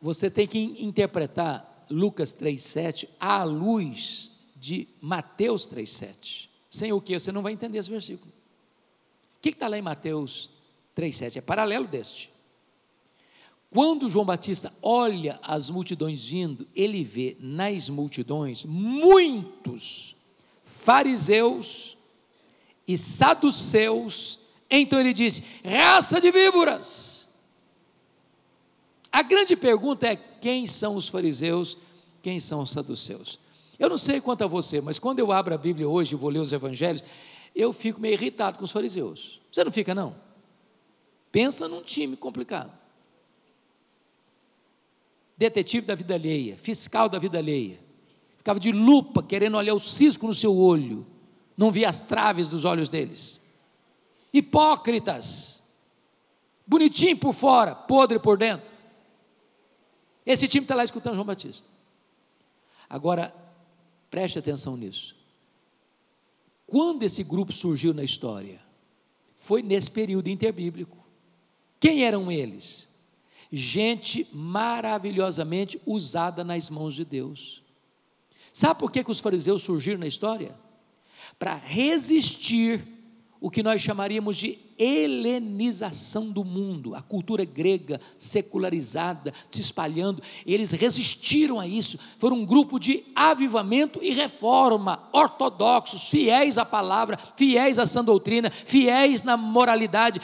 Você 0.02 0.32
tem 0.32 0.48
que 0.48 0.60
interpretar 0.60 1.86
Lucas 1.90 2.34
3,7 2.34 3.10
à 3.20 3.44
luz 3.44 4.32
de 4.56 4.88
Mateus 5.02 5.68
3,7. 5.68 6.48
Sem 6.70 6.94
o 6.94 7.02
que? 7.02 7.20
Você 7.20 7.34
não 7.34 7.42
vai 7.42 7.52
entender 7.52 7.80
esse 7.80 7.90
versículo. 7.90 8.32
O 9.36 9.42
que 9.42 9.50
está 9.50 9.68
lá 9.68 9.78
em 9.78 9.82
Mateus 9.82 10.50
3,7? 10.96 11.38
É 11.38 11.42
paralelo 11.42 11.88
deste. 11.88 12.32
Quando 13.70 14.10
João 14.10 14.26
Batista 14.26 14.72
olha 14.82 15.40
as 15.42 15.70
multidões 15.70 16.26
vindo, 16.26 16.68
ele 16.76 17.04
vê 17.04 17.36
nas 17.40 17.90
multidões 17.90 18.64
muitos 18.64 20.16
fariseus 20.64 21.98
e 22.88 22.96
saduceus. 22.98 24.40
Então 24.70 25.00
ele 25.00 25.12
diz: 25.12 25.42
raça 25.66 26.22
de 26.22 26.32
víboras. 26.32 27.28
A 29.12 29.24
grande 29.24 29.56
pergunta 29.56 30.08
é: 30.08 30.16
quem 30.16 30.68
são 30.68 30.96
os 30.96 31.08
fariseus? 31.08 31.76
Quem 32.22 32.40
são 32.40 32.62
os 32.62 32.70
saduceus? 32.70 33.40
Eu 33.80 33.90
não 33.90 33.98
sei 33.98 34.22
quanto 34.22 34.44
a 34.44 34.48
você, 34.48 34.80
mas 34.80 35.00
quando 35.00 35.20
eu 35.20 35.32
abro 35.32 35.54
a 35.54 35.58
Bíblia 35.58 35.90
hoje 35.90 36.14
e 36.14 36.18
vou 36.18 36.30
ler 36.30 36.40
os 36.40 36.54
evangelhos, 36.54 37.04
eu 37.56 37.74
fico 37.74 38.00
meio 38.00 38.14
irritado 38.14 38.58
com 38.58 38.66
os 38.66 38.72
fariseus. 38.72 39.42
Você 39.52 39.64
não 39.64 39.72
fica, 39.72 39.96
não? 39.96 40.16
Pensa 41.34 41.68
num 41.68 41.82
time 41.82 42.16
complicado 42.16 42.72
detetive 45.36 45.86
da 45.86 45.96
vida 45.96 46.14
alheia, 46.14 46.56
fiscal 46.56 47.10
da 47.10 47.20
vida 47.20 47.38
alheia. 47.38 47.80
Ficava 48.38 48.60
de 48.60 48.72
lupa, 48.72 49.24
querendo 49.24 49.58
olhar 49.58 49.74
o 49.74 49.80
cisco 49.80 50.28
no 50.28 50.34
seu 50.34 50.56
olho, 50.56 51.06
não 51.58 51.72
via 51.72 51.90
as 51.90 52.00
traves 52.00 52.48
dos 52.48 52.66
olhos 52.66 52.90
deles. 52.90 53.42
Hipócritas, 54.32 55.62
bonitinho 56.66 57.18
por 57.18 57.34
fora, 57.34 57.76
podre 57.76 58.20
por 58.20 58.38
dentro. 58.38 58.72
Esse 60.26 60.48
time 60.48 60.64
está 60.64 60.76
lá 60.76 60.84
escutando 60.84 61.16
João 61.16 61.26
Batista. 61.26 61.68
Agora, 62.90 63.34
preste 64.10 64.40
atenção 64.40 64.78
nisso. 64.78 65.16
Quando 66.66 67.04
esse 67.04 67.24
grupo 67.24 67.52
surgiu 67.52 67.94
na 67.94 68.04
história? 68.04 68.62
Foi 69.40 69.62
nesse 69.62 69.92
período 69.92 70.30
interbíblico. 70.30 71.03
Quem 71.84 72.06
eram 72.06 72.32
eles? 72.32 72.88
gente 73.56 74.28
maravilhosamente 74.34 75.80
usada 75.86 76.44
nas 76.44 76.68
mãos 76.70 76.96
de 76.96 77.06
Deus. 77.06 77.62
Sabe 78.52 78.80
por 78.80 78.92
que, 78.92 79.04
que 79.04 79.12
os 79.12 79.20
fariseus 79.20 79.62
surgiram 79.62 80.00
na 80.00 80.08
história? 80.08 80.56
Para 81.38 81.54
resistir 81.54 82.82
o 83.40 83.52
que 83.52 83.62
nós 83.62 83.82
chamaríamos 83.82 84.38
de 84.38 84.58
helenização 84.80 86.32
do 86.32 86.44
mundo, 86.44 86.96
a 86.96 87.02
cultura 87.02 87.44
grega 87.44 88.00
secularizada 88.18 89.34
se 89.50 89.62
espalhando, 89.62 90.24
eles 90.46 90.72
resistiram 90.72 91.60
a 91.60 91.68
isso, 91.68 92.00
foram 92.18 92.38
um 92.38 92.46
grupo 92.46 92.80
de 92.80 93.04
avivamento 93.14 94.00
e 94.02 94.12
reforma, 94.12 95.10
ortodoxos, 95.12 96.10
fiéis 96.10 96.58
à 96.58 96.66
palavra, 96.66 97.20
fiéis 97.36 97.78
à 97.78 97.86
sã 97.86 98.04
doutrina, 98.04 98.50
fiéis 98.50 99.24
na 99.24 99.36
moralidade, 99.36 100.22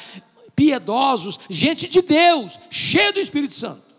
piedosos, 0.59 1.39
gente 1.49 1.87
de 1.87 2.01
Deus, 2.01 2.59
cheia 2.69 3.13
do 3.13 3.19
Espírito 3.21 3.55
Santo. 3.55 3.95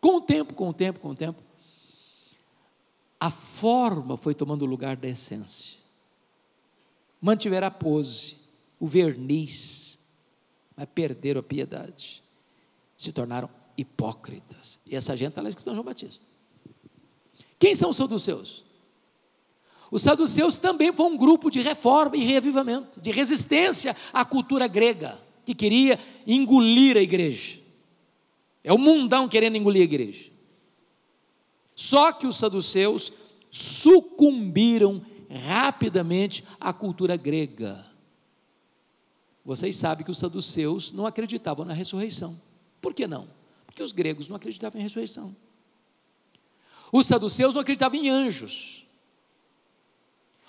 Com 0.00 0.16
o 0.16 0.20
tempo, 0.22 0.54
com 0.54 0.70
o 0.70 0.72
tempo, 0.72 0.98
com 0.98 1.10
o 1.10 1.14
tempo, 1.14 1.42
a 3.20 3.30
forma 3.30 4.16
foi 4.16 4.34
tomando 4.34 4.62
o 4.62 4.66
lugar 4.66 4.96
da 4.96 5.08
essência. 5.08 5.78
Mantiveram 7.20 7.66
a 7.66 7.70
pose, 7.70 8.38
o 8.80 8.86
verniz, 8.86 9.98
mas 10.74 10.88
perderam 10.88 11.40
a 11.40 11.42
piedade. 11.42 12.22
Se 12.96 13.12
tornaram 13.12 13.50
hipócritas. 13.76 14.80
E 14.86 14.96
essa 14.96 15.14
gente 15.14 15.30
está 15.30 15.42
lá 15.42 15.50
escutando 15.50 15.74
João 15.74 15.84
Batista. 15.84 16.24
Quem 17.58 17.74
são 17.74 17.90
os 17.90 17.96
saduceus? 17.98 18.64
Os 19.90 20.02
saduceus 20.02 20.58
também 20.58 20.92
foram 20.92 21.14
um 21.14 21.16
grupo 21.16 21.50
de 21.50 21.60
reforma 21.60 22.16
e 22.16 22.24
reavivamento, 22.24 23.00
de 23.00 23.10
resistência 23.10 23.96
à 24.12 24.24
cultura 24.24 24.66
grega, 24.66 25.18
que 25.44 25.54
queria 25.54 25.98
engolir 26.26 26.96
a 26.96 27.00
igreja. 27.00 27.58
É 28.64 28.72
o 28.72 28.78
mundão 28.78 29.28
querendo 29.28 29.56
engolir 29.56 29.82
a 29.82 29.84
igreja. 29.84 30.30
Só 31.74 32.12
que 32.12 32.26
os 32.26 32.36
saduceus 32.36 33.12
sucumbiram 33.50 35.04
rapidamente 35.30 36.44
à 36.58 36.72
cultura 36.72 37.16
grega. 37.16 37.86
Vocês 39.44 39.76
sabem 39.76 40.04
que 40.04 40.10
os 40.10 40.18
saduceus 40.18 40.90
não 40.90 41.06
acreditavam 41.06 41.64
na 41.64 41.72
ressurreição. 41.72 42.40
Por 42.80 42.92
que 42.92 43.06
não? 43.06 43.28
Porque 43.66 43.82
os 43.82 43.92
gregos 43.92 44.26
não 44.26 44.36
acreditavam 44.36 44.80
em 44.80 44.82
ressurreição. 44.82 45.36
Os 46.90 47.06
saduceus 47.06 47.54
não 47.54 47.60
acreditavam 47.60 47.98
em 47.98 48.08
anjos. 48.08 48.85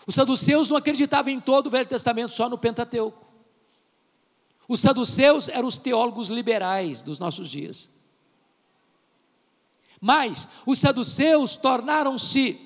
Os 0.07 0.15
saduceus 0.15 0.69
não 0.69 0.77
acreditavam 0.77 1.33
em 1.33 1.39
todo 1.39 1.67
o 1.67 1.69
Velho 1.69 1.87
Testamento, 1.87 2.31
só 2.31 2.47
no 2.47 2.57
Pentateuco. 2.57 3.27
Os 4.65 4.79
saduceus 4.79 5.49
eram 5.49 5.67
os 5.67 5.77
teólogos 5.77 6.29
liberais 6.29 7.01
dos 7.01 7.19
nossos 7.19 7.49
dias. 7.49 7.91
Mas 9.99 10.47
os 10.65 10.79
saduceus 10.79 11.57
tornaram-se 11.57 12.57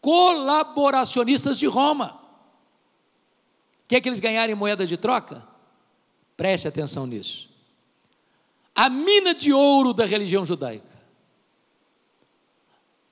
colaboracionistas 0.00 1.56
de 1.56 1.66
Roma. 1.66 2.20
O 3.84 3.88
que 3.88 3.96
é 3.96 4.00
que 4.00 4.08
eles 4.08 4.20
ganharam 4.20 4.52
em 4.52 4.56
moeda 4.56 4.84
de 4.86 4.96
troca? 4.96 5.46
Preste 6.36 6.66
atenção 6.66 7.06
nisso. 7.06 7.48
A 8.74 8.88
mina 8.90 9.34
de 9.34 9.52
ouro 9.52 9.94
da 9.94 10.04
religião 10.04 10.44
judaica. 10.44 10.94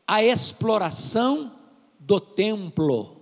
A 0.06 0.24
exploração 0.24 1.61
do 2.06 2.20
templo. 2.20 3.16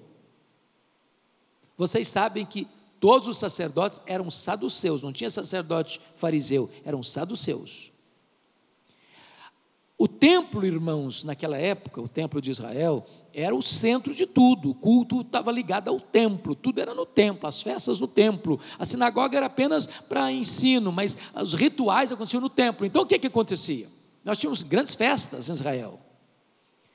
Vocês 1.76 2.08
sabem 2.08 2.44
que 2.44 2.66
todos 2.98 3.28
os 3.28 3.38
sacerdotes 3.38 4.00
eram 4.06 4.30
saduceus, 4.30 5.02
não 5.02 5.12
tinha 5.12 5.30
sacerdote 5.30 6.00
fariseu, 6.16 6.68
eram 6.84 7.02
saduceus. 7.02 7.90
O 9.96 10.08
templo, 10.08 10.64
irmãos, 10.64 11.24
naquela 11.24 11.58
época, 11.58 12.00
o 12.00 12.08
templo 12.08 12.40
de 12.40 12.50
Israel, 12.50 13.06
era 13.34 13.54
o 13.54 13.62
centro 13.62 14.14
de 14.14 14.24
tudo. 14.24 14.70
O 14.70 14.74
culto 14.74 15.20
estava 15.20 15.52
ligado 15.52 15.88
ao 15.88 16.00
templo, 16.00 16.54
tudo 16.54 16.80
era 16.80 16.94
no 16.94 17.04
templo, 17.04 17.46
as 17.46 17.60
festas 17.60 17.98
no 17.98 18.08
templo. 18.08 18.58
A 18.78 18.86
sinagoga 18.86 19.36
era 19.36 19.46
apenas 19.46 19.86
para 19.86 20.32
ensino, 20.32 20.90
mas 20.90 21.18
os 21.34 21.52
rituais 21.52 22.10
aconteciam 22.10 22.40
no 22.40 22.48
templo. 22.48 22.86
Então 22.86 23.02
o 23.02 23.06
que, 23.06 23.18
que 23.18 23.26
acontecia? 23.26 23.88
Nós 24.24 24.38
tínhamos 24.38 24.62
grandes 24.62 24.94
festas 24.94 25.50
em 25.50 25.52
Israel. 25.52 26.00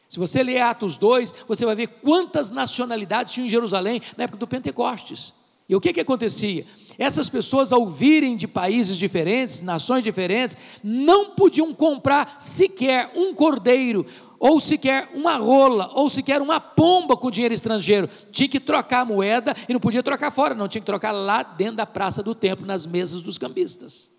Se 0.08 0.20
você 0.20 0.44
ler 0.44 0.62
Atos 0.62 0.98
2, 0.98 1.34
você 1.48 1.66
vai 1.66 1.76
ver 1.76 1.88
quantas 1.88 2.52
nacionalidades 2.52 3.34
tinham 3.34 3.46
em 3.46 3.50
Jerusalém 3.50 4.02
na 4.18 4.26
época 4.26 4.40
do 4.40 4.48
Pentecostes. 4.48 5.34
E 5.68 5.76
o 5.76 5.82
que, 5.82 5.94
que 5.94 6.00
acontecia? 6.00 6.66
Essas 6.98 7.28
pessoas, 7.28 7.74
ao 7.74 7.90
virem 7.90 8.36
de 8.36 8.48
países 8.48 8.98
diferentes, 8.98 9.62
nações 9.62 10.04
diferentes, 10.04 10.56
não 10.84 11.32
podiam 11.32 11.74
comprar 11.74 12.38
sequer 12.40 13.12
um 13.16 13.34
cordeiro, 13.34 14.06
ou 14.40 14.60
sequer 14.60 15.10
uma 15.14 15.38
rola, 15.38 15.92
ou 15.96 16.10
sequer 16.10 16.42
uma 16.42 16.60
pomba 16.60 17.18
com 17.18 17.32
dinheiro 17.32 17.54
estrangeiro. 17.54 18.08
Tinha 18.32 18.48
que 18.48 18.60
trocar 18.60 19.02
a 19.02 19.06
moeda 19.06 19.56
e 19.68 19.74
não 19.74 19.80
podia 19.80 20.04
trocar 20.04 20.32
fora, 20.32 20.54
não, 20.54 20.68
tinha 20.68 20.82
que 20.82 20.86
trocar 20.86 21.12
lá 21.12 21.42
dentro 21.42 21.78
da 21.78 21.86
praça 21.86 22.22
do 22.22 22.36
templo, 22.36 22.66
nas 22.66 22.86
mesas 22.86 23.22
dos 23.22 23.38
cambistas. 23.38 24.15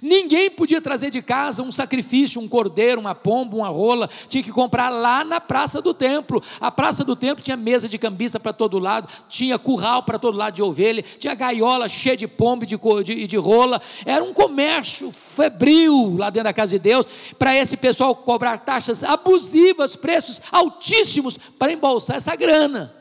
Ninguém 0.00 0.50
podia 0.50 0.80
trazer 0.80 1.10
de 1.10 1.20
casa 1.20 1.62
um 1.62 1.72
sacrifício, 1.72 2.40
um 2.40 2.48
cordeiro, 2.48 3.00
uma 3.00 3.14
pomba, 3.14 3.56
uma 3.56 3.68
rola, 3.68 4.08
tinha 4.28 4.42
que 4.42 4.52
comprar 4.52 4.88
lá 4.88 5.24
na 5.24 5.40
praça 5.40 5.82
do 5.82 5.92
templo. 5.92 6.42
A 6.60 6.70
praça 6.70 7.04
do 7.04 7.14
templo 7.14 7.44
tinha 7.44 7.56
mesa 7.56 7.88
de 7.88 7.98
cambista 7.98 8.40
para 8.40 8.52
todo 8.52 8.78
lado, 8.78 9.08
tinha 9.28 9.58
curral 9.58 10.02
para 10.02 10.18
todo 10.18 10.36
lado 10.36 10.54
de 10.54 10.62
ovelha, 10.62 11.04
tinha 11.18 11.34
gaiola 11.34 11.88
cheia 11.88 12.16
de 12.16 12.26
pomba 12.26 12.64
e 12.64 12.66
de, 12.66 12.78
de, 13.04 13.26
de 13.26 13.36
rola. 13.36 13.80
Era 14.06 14.22
um 14.22 14.32
comércio 14.32 15.12
febril 15.12 16.16
lá 16.16 16.30
dentro 16.30 16.44
da 16.44 16.52
casa 16.52 16.72
de 16.72 16.78
Deus, 16.78 17.06
para 17.38 17.56
esse 17.56 17.76
pessoal 17.76 18.14
cobrar 18.14 18.58
taxas 18.58 19.02
abusivas, 19.02 19.96
preços 19.96 20.40
altíssimos 20.50 21.36
para 21.58 21.72
embolsar 21.72 22.16
essa 22.16 22.34
grana. 22.36 22.94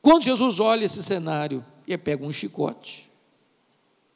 Quando 0.00 0.22
Jesus 0.22 0.58
olha 0.60 0.86
esse 0.86 1.02
cenário, 1.02 1.64
ele 1.86 1.98
pega 1.98 2.24
um 2.24 2.32
chicote 2.32 3.09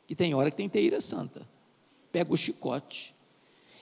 que 0.06 0.14
tem 0.14 0.34
hora 0.34 0.50
que 0.50 0.56
tem 0.56 0.68
teíra 0.68 1.00
santa. 1.00 1.46
Pega 2.12 2.32
o 2.32 2.36
chicote 2.36 3.14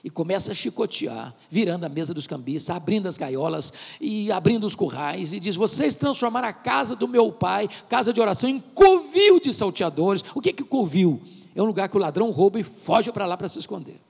e 0.03 0.09
começa 0.09 0.51
a 0.51 0.55
chicotear, 0.55 1.33
virando 1.49 1.85
a 1.85 1.89
mesa 1.89 2.13
dos 2.13 2.27
cambistas, 2.27 2.75
abrindo 2.75 3.07
as 3.07 3.17
gaiolas 3.17 3.71
e 4.01 4.31
abrindo 4.31 4.65
os 4.65 4.75
currais, 4.75 5.31
e 5.31 5.39
diz: 5.39 5.55
Vocês 5.55 5.95
transformaram 5.95 6.47
a 6.47 6.53
casa 6.53 6.95
do 6.95 7.07
meu 7.07 7.31
pai, 7.31 7.69
casa 7.87 8.11
de 8.11 8.19
oração, 8.19 8.49
em 8.49 8.59
covil 8.59 9.39
de 9.39 9.53
salteadores. 9.53 10.23
O 10.35 10.41
que 10.41 10.49
é 10.49 10.53
que 10.53 10.63
covil? 10.63 11.21
É 11.55 11.61
um 11.61 11.65
lugar 11.65 11.87
que 11.87 11.95
o 11.95 11.99
ladrão 11.99 12.31
rouba 12.31 12.59
e 12.59 12.63
foge 12.63 13.11
para 13.11 13.25
lá 13.25 13.37
para 13.37 13.47
se 13.47 13.59
esconder. 13.59 14.01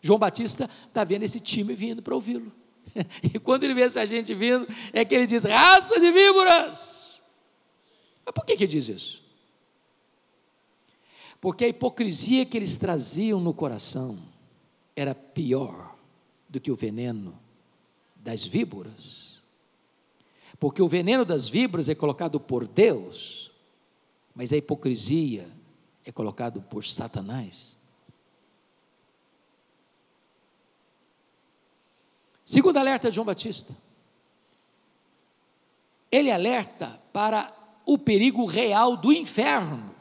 João 0.00 0.18
Batista 0.18 0.70
está 0.86 1.04
vendo 1.04 1.24
esse 1.24 1.40
time 1.40 1.74
vindo 1.74 2.02
para 2.02 2.14
ouvi-lo. 2.14 2.52
E 3.22 3.38
quando 3.38 3.64
ele 3.64 3.74
vê 3.74 3.82
essa 3.82 4.06
gente 4.06 4.34
vindo, 4.34 4.66
é 4.92 5.04
que 5.04 5.14
ele 5.14 5.26
diz: 5.26 5.42
raça 5.42 6.00
de 6.00 6.10
víboras. 6.10 7.20
Mas 8.24 8.34
por 8.34 8.46
que, 8.46 8.56
que 8.56 8.66
diz 8.66 8.88
isso? 8.88 9.27
Porque 11.40 11.64
a 11.64 11.68
hipocrisia 11.68 12.44
que 12.44 12.56
eles 12.56 12.76
traziam 12.76 13.40
no 13.40 13.54
coração 13.54 14.18
era 14.96 15.14
pior 15.14 15.94
do 16.48 16.60
que 16.60 16.70
o 16.70 16.76
veneno 16.76 17.38
das 18.16 18.44
víboras. 18.44 19.40
Porque 20.58 20.82
o 20.82 20.88
veneno 20.88 21.24
das 21.24 21.48
víboras 21.48 21.88
é 21.88 21.94
colocado 21.94 22.40
por 22.40 22.66
Deus, 22.66 23.50
mas 24.34 24.52
a 24.52 24.56
hipocrisia 24.56 25.48
é 26.04 26.10
colocado 26.10 26.60
por 26.62 26.84
Satanás. 26.84 27.76
Segundo 32.44 32.78
alerta 32.78 33.10
de 33.10 33.14
João 33.14 33.26
Batista, 33.26 33.76
ele 36.10 36.30
alerta 36.30 37.00
para 37.12 37.54
o 37.84 37.98
perigo 37.98 38.46
real 38.46 38.96
do 38.96 39.12
inferno. 39.12 39.94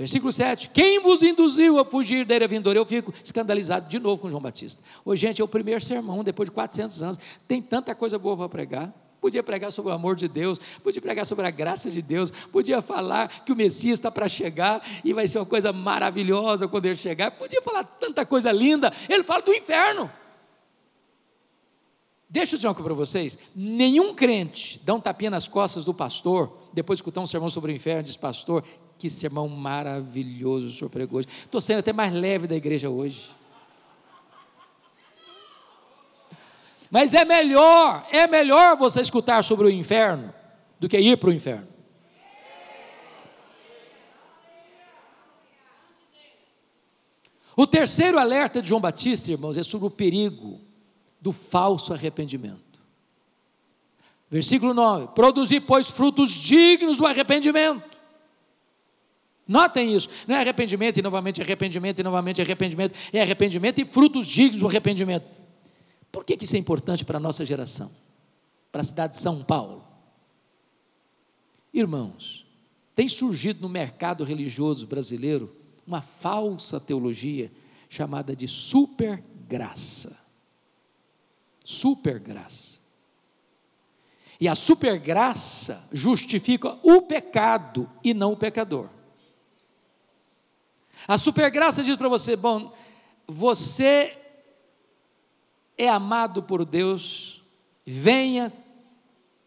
Versículo 0.00 0.32
7: 0.32 0.70
Quem 0.70 0.98
vos 0.98 1.22
induziu 1.22 1.78
a 1.78 1.84
fugir 1.84 2.24
da 2.24 2.34
era 2.34 2.48
vindoura? 2.48 2.78
Eu 2.78 2.86
fico 2.86 3.12
escandalizado 3.22 3.86
de 3.86 3.98
novo 3.98 4.22
com 4.22 4.30
João 4.30 4.40
Batista. 4.40 4.82
Hoje, 5.04 5.20
gente, 5.20 5.42
é 5.42 5.44
o 5.44 5.48
primeiro 5.48 5.78
sermão, 5.84 6.24
depois 6.24 6.48
de 6.48 6.54
400 6.54 7.02
anos. 7.02 7.18
Tem 7.46 7.60
tanta 7.60 7.94
coisa 7.94 8.18
boa 8.18 8.34
para 8.34 8.48
pregar. 8.48 8.94
Podia 9.20 9.42
pregar 9.42 9.70
sobre 9.70 9.92
o 9.92 9.94
amor 9.94 10.16
de 10.16 10.26
Deus, 10.26 10.58
podia 10.82 11.02
pregar 11.02 11.26
sobre 11.26 11.46
a 11.46 11.50
graça 11.50 11.90
de 11.90 12.00
Deus, 12.00 12.30
podia 12.50 12.80
falar 12.80 13.44
que 13.44 13.52
o 13.52 13.54
Messias 13.54 13.98
está 13.98 14.10
para 14.10 14.26
chegar 14.26 14.82
e 15.04 15.12
vai 15.12 15.28
ser 15.28 15.38
uma 15.38 15.44
coisa 15.44 15.70
maravilhosa 15.70 16.66
quando 16.66 16.86
ele 16.86 16.96
chegar. 16.96 17.32
Podia 17.32 17.60
falar 17.60 17.84
tanta 17.84 18.24
coisa 18.24 18.50
linda. 18.50 18.90
Ele 19.06 19.22
fala 19.22 19.42
do 19.42 19.52
inferno. 19.52 20.10
Deixa 22.26 22.54
eu 22.54 22.56
dizer 22.56 22.68
uma 22.68 22.74
coisa 22.74 22.88
para 22.88 22.94
vocês: 22.94 23.38
nenhum 23.54 24.14
crente 24.14 24.80
dá 24.82 24.94
um 24.94 25.00
tapinha 25.00 25.30
nas 25.30 25.46
costas 25.46 25.84
do 25.84 25.92
pastor, 25.92 26.56
depois 26.72 26.96
de 26.96 27.02
escutar 27.02 27.20
um 27.20 27.26
sermão 27.26 27.50
sobre 27.50 27.70
o 27.70 27.76
inferno, 27.76 28.02
diz, 28.02 28.16
pastor, 28.16 28.64
que 29.00 29.08
sermão 29.08 29.48
maravilhoso 29.48 30.66
o 30.66 30.70
senhor 30.70 30.90
pregou 30.90 31.18
hoje. 31.18 31.28
Estou 31.42 31.58
sendo 31.58 31.78
até 31.78 31.90
mais 31.90 32.12
leve 32.12 32.46
da 32.46 32.54
igreja 32.54 32.90
hoje. 32.90 33.30
Mas 36.90 37.14
é 37.14 37.24
melhor, 37.24 38.06
é 38.10 38.26
melhor 38.26 38.76
você 38.76 39.00
escutar 39.00 39.42
sobre 39.42 39.66
o 39.66 39.70
inferno 39.70 40.34
do 40.78 40.86
que 40.86 40.98
ir 40.98 41.16
para 41.16 41.30
o 41.30 41.32
inferno. 41.32 41.68
O 47.56 47.66
terceiro 47.66 48.18
alerta 48.18 48.60
de 48.60 48.68
João 48.68 48.80
Batista, 48.80 49.30
irmãos, 49.30 49.56
é 49.56 49.62
sobre 49.62 49.86
o 49.86 49.90
perigo 49.90 50.60
do 51.20 51.32
falso 51.32 51.94
arrependimento. 51.94 52.80
Versículo 54.30 54.74
9: 54.74 55.08
Produzir, 55.14 55.60
pois, 55.60 55.88
frutos 55.88 56.30
dignos 56.30 56.96
do 56.96 57.06
arrependimento. 57.06 57.89
Notem 59.50 59.96
isso, 59.96 60.08
não 60.28 60.36
é 60.36 60.38
arrependimento 60.38 60.98
e 60.98 61.02
novamente 61.02 61.42
arrependimento 61.42 61.98
e 61.98 62.02
novamente 62.04 62.40
arrependimento, 62.40 62.94
é 63.12 63.20
arrependimento 63.20 63.80
e 63.80 63.84
frutos 63.84 64.28
dignos 64.28 64.60
do 64.60 64.68
arrependimento. 64.68 65.26
Por 66.12 66.24
que, 66.24 66.36
que 66.36 66.44
isso 66.44 66.54
é 66.54 66.58
importante 66.58 67.04
para 67.04 67.16
a 67.16 67.20
nossa 67.20 67.44
geração? 67.44 67.90
Para 68.70 68.82
a 68.82 68.84
cidade 68.84 69.14
de 69.14 69.20
São 69.20 69.42
Paulo? 69.42 69.84
Irmãos, 71.74 72.46
tem 72.94 73.08
surgido 73.08 73.60
no 73.60 73.68
mercado 73.68 74.22
religioso 74.22 74.86
brasileiro 74.86 75.56
uma 75.84 76.00
falsa 76.00 76.78
teologia 76.78 77.50
chamada 77.88 78.36
de 78.36 78.46
supergraça 78.46 80.20
supergraça. 81.64 82.78
E 84.40 84.48
a 84.48 84.54
supergraça 84.54 85.86
justifica 85.92 86.78
o 86.82 87.02
pecado 87.02 87.88
e 88.02 88.14
não 88.14 88.32
o 88.32 88.36
pecador. 88.36 88.88
A 91.06 91.18
supergraça 91.18 91.82
diz 91.82 91.96
para 91.96 92.08
você: 92.08 92.36
bom, 92.36 92.72
você 93.26 94.16
é 95.76 95.88
amado 95.88 96.42
por 96.42 96.64
Deus, 96.64 97.42
venha 97.86 98.52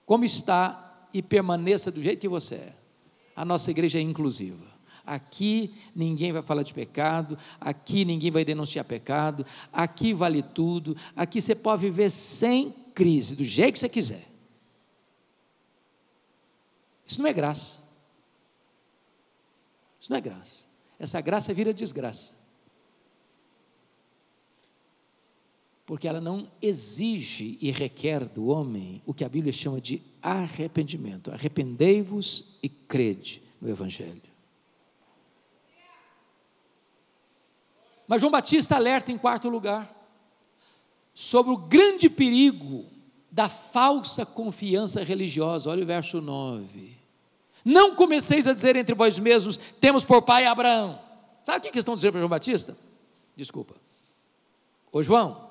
como 0.05 0.25
está 0.25 1.07
e 1.13 1.21
permaneça 1.21 1.91
do 1.91 2.01
jeito 2.01 2.21
que 2.21 2.27
você 2.27 2.55
é. 2.55 2.75
A 3.35 3.45
nossa 3.45 3.71
igreja 3.71 3.99
é 3.99 4.01
inclusiva. 4.01 4.73
Aqui 5.05 5.75
ninguém 5.93 6.31
vai 6.31 6.41
falar 6.41 6.63
de 6.63 6.73
pecado, 6.73 7.37
aqui 7.59 8.05
ninguém 8.05 8.31
vai 8.31 8.45
denunciar 8.45 8.85
pecado, 8.85 9.45
aqui 9.71 10.13
vale 10.13 10.41
tudo, 10.41 10.95
aqui 11.15 11.41
você 11.41 11.53
pode 11.53 11.81
viver 11.81 12.09
sem 12.09 12.71
crise, 12.93 13.35
do 13.35 13.43
jeito 13.43 13.73
que 13.73 13.79
você 13.79 13.89
quiser. 13.89 14.27
Isso 17.05 17.21
não 17.21 17.27
é 17.27 17.33
graça. 17.33 17.81
Isso 19.99 20.09
não 20.09 20.17
é 20.17 20.21
graça. 20.21 20.72
Essa 21.03 21.19
graça 21.19 21.53
vira 21.53 21.73
desgraça. 21.73 22.33
Porque 25.85 26.07
ela 26.07 26.21
não 26.21 26.49
exige 26.61 27.57
e 27.59 27.71
requer 27.71 28.23
do 28.23 28.47
homem 28.47 29.01
o 29.05 29.13
que 29.13 29.25
a 29.25 29.27
Bíblia 29.27 29.51
chama 29.51 29.81
de 29.81 30.01
arrependimento. 30.21 31.29
Arrependei-vos 31.29 32.57
e 32.63 32.69
crede 32.69 33.43
no 33.59 33.69
Evangelho. 33.69 34.21
Mas 38.07 38.21
João 38.21 38.31
Batista 38.31 38.77
alerta 38.77 39.11
em 39.11 39.17
quarto 39.17 39.49
lugar 39.49 39.93
sobre 41.13 41.51
o 41.51 41.57
grande 41.57 42.09
perigo 42.09 42.85
da 43.29 43.49
falsa 43.49 44.25
confiança 44.25 45.03
religiosa. 45.03 45.69
Olha 45.69 45.83
o 45.83 45.87
verso 45.87 46.21
9. 46.21 47.02
Não 47.63 47.95
comeceis 47.95 48.45
a 48.47 48.53
dizer 48.53 48.75
entre 48.75 48.93
vós 48.93 49.17
mesmos: 49.17 49.57
temos 49.79 50.03
por 50.03 50.21
pai 50.21 50.45
Abraão. 50.45 50.99
Sabe 51.43 51.67
o 51.67 51.71
que, 51.71 51.79
estão 51.79 51.95
dizendo 51.95 52.13
para 52.13 52.21
João 52.21 52.29
Batista? 52.29 52.77
Desculpa. 53.35 53.75
Ô 54.91 55.01
João, 55.01 55.49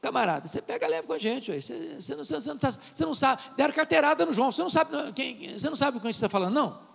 camarada, 0.00 0.46
você 0.46 0.62
pega 0.62 0.86
leve 0.86 1.06
com 1.06 1.12
a 1.12 1.18
gente, 1.18 1.50
você, 1.60 1.96
você, 1.98 2.14
não, 2.14 2.24
você, 2.24 2.34
não, 2.34 2.58
você, 2.58 3.04
não, 3.04 3.14
sabe, 3.14 3.42
deram 3.56 3.74
carteirada 3.74 4.24
no 4.24 4.32
João, 4.32 4.52
você 4.52 4.62
não 4.62 4.70
sabe 4.70 5.12
quem, 5.12 5.58
você 5.58 5.68
não 5.68 5.76
sabe 5.76 5.98
com 5.98 6.02
quem 6.02 6.12
você 6.12 6.18
está 6.18 6.28
falando, 6.28 6.54
não? 6.54 6.86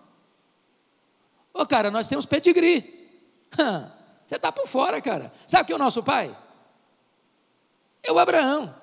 Ô 1.53 1.65
cara, 1.65 1.91
nós 1.91 2.07
temos 2.07 2.25
pedigree. 2.25 3.01
Você 4.25 4.35
está 4.37 4.49
por 4.49 4.65
fora, 4.65 5.01
cara. 5.01 5.33
Sabe 5.45 5.65
quem 5.67 5.73
é 5.73 5.75
o 5.75 5.79
nosso 5.79 6.01
pai? 6.01 6.33
É 8.01 8.11
o 8.13 8.17
Abraão. 8.17 8.73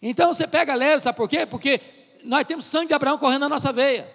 Então 0.00 0.32
você 0.32 0.46
pega 0.46 0.74
leve, 0.74 1.00
sabe 1.00 1.16
por 1.16 1.28
quê? 1.28 1.46
Porque 1.46 1.80
nós 2.22 2.44
temos 2.44 2.66
sangue 2.66 2.88
de 2.88 2.94
Abraão 2.94 3.18
correndo 3.18 3.42
na 3.42 3.48
nossa 3.48 3.72
veia. 3.72 4.14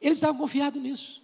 Eles 0.00 0.18
estavam 0.18 0.36
confiados 0.36 0.82
nisso. 0.82 1.22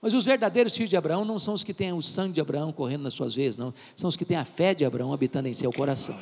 Mas 0.00 0.14
os 0.14 0.24
verdadeiros 0.24 0.74
filhos 0.74 0.90
de 0.90 0.96
Abraão 0.96 1.24
não 1.24 1.38
são 1.38 1.54
os 1.54 1.62
que 1.62 1.72
têm 1.72 1.92
o 1.92 2.02
sangue 2.02 2.34
de 2.34 2.40
Abraão 2.40 2.72
correndo 2.72 3.02
nas 3.02 3.14
suas 3.14 3.34
veias, 3.34 3.56
não. 3.56 3.72
São 3.94 4.08
os 4.08 4.16
que 4.16 4.24
têm 4.24 4.36
a 4.36 4.44
fé 4.44 4.74
de 4.74 4.84
Abraão 4.84 5.12
habitando 5.12 5.46
em 5.46 5.52
seu 5.52 5.72
coração. 5.72 6.20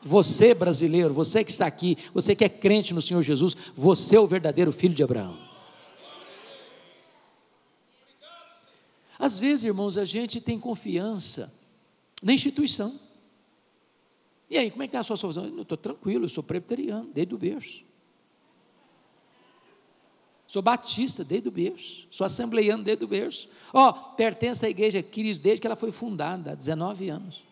Você, 0.00 0.54
brasileiro, 0.54 1.12
você 1.12 1.42
que 1.42 1.50
está 1.50 1.66
aqui, 1.66 1.98
você 2.12 2.36
que 2.36 2.44
é 2.44 2.48
crente 2.48 2.94
no 2.94 3.02
Senhor 3.02 3.22
Jesus, 3.22 3.56
você 3.74 4.16
é 4.16 4.20
o 4.20 4.26
verdadeiro 4.26 4.70
filho 4.70 4.94
de 4.94 5.02
Abraão. 5.02 5.53
Às 9.24 9.40
vezes, 9.40 9.64
irmãos, 9.64 9.96
a 9.96 10.04
gente 10.04 10.38
tem 10.38 10.60
confiança 10.60 11.50
na 12.22 12.34
instituição. 12.34 13.00
E 14.50 14.58
aí, 14.58 14.70
como 14.70 14.82
é 14.82 14.86
que 14.86 14.90
está 14.90 15.00
a 15.00 15.02
sua 15.02 15.16
salvação? 15.16 15.46
Eu 15.46 15.62
estou 15.62 15.78
tranquilo, 15.78 16.26
eu 16.26 16.28
sou 16.28 16.44
presbiteriano, 16.44 17.08
desde 17.10 17.34
o 17.34 17.38
berço. 17.38 17.82
Sou 20.46 20.60
batista 20.60 21.24
desde 21.24 21.48
o 21.48 21.50
berço, 21.50 22.06
sou 22.10 22.26
assembleiano 22.26 22.84
desde 22.84 23.02
o 23.02 23.08
berço. 23.08 23.48
Ó, 23.72 23.88
oh, 23.88 23.92
pertence 24.14 24.66
à 24.66 24.68
igreja 24.68 25.02
Cristo 25.02 25.40
desde 25.40 25.62
que 25.62 25.66
ela 25.66 25.74
foi 25.74 25.90
fundada, 25.90 26.52
há 26.52 26.54
19 26.54 27.08
anos. 27.08 27.42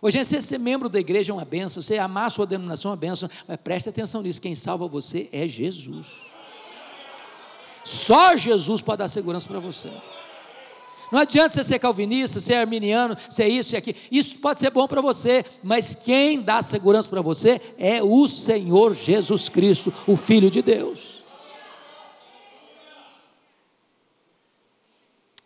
Hoje, 0.00 0.24
você 0.24 0.40
ser 0.40 0.58
membro 0.58 0.88
da 0.88 1.00
igreja 1.00 1.32
é 1.32 1.34
uma 1.34 1.44
benção, 1.44 1.82
você 1.82 1.98
amar 1.98 2.26
a 2.26 2.30
sua 2.30 2.46
denominação 2.46 2.90
é 2.90 2.92
uma 2.92 2.96
benção, 2.96 3.28
mas 3.48 3.56
preste 3.56 3.88
atenção 3.88 4.22
nisso: 4.22 4.40
quem 4.40 4.54
salva 4.54 4.86
você 4.86 5.28
é 5.32 5.48
Jesus. 5.48 6.06
Só 7.84 8.36
Jesus 8.36 8.80
pode 8.80 8.98
dar 8.98 9.08
segurança 9.08 9.46
para 9.46 9.60
você. 9.60 9.90
Não 11.12 11.20
adianta 11.20 11.50
você 11.50 11.62
ser 11.62 11.78
calvinista, 11.78 12.40
ser 12.40 12.54
arminiano, 12.54 13.16
ser 13.28 13.46
isso 13.46 13.74
e 13.74 13.76
aquilo. 13.76 13.98
Isso 14.10 14.38
pode 14.38 14.58
ser 14.58 14.70
bom 14.70 14.88
para 14.88 15.00
você, 15.00 15.44
mas 15.62 15.94
quem 15.94 16.40
dá 16.40 16.62
segurança 16.62 17.10
para 17.10 17.20
você 17.20 17.60
é 17.78 18.02
o 18.02 18.26
Senhor 18.26 18.94
Jesus 18.94 19.48
Cristo, 19.48 19.92
o 20.08 20.16
Filho 20.16 20.50
de 20.50 20.62
Deus. 20.62 21.22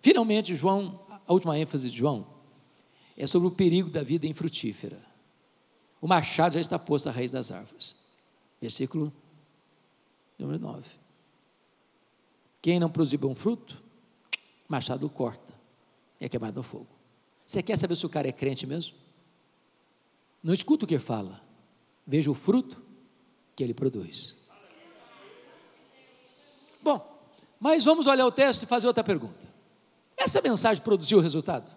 Finalmente, 0.00 0.54
João, 0.54 1.00
a 1.26 1.32
última 1.32 1.58
ênfase 1.58 1.90
de 1.90 1.98
João, 1.98 2.26
é 3.16 3.26
sobre 3.26 3.48
o 3.48 3.50
perigo 3.50 3.90
da 3.90 4.02
vida 4.02 4.26
infrutífera. 4.26 4.98
O 6.00 6.06
machado 6.06 6.54
já 6.54 6.60
está 6.60 6.78
posto 6.78 7.08
à 7.08 7.12
raiz 7.12 7.32
das 7.32 7.50
árvores. 7.50 7.96
Versículo 8.60 9.12
número 10.38 10.60
9. 10.60 11.07
Quem 12.60 12.80
não 12.80 12.90
produzir 12.90 13.16
bom 13.16 13.34
fruto, 13.34 13.80
machado 14.68 15.08
corta, 15.08 15.54
é 16.20 16.28
queimado 16.28 16.60
ao 16.60 16.64
fogo. 16.64 16.88
Você 17.46 17.62
quer 17.62 17.78
saber 17.78 17.96
se 17.96 18.04
o 18.04 18.08
cara 18.08 18.28
é 18.28 18.32
crente 18.32 18.66
mesmo? 18.66 18.96
Não 20.42 20.52
escuta 20.52 20.84
o 20.84 20.88
que 20.88 20.98
fala, 20.98 21.40
veja 22.06 22.30
o 22.30 22.34
fruto 22.34 22.80
que 23.56 23.62
ele 23.62 23.74
produz. 23.74 24.36
Bom, 26.82 27.18
mas 27.58 27.84
vamos 27.84 28.06
olhar 28.06 28.26
o 28.26 28.32
texto 28.32 28.62
e 28.62 28.66
fazer 28.66 28.86
outra 28.86 29.02
pergunta. 29.02 29.48
Essa 30.16 30.40
mensagem 30.40 30.82
produziu 30.82 31.20
resultado? 31.20 31.74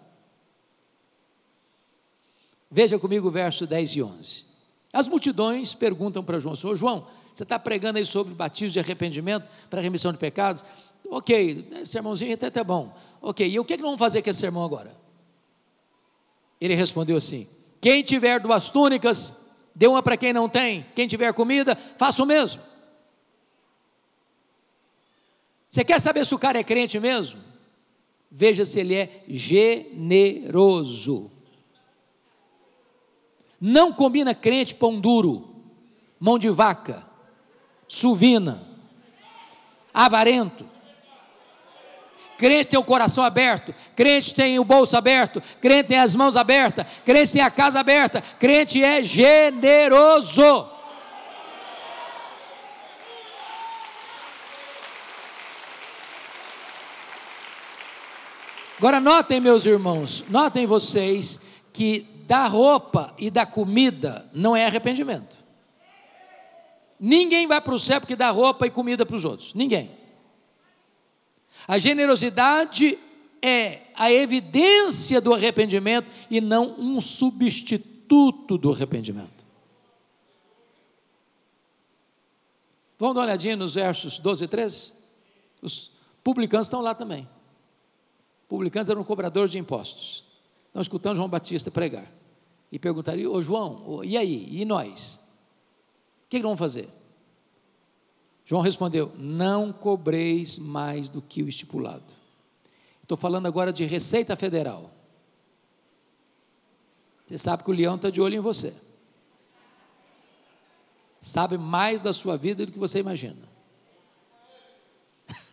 Veja 2.70 2.98
comigo 2.98 3.28
o 3.28 3.30
verso 3.30 3.66
10 3.66 3.96
e 3.96 4.02
11. 4.02 4.51
As 4.92 5.08
multidões 5.08 5.72
perguntam 5.72 6.22
para 6.22 6.38
João: 6.38 6.54
Senhor 6.54 6.76
João, 6.76 7.06
você 7.32 7.42
está 7.44 7.58
pregando 7.58 7.98
aí 7.98 8.04
sobre 8.04 8.34
batismo 8.34 8.72
de 8.72 8.80
arrependimento 8.80 9.48
para 9.70 9.80
remissão 9.80 10.12
de 10.12 10.18
pecados? 10.18 10.62
Ok, 11.08 11.68
esse 11.72 11.92
sermãozinho 11.92 12.34
até 12.34 12.60
é 12.60 12.64
bom. 12.64 12.94
Ok, 13.20 13.48
e 13.48 13.58
o 13.58 13.64
que, 13.64 13.72
é 13.74 13.76
que 13.76 13.82
vamos 13.82 13.98
fazer 13.98 14.22
com 14.22 14.30
esse 14.30 14.40
sermão 14.40 14.62
agora? 14.64 14.94
Ele 16.60 16.74
respondeu 16.74 17.16
assim: 17.16 17.48
Quem 17.80 18.02
tiver 18.02 18.38
duas 18.38 18.68
túnicas, 18.68 19.34
dê 19.74 19.86
uma 19.86 20.02
para 20.02 20.16
quem 20.16 20.32
não 20.32 20.48
tem. 20.48 20.86
Quem 20.94 21.08
tiver 21.08 21.32
comida, 21.32 21.74
faça 21.96 22.22
o 22.22 22.26
mesmo. 22.26 22.60
Você 25.68 25.82
quer 25.82 26.00
saber 26.00 26.26
se 26.26 26.34
o 26.34 26.38
cara 26.38 26.58
é 26.58 26.64
crente 26.64 27.00
mesmo? 27.00 27.40
Veja 28.30 28.66
se 28.66 28.78
ele 28.78 28.94
é 28.94 29.24
generoso. 29.26 29.72
Não 33.64 33.92
combina 33.92 34.34
crente 34.34 34.74
pão 34.74 34.98
duro, 34.98 35.54
mão 36.18 36.36
de 36.36 36.50
vaca, 36.50 37.06
suvina, 37.86 38.66
avarento. 39.94 40.68
Crente 42.36 42.70
tem 42.70 42.80
o 42.80 42.82
coração 42.82 43.22
aberto, 43.22 43.72
crente 43.94 44.34
tem 44.34 44.58
o 44.58 44.64
bolso 44.64 44.96
aberto, 44.96 45.40
crente 45.60 45.90
tem 45.90 45.98
as 46.00 46.12
mãos 46.12 46.34
abertas, 46.34 46.84
crente 47.04 47.34
tem 47.34 47.40
a 47.40 47.52
casa 47.52 47.78
aberta, 47.78 48.20
crente 48.36 48.82
é 48.82 49.00
generoso. 49.00 50.68
Agora 58.76 58.98
notem, 58.98 59.40
meus 59.40 59.64
irmãos, 59.64 60.24
notem 60.28 60.66
vocês 60.66 61.38
que 61.72 62.11
da 62.26 62.46
roupa 62.46 63.14
e 63.18 63.30
da 63.30 63.44
comida 63.44 64.28
não 64.32 64.54
é 64.56 64.66
arrependimento. 64.66 65.36
Ninguém 66.98 67.46
vai 67.46 67.60
para 67.60 67.74
o 67.74 67.78
céu 67.78 68.00
porque 68.00 68.14
dá 68.14 68.30
roupa 68.30 68.66
e 68.66 68.70
comida 68.70 69.04
para 69.04 69.16
os 69.16 69.24
outros. 69.24 69.54
Ninguém. 69.54 69.90
A 71.66 71.78
generosidade 71.78 72.98
é 73.40 73.82
a 73.94 74.12
evidência 74.12 75.20
do 75.20 75.34
arrependimento 75.34 76.10
e 76.30 76.40
não 76.40 76.74
um 76.78 77.00
substituto 77.00 78.56
do 78.56 78.72
arrependimento. 78.72 79.42
Vamos 82.98 83.16
dar 83.16 83.22
uma 83.22 83.26
olhadinha 83.26 83.56
nos 83.56 83.74
versos 83.74 84.20
12 84.20 84.44
e 84.44 84.48
13? 84.48 84.92
Os 85.60 85.90
publicanos 86.22 86.68
estão 86.68 86.80
lá 86.80 86.94
também. 86.94 87.28
Publicanos 88.48 88.88
eram 88.88 89.02
cobradores 89.02 89.50
de 89.50 89.58
impostos. 89.58 90.24
Estão 90.72 90.80
escutando 90.80 91.16
João 91.16 91.28
Batista 91.28 91.70
pregar. 91.70 92.10
E 92.70 92.78
perguntariam, 92.78 93.30
ô 93.30 93.42
João, 93.42 94.02
e 94.02 94.16
aí? 94.16 94.48
E 94.50 94.64
nós? 94.64 95.20
O 96.24 96.30
que, 96.30 96.38
que 96.38 96.42
vamos 96.42 96.58
fazer? 96.58 96.88
João 98.46 98.62
respondeu: 98.62 99.12
Não 99.18 99.70
cobreis 99.70 100.56
mais 100.56 101.10
do 101.10 101.20
que 101.20 101.42
o 101.42 101.48
estipulado. 101.48 102.14
Estou 103.02 103.18
falando 103.18 103.44
agora 103.44 103.70
de 103.70 103.84
Receita 103.84 104.34
Federal. 104.34 104.90
Você 107.26 107.36
sabe 107.36 107.62
que 107.62 107.70
o 107.70 107.74
leão 107.74 107.96
está 107.96 108.08
de 108.08 108.22
olho 108.22 108.36
em 108.36 108.40
você. 108.40 108.72
Sabe 111.20 111.58
mais 111.58 112.00
da 112.00 112.14
sua 112.14 112.38
vida 112.38 112.64
do 112.64 112.72
que 112.72 112.78
você 112.78 112.98
imagina. 112.98 113.46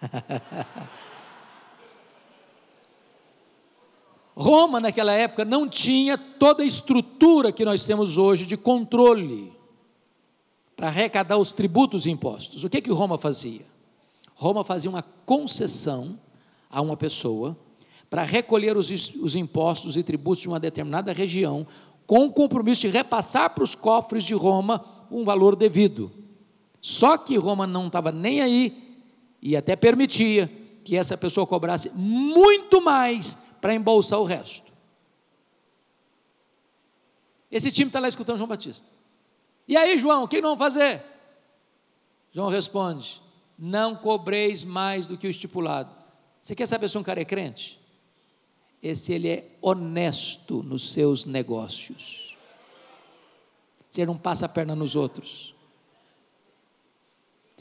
Roma, 4.40 4.80
naquela 4.80 5.12
época, 5.12 5.44
não 5.44 5.68
tinha 5.68 6.18
toda 6.18 6.64
a 6.64 6.66
estrutura 6.66 7.52
que 7.52 7.66
nós 7.66 7.84
temos 7.84 8.18
hoje 8.18 8.46
de 8.46 8.56
controle 8.56 9.52
para 10.78 10.88
arrecadar 10.88 11.38
os 11.38 11.52
tributos 11.52 12.06
e 12.06 12.10
impostos. 12.10 12.64
O 12.64 12.70
que 12.70 12.82
que 12.82 12.90
Roma 12.90 13.18
fazia? 13.18 13.66
Roma 14.34 14.64
fazia 14.64 14.90
uma 14.90 15.04
concessão 15.04 16.18
a 16.70 16.82
uma 16.82 16.96
pessoa 16.96 17.58
para 18.10 18.24
recolher 18.24 18.78
os, 18.78 18.90
os 19.16 19.36
impostos 19.36 19.98
e 19.98 20.04
tributos 20.04 20.40
de 20.40 20.48
uma 20.48 20.58
determinada 20.58 21.12
região, 21.12 21.68
com 22.08 22.28
o 22.28 22.32
compromisso 22.32 22.84
de 22.84 22.88
repassar 22.88 23.54
para 23.54 23.66
os 23.66 23.76
cofres 23.76 24.24
de 24.24 24.34
Roma 24.34 24.86
um 25.12 25.26
valor 25.26 25.54
devido. 25.54 26.14
Só 26.80 27.18
que 27.18 27.36
Roma 27.36 27.68
não 27.68 27.88
estava 27.88 28.10
nem 28.10 28.40
aí 28.40 29.02
e 29.42 29.58
até 29.58 29.76
permitia 29.76 30.50
que 30.86 30.96
essa 30.96 31.18
pessoa 31.18 31.46
cobrasse 31.46 31.92
muito 31.94 32.82
mais 32.82 33.38
para 33.60 33.74
embolsar 33.74 34.20
o 34.20 34.24
resto. 34.24 34.72
Esse 37.52 37.72
time 37.72 37.90
está 37.90 38.00
lá 38.00 38.08
escutando 38.08 38.38
João 38.38 38.48
Batista. 38.48 38.88
E 39.68 39.76
aí, 39.76 39.98
João, 39.98 40.24
o 40.24 40.28
que 40.28 40.42
vamos 40.42 40.58
fazer? 40.58 41.04
João 42.32 42.50
responde: 42.50 43.22
Não 43.58 43.96
cobreis 43.96 44.64
mais 44.64 45.06
do 45.06 45.18
que 45.18 45.28
o 45.28 45.30
estipulado. 45.30 45.96
Você 46.42 46.56
quer 46.56 46.68
saber 46.68 46.90
se 46.90 46.98
um 46.98 47.04
cara 47.04 47.22
é 47.22 47.26
crente? 47.26 47.80
Esse 48.82 49.12
ele 49.12 49.28
é 49.28 49.58
honesto 49.62 50.64
nos 50.64 50.92
seus 50.92 51.26
negócios. 51.26 52.36
Ele 53.96 54.06
não 54.06 54.18
passa 54.18 54.46
a 54.46 54.50
perna 54.50 54.76
nos 54.76 54.96
outros. 54.96 55.54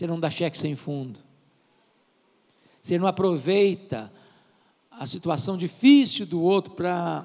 Ele 0.01 0.13
não 0.13 0.21
dá 0.21 0.31
cheque 0.31 0.57
sem 0.57 0.77
fundo. 0.77 1.19
Ele 2.89 3.01
não 3.01 3.09
aproveita 3.09 4.13
a 4.99 5.07
situação 5.07 5.57
difícil 5.57 6.27
do 6.27 6.43
outro 6.43 6.75
para 6.75 7.25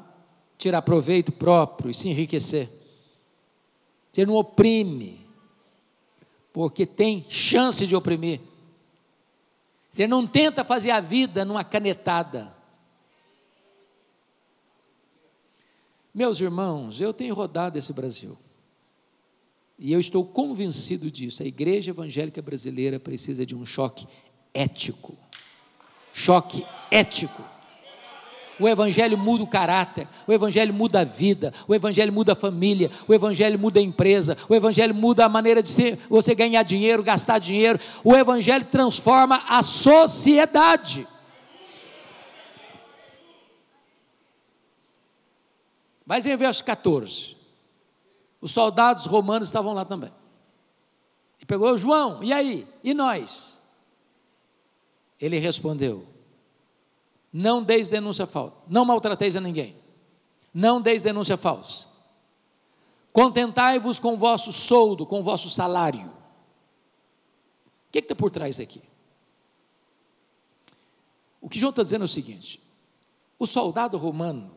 tirar 0.58 0.84
proveito 0.84 1.32
próprio 1.32 1.90
e 1.90 1.94
se 1.94 2.08
enriquecer. 2.08 2.70
Você 4.12 4.26
não 4.26 4.36
oprime, 4.36 5.26
porque 6.54 6.86
tem 6.86 7.26
chance 7.28 7.88
de 7.88 7.96
oprimir. 7.96 8.40
Você 9.92 10.06
não 10.06 10.28
tenta 10.28 10.64
fazer 10.64 10.92
a 10.92 11.00
vida 11.00 11.44
numa 11.44 11.64
canetada. 11.64 12.56
Meus 16.14 16.40
irmãos, 16.40 17.02
eu 17.02 17.12
tenho 17.12 17.34
rodado 17.34 17.80
esse 17.80 17.92
Brasil. 17.92 18.38
E 19.80 19.92
eu 19.92 20.00
estou 20.00 20.24
convencido 20.24 21.10
disso. 21.10 21.42
A 21.42 21.46
igreja 21.46 21.90
evangélica 21.90 22.40
brasileira 22.40 23.00
precisa 23.00 23.44
de 23.44 23.56
um 23.56 23.66
choque 23.66 24.08
ético. 24.54 25.18
Choque 26.14 26.64
ético. 26.92 27.44
O 28.64 28.68
Evangelho 28.70 29.18
muda 29.18 29.44
o 29.44 29.48
caráter, 29.48 30.08
o 30.26 30.32
Evangelho 30.32 30.74
muda 30.74 31.02
a 31.02 31.04
vida, 31.04 31.54
o 31.68 31.76
Evangelho 31.76 32.14
muda 32.14 32.32
a 32.32 32.36
família, 32.36 32.90
o 33.06 33.14
Evangelho 33.14 33.60
muda 33.60 33.78
a 33.78 33.84
empresa, 33.84 34.38
o 34.48 34.56
Evangelho 34.56 34.96
muda 34.96 35.26
a 35.26 35.28
maneira 35.28 35.62
de 35.62 35.68
ser, 35.68 36.00
você 36.10 36.34
ganhar 36.34 36.64
dinheiro, 36.64 37.04
gastar 37.04 37.40
dinheiro. 37.40 37.78
O 38.06 38.16
Evangelho 38.16 38.64
transforma 38.64 39.44
a 39.50 39.62
sociedade. 39.62 41.06
Mas 46.06 46.26
em 46.26 46.38
verso 46.38 46.64
14, 46.64 47.36
os 48.40 48.52
soldados 48.52 49.06
romanos 49.06 49.50
estavam 49.50 49.74
lá 49.74 49.84
também. 49.84 50.14
E 51.38 51.46
pegou 51.46 51.78
João, 51.78 52.24
e 52.24 52.32
aí? 52.32 52.66
E 52.82 52.94
nós? 52.94 53.60
Ele 55.20 55.38
respondeu: 55.38 56.08
não 57.34 57.64
deis 57.64 57.90
denúncia 57.90 58.28
falsa. 58.28 58.56
Não 58.68 58.86
maltrateis 58.86 59.36
a 59.36 59.42
ninguém. 59.42 59.76
Não 60.54 60.80
deis 60.80 61.02
denúncia 61.02 61.36
falsa. 61.36 61.88
Contentai-vos 63.12 63.98
com 63.98 64.14
o 64.14 64.18
vosso 64.18 64.54
soldo, 64.54 65.04
com 65.04 65.22
o 65.22 65.24
vosso 65.24 65.50
salário. 65.50 66.06
O 66.06 67.92
que 67.92 68.00
está 68.00 68.14
por 68.14 68.30
trás 68.30 68.60
aqui? 68.60 68.84
O 71.42 71.50
que 71.50 71.60
João 71.60 71.72
está 71.72 71.82
dizendo 71.82 72.04
é 72.04 72.06
o 72.06 72.08
seguinte: 72.08 72.62
o 73.40 73.48
soldado 73.48 73.98
romano, 73.98 74.52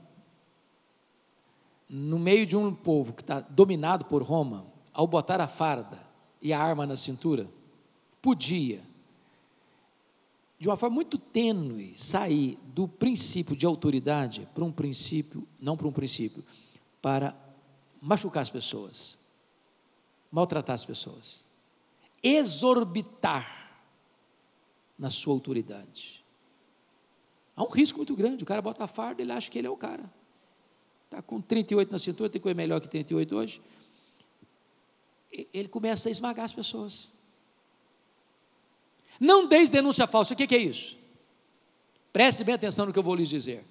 no 1.88 2.18
meio 2.18 2.46
de 2.46 2.56
um 2.56 2.74
povo 2.74 3.14
que 3.14 3.22
está 3.22 3.40
dominado 3.40 4.04
por 4.04 4.22
Roma, 4.22 4.66
ao 4.92 5.06
botar 5.06 5.40
a 5.40 5.48
farda 5.48 6.00
e 6.42 6.52
a 6.52 6.60
arma 6.60 6.86
na 6.86 6.96
cintura, 6.96 7.48
podia 8.20 8.82
de 10.58 10.68
uma 10.68 10.76
forma 10.76 10.94
muito 10.94 11.18
tênue, 11.18 11.94
sair 11.98 12.58
do 12.74 12.88
princípio 12.88 13.54
de 13.54 13.66
autoridade 13.66 14.48
para 14.54 14.64
um 14.64 14.72
princípio, 14.72 15.46
não 15.60 15.76
para 15.76 15.86
um 15.86 15.92
princípio, 15.92 16.44
para 17.02 17.36
machucar 18.00 18.42
as 18.42 18.50
pessoas, 18.50 19.18
maltratar 20.30 20.74
as 20.74 20.84
pessoas, 20.84 21.44
exorbitar 22.22 23.80
na 24.98 25.10
sua 25.10 25.34
autoridade. 25.34 26.24
Há 27.54 27.62
um 27.62 27.68
risco 27.68 27.98
muito 27.98 28.16
grande, 28.16 28.42
o 28.42 28.46
cara 28.46 28.62
bota 28.62 28.84
a 28.84 28.88
farda, 28.88 29.22
ele 29.22 29.32
acha 29.32 29.50
que 29.50 29.58
ele 29.58 29.66
é 29.66 29.70
o 29.70 29.76
cara. 29.76 30.10
Está 31.04 31.22
com 31.22 31.40
38 31.40 31.92
na 31.92 31.98
cintura, 31.98 32.28
tem 32.28 32.40
coisa 32.40 32.54
melhor 32.54 32.80
que 32.80 32.88
38 32.88 33.36
hoje. 33.36 33.62
Ele 35.30 35.68
começa 35.68 36.08
a 36.08 36.10
esmagar 36.10 36.44
as 36.44 36.52
pessoas. 36.52 37.10
Não 39.20 39.46
deis 39.46 39.70
denúncia 39.70 40.06
falsa. 40.06 40.34
O 40.34 40.36
que, 40.36 40.54
é 40.54 40.58
isso? 40.58 40.96
Preste 42.12 42.44
bem 42.44 42.54
atenção 42.54 42.86
no 42.86 42.92
que 42.92 42.98
eu 42.98 43.02
vou 43.02 43.14
lhes 43.14 43.28
dizer. 43.28 43.64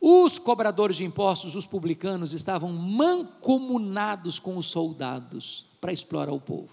Os 0.00 0.38
cobradores 0.38 0.96
de 0.96 1.04
impostos, 1.04 1.54
os 1.54 1.66
publicanos, 1.66 2.32
estavam 2.32 2.72
mancomunados 2.72 4.38
com 4.38 4.56
os 4.56 4.66
soldados 4.66 5.66
para 5.80 5.92
explorar 5.92 6.32
o 6.32 6.40
povo. 6.40 6.70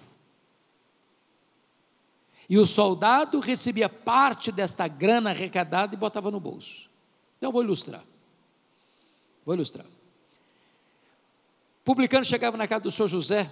E 2.49 2.58
o 2.58 2.66
soldado 2.66 3.39
recebia 3.39 3.88
parte 3.88 4.52
desta 4.52 4.88
grana 4.88 5.30
arrecadada 5.30 5.95
e 5.95 5.97
botava 5.97 6.30
no 6.30 6.39
bolso. 6.39 6.89
Então 7.38 7.47
eu 7.47 7.54
vou 7.54 7.64
ilustrar. 7.64 8.04
Vou 9.45 9.56
ilustrar. 9.56 9.86
Publicano 11.84 12.26
chegava 12.26 12.58
na 12.58 12.68
casa 12.68 12.84
do 12.84 12.91
senhor 12.91 13.08
José 13.08 13.49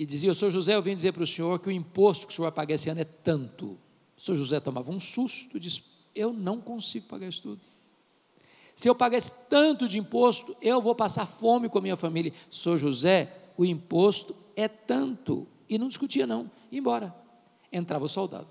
e 0.00 0.06
dizia: 0.06 0.32
O 0.32 0.34
senhor 0.34 0.50
José, 0.50 0.74
eu 0.74 0.80
vim 0.80 0.94
dizer 0.94 1.12
para 1.12 1.22
o 1.22 1.26
senhor 1.26 1.58
que 1.58 1.68
o 1.68 1.70
imposto 1.70 2.26
que 2.26 2.32
o 2.32 2.36
senhor 2.36 2.46
vai 2.46 2.52
pagar 2.52 2.74
esse 2.74 2.88
ano 2.88 3.02
é 3.02 3.04
tanto. 3.04 3.78
O 4.16 4.20
senhor 4.20 4.38
José 4.38 4.58
tomava 4.58 4.90
um 4.90 4.98
susto 4.98 5.58
e 5.58 5.60
disse: 5.60 5.82
Eu 6.14 6.32
não 6.32 6.58
consigo 6.58 7.06
pagar 7.06 7.28
isso 7.28 7.42
tudo. 7.42 7.60
Se 8.74 8.88
eu 8.88 8.94
pagar 8.94 9.18
esse 9.18 9.30
tanto 9.50 9.86
de 9.86 9.98
imposto, 9.98 10.56
eu 10.62 10.80
vou 10.80 10.94
passar 10.94 11.26
fome 11.26 11.68
com 11.68 11.76
a 11.76 11.82
minha 11.82 11.98
família. 11.98 12.32
Senhor 12.50 12.78
José, 12.78 13.30
o 13.58 13.62
imposto 13.62 14.34
é 14.56 14.68
tanto. 14.68 15.46
E 15.68 15.76
não 15.76 15.88
discutia, 15.88 16.26
não. 16.26 16.50
Ia 16.72 16.78
embora. 16.78 17.14
Entrava 17.70 18.06
o 18.06 18.08
soldado. 18.08 18.48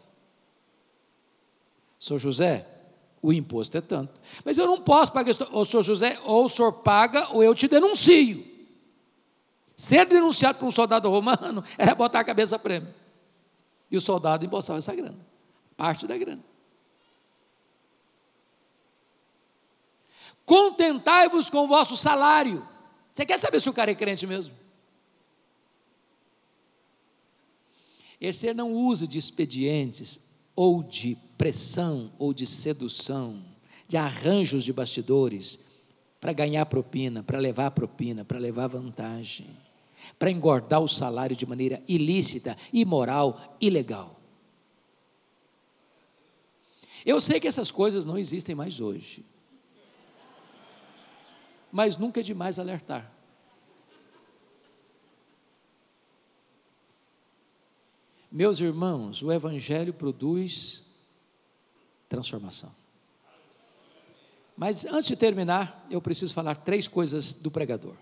Senhor 1.98 2.20
José, 2.20 2.68
o 3.24 3.34
imposto 3.34 3.76
é 3.76 3.82
tanto. 3.82 4.22
Mas 4.46 4.60
eu 4.60 4.68
não 4.68 4.80
posso 4.84 5.12
pagar 5.12 5.32
isso. 5.32 5.48
Ô, 5.52 5.66
senhor 5.66 5.82
José, 5.82 6.20
ou 6.24 6.46
o 6.46 6.50
senhor 6.50 6.74
paga, 6.74 7.30
ou 7.34 7.42
eu 7.42 7.56
te 7.56 7.68
denuncio. 7.68 8.59
Ser 9.80 10.06
denunciado 10.06 10.60
por 10.60 10.66
um 10.66 10.72
soldado 10.72 11.10
romano 11.10 11.64
era 11.78 11.96
botar 11.96 12.20
a 12.20 12.24
cabeça 12.26 12.58
a 12.58 12.60
prêmio. 12.60 12.94
E 13.90 13.96
o 13.96 14.02
soldado 14.02 14.46
embolsava 14.46 14.78
essa 14.78 14.94
grana. 14.94 15.26
Parte 15.78 16.06
da 16.06 16.18
grana. 16.18 16.44
Contentai-vos 20.46 21.50
com 21.50 21.60
o 21.60 21.68
vosso 21.70 21.96
salário. 21.96 22.68
Você 23.14 23.26
quer 23.26 23.40
saber 23.40 23.62
se 23.62 23.70
o 23.70 23.74
cara 23.74 23.90
é 23.90 23.96
crente 23.96 24.28
mesmo? 24.28 24.54
Esse 28.20 28.54
não 28.54 28.74
usa 28.74 29.08
de 29.08 29.18
expedientes 29.18 30.20
ou 30.58 30.84
de 30.84 31.18
pressão 31.38 32.12
ou 32.20 32.34
de 32.34 32.46
sedução, 32.46 33.42
de 33.88 33.96
arranjos 33.96 34.66
de 34.66 34.74
bastidores 34.74 35.58
para 36.20 36.34
ganhar 36.34 36.66
propina, 36.66 37.24
para 37.24 37.40
levar 37.40 37.72
propina, 37.72 38.26
para 38.26 38.38
levar 38.38 38.68
vantagem, 38.68 39.48
para 40.18 40.32
engordar 40.32 40.82
o 40.82 40.88
salário 40.88 41.36
de 41.36 41.46
maneira 41.46 41.82
ilícita, 41.88 42.58
imoral, 42.72 43.58
ilegal. 43.60 44.20
Eu 47.06 47.22
sei 47.22 47.40
que 47.40 47.48
essas 47.48 47.72
coisas 47.72 48.06
não 48.06 48.18
existem 48.18 48.54
mais 48.54 48.80
hoje, 48.80 49.26
mas 51.72 51.98
nunca 51.98 52.20
é 52.20 52.24
demais 52.24 52.60
alertar. 52.60 53.12
Meus 58.32 58.60
irmãos, 58.60 59.24
o 59.24 59.32
Evangelho 59.32 59.94
produz 59.94 60.84
transformação. 62.08 62.72
Mas 64.56 64.84
antes 64.86 65.08
de 65.08 65.16
terminar, 65.16 65.88
eu 65.90 66.02
preciso 66.02 66.34
falar 66.34 66.56
três 66.56 66.88
coisas 66.88 67.34
do 67.34 67.50
pregador. 67.50 67.96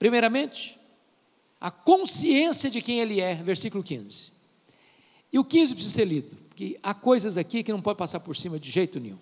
Primeiramente, 0.00 0.76
a 1.60 1.70
consciência 1.70 2.68
de 2.68 2.82
quem 2.82 2.98
ele 2.98 3.20
é, 3.20 3.36
versículo 3.36 3.84
15. 3.84 4.32
E 5.32 5.38
o 5.38 5.44
15 5.44 5.74
precisa 5.74 5.94
ser 5.94 6.04
lido, 6.06 6.36
porque 6.48 6.76
há 6.82 6.92
coisas 6.92 7.36
aqui 7.36 7.62
que 7.62 7.70
não 7.70 7.80
pode 7.80 7.98
passar 7.98 8.18
por 8.18 8.34
cima 8.34 8.58
de 8.58 8.68
jeito 8.68 8.98
nenhum. 8.98 9.18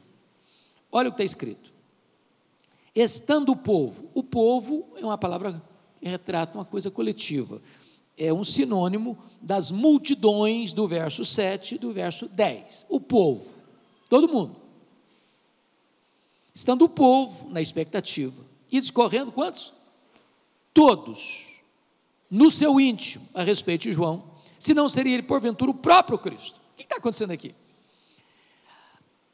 Olha 0.91 1.11
o 1.11 1.13
que 1.13 1.23
está 1.23 1.25
escrito. 1.25 1.71
Estando 2.95 3.53
o 3.53 3.57
povo, 3.57 4.09
o 4.15 4.23
povo 4.23 4.89
é 4.97 5.05
uma 5.05 5.19
palavra 5.19 5.63
que 6.01 6.09
retrata 6.09 6.57
uma 6.57 6.65
coisa 6.65 6.91
coletiva 6.91 7.61
é 8.19 8.33
um 8.33 8.43
sinônimo 8.43 9.17
das 9.41 9.71
multidões 9.71 10.73
do 10.73 10.89
verso 10.89 11.25
7 11.25 11.77
e 11.77 11.79
do 11.79 11.93
verso 11.93 12.27
10. 12.29 12.87
O 12.89 13.01
povo, 13.01 13.47
todo 14.11 14.29
mundo. 14.29 14.57
Estando 16.53 16.83
o 16.83 16.89
povo 16.89 17.49
na 17.49 17.61
expectativa. 17.61 18.45
E 18.71 18.81
discorrendo 18.81 19.31
quantos? 19.31 19.73
Todos. 20.73 21.47
No 22.31 22.51
seu 22.51 22.79
íntimo, 22.79 23.27
a 23.33 23.43
respeito 23.43 23.83
de 23.83 23.93
João, 23.93 24.31
se 24.59 24.75
não 24.75 24.89
seria 24.89 25.15
ele, 25.15 25.23
porventura, 25.23 25.71
o 25.71 25.75
próprio 25.75 26.19
Cristo. 26.19 26.61
O 26.73 26.77
que 26.77 26.83
está 26.83 26.97
acontecendo 26.97 27.31
aqui? 27.31 27.55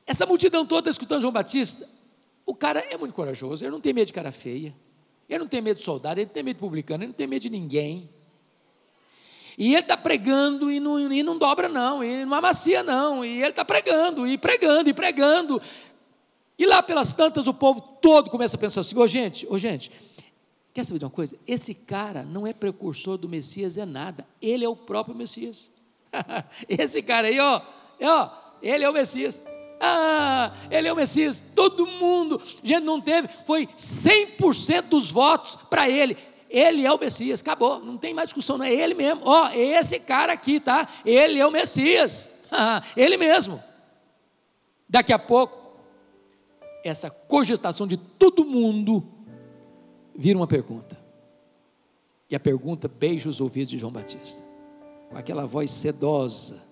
Essa 0.07 0.27
multidão 0.27 0.67
toda 0.67 0.91
escutando 0.91 1.23
João 1.23 1.33
Batista, 1.33 1.89
o 2.45 2.55
cara 2.55 2.81
é 2.91 2.97
muito 2.97 3.15
corajoso, 3.15 3.65
ele 3.65 3.73
não 3.73 3.81
tem 3.81 3.93
medo 3.93 4.07
de 4.07 4.13
cara 4.13 4.31
feia, 4.31 4.75
ele 5.29 5.39
não 5.39 5.49
tem 5.49 5.63
medo 5.63 5.79
de 5.79 5.85
soldado, 5.85 6.21
ele 6.21 6.27
não 6.27 6.35
tem 6.35 6.43
medo 6.43 6.57
de 6.57 6.61
publicano, 6.61 7.03
ele 7.03 7.09
não 7.09 7.17
tem 7.17 7.27
medo 7.27 7.43
de 7.43 7.51
ninguém. 7.51 8.09
E 9.57 9.73
ele 9.73 9.81
está 9.81 9.97
pregando 9.97 10.71
e 10.71 10.81
não, 10.81 11.13
e 11.13 11.23
não 11.23 11.39
dobra, 11.39 11.69
não, 11.69 12.03
e 12.03 12.25
não 12.25 12.37
amacia, 12.37 12.83
não. 12.83 13.25
E 13.25 13.41
ele 13.41 13.51
está 13.51 13.65
pregando, 13.65 14.27
e 14.27 14.37
pregando, 14.37 14.91
e 14.91 14.95
pregando. 14.95 15.63
E 16.59 16.67
lá 16.67 16.83
pelas 16.83 17.15
tantas 17.15 17.47
o 17.47 17.55
povo 17.55 17.81
todo 17.81 18.31
começa 18.31 18.57
a 18.57 18.59
pensar 18.59 18.81
assim: 18.81 18.97
ô 18.97 19.01
oh, 19.01 19.07
gente, 19.07 19.47
ô 19.47 19.51
oh, 19.53 19.59
gente, 19.59 19.91
quer 20.75 20.85
saber 20.85 20.99
de 20.99 21.05
uma 21.05 21.11
coisa? 21.11 21.37
Esse 21.47 21.73
cara 21.73 22.25
não 22.25 22.47
é 22.47 22.53
precursor 22.53 23.17
do 23.17 23.29
Messias, 23.29 23.79
é 23.79 23.87
nada. 23.87 24.27
Ele 24.43 24.65
é 24.65 24.69
o 24.69 24.75
próprio 24.75 25.15
Messias. 25.15 25.71
Esse 26.69 27.01
cara 27.01 27.29
aí, 27.29 27.39
ó, 27.39 27.63
ó, 28.03 28.31
ele 28.61 28.85
é 28.85 28.91
o 28.91 28.93
Messias. 28.93 29.43
Ah, 29.81 30.53
ele 30.71 30.89
é 30.89 30.93
o 30.93 30.97
Messias. 30.97 31.43
Todo 31.55 31.87
mundo, 31.87 32.43
gente, 32.63 32.83
não 32.83 33.01
teve, 33.01 33.29
foi 33.47 33.67
100% 33.69 34.83
dos 34.83 35.11
votos 35.11 35.57
para 35.71 35.89
ele. 35.89 36.17
Ele 36.51 36.87
é 36.87 36.93
o 36.93 36.99
Messias, 36.99 37.41
acabou, 37.41 37.81
não 37.81 37.97
tem 37.97 38.15
mais 38.15 38.29
discussão, 38.29 38.59
não 38.59 38.65
é 38.65 38.73
ele 38.73 38.95
mesmo. 38.95 39.23
Ó, 39.25 39.47
oh, 39.47 39.49
esse 39.51 39.99
cara 39.99 40.33
aqui, 40.33 40.61
tá? 40.61 40.89
Ele 41.05 41.39
é 41.39 41.47
o 41.47 41.51
Messias, 41.51 42.29
ele 42.97 43.17
mesmo. 43.17 43.63
Daqui 44.89 45.13
a 45.13 45.19
pouco, 45.19 45.79
essa 46.85 47.11
cogitação 47.11 47.87
de 47.87 47.97
todo 47.97 48.45
mundo 48.45 49.14
vira 50.15 50.39
uma 50.39 50.47
pergunta. 50.47 50.97
E 52.31 52.37
a 52.37 52.41
pergunta 52.41 52.89
beija 52.89 53.29
os 53.29 53.41
ouvidos 53.41 53.71
de 53.71 53.79
João 53.79 53.93
Batista, 53.93 54.43
com 55.11 55.17
aquela 55.17 55.47
voz 55.47 55.71
sedosa 55.71 56.63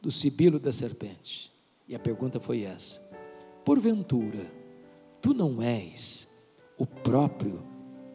do 0.00 0.10
sibilo 0.10 0.58
da 0.58 0.72
serpente. 0.72 1.52
E 1.88 1.94
a 1.94 1.98
pergunta 1.98 2.40
foi 2.40 2.62
essa: 2.62 3.00
Porventura, 3.64 4.50
tu 5.20 5.34
não 5.34 5.60
és 5.60 6.26
o 6.78 6.86
próprio 6.86 7.62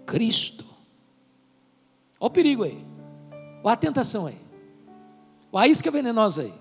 Cristo. 0.05 0.65
Olha 2.19 2.27
o 2.27 2.29
perigo 2.29 2.63
aí. 2.63 2.85
Olha 3.63 3.73
a 3.73 3.77
tentação 3.77 4.25
aí. 4.25 4.37
Olha 5.51 5.65
a 5.65 5.67
isca 5.67 5.91
venenosa 5.91 6.43
aí. 6.43 6.53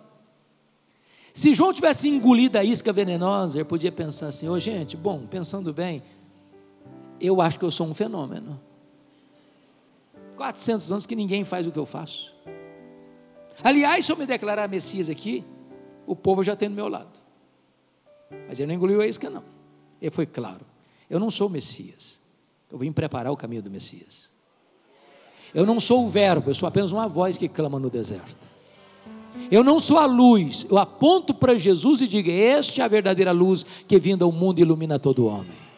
Se 1.33 1.55
João 1.55 1.73
tivesse 1.73 2.09
engolido 2.09 2.59
a 2.59 2.65
isca 2.65 2.93
venenosa, 2.93 3.59
ele 3.59 3.65
podia 3.65 3.93
pensar 3.93 4.29
assim: 4.29 4.49
ô 4.49 4.53
oh, 4.53 4.59
gente, 4.59 4.97
bom, 4.97 5.27
pensando 5.27 5.73
bem, 5.73 6.03
eu 7.21 7.41
acho 7.41 7.59
que 7.59 7.65
eu 7.65 7.71
sou 7.71 7.87
um 7.87 7.95
fenômeno. 7.95 8.61
400 10.37 10.91
anos 10.93 11.07
que 11.07 11.15
ninguém 11.15 11.45
faz 11.45 11.67
o 11.67 11.73
que 11.73 11.79
eu 11.79 11.87
faço. 11.87 12.35
Aliás, 13.63 14.07
se 14.07 14.13
eu 14.13 14.17
me 14.17 14.25
declarar 14.25 14.69
Messias 14.69 15.11
aqui, 15.11 15.45
o 16.07 16.17
povo 16.17 16.43
já 16.43 16.57
tem 16.57 16.69
do 16.69 16.75
meu 16.75 16.89
lado. 16.89 17.19
Mas 18.49 18.59
ele 18.59 18.69
não 18.69 18.75
engoliu 18.75 19.01
a 19.01 19.07
isca, 19.07 19.29
não. 19.29 19.45
Ele 20.01 20.11
foi 20.11 20.25
claro: 20.25 20.65
eu 21.09 21.21
não 21.21 21.31
sou 21.31 21.49
Messias. 21.49 22.21
Eu 22.71 22.79
vim 22.79 22.93
preparar 22.93 23.33
o 23.33 23.37
caminho 23.37 23.63
do 23.63 23.71
Messias. 23.71 24.31
Eu 25.53 25.67
não 25.67 25.81
sou 25.81 26.07
o 26.07 26.09
Verbo, 26.09 26.51
eu 26.51 26.55
sou 26.55 26.69
apenas 26.69 26.93
uma 26.93 27.09
voz 27.09 27.37
que 27.37 27.49
clama 27.49 27.79
no 27.79 27.91
deserto. 27.91 28.49
Eu 29.51 29.65
não 29.65 29.81
sou 29.81 29.99
a 29.99 30.07
luz, 30.07 30.67
eu 30.71 30.79
aponto 30.79 31.35
para 31.35 31.57
Jesus 31.57 32.01
e 32.01 32.07
digo: 32.07 32.31
Este 32.31 32.81
é 32.81 32.85
a 32.85 32.89
verdadeira 32.89 33.33
luz 33.33 33.65
que 33.87 33.99
vinda 33.99 34.25
ao 34.25 34.33
mundo 34.33 34.61
ilumina 34.61 34.99
todo 34.99 35.27
homem. 35.27 35.70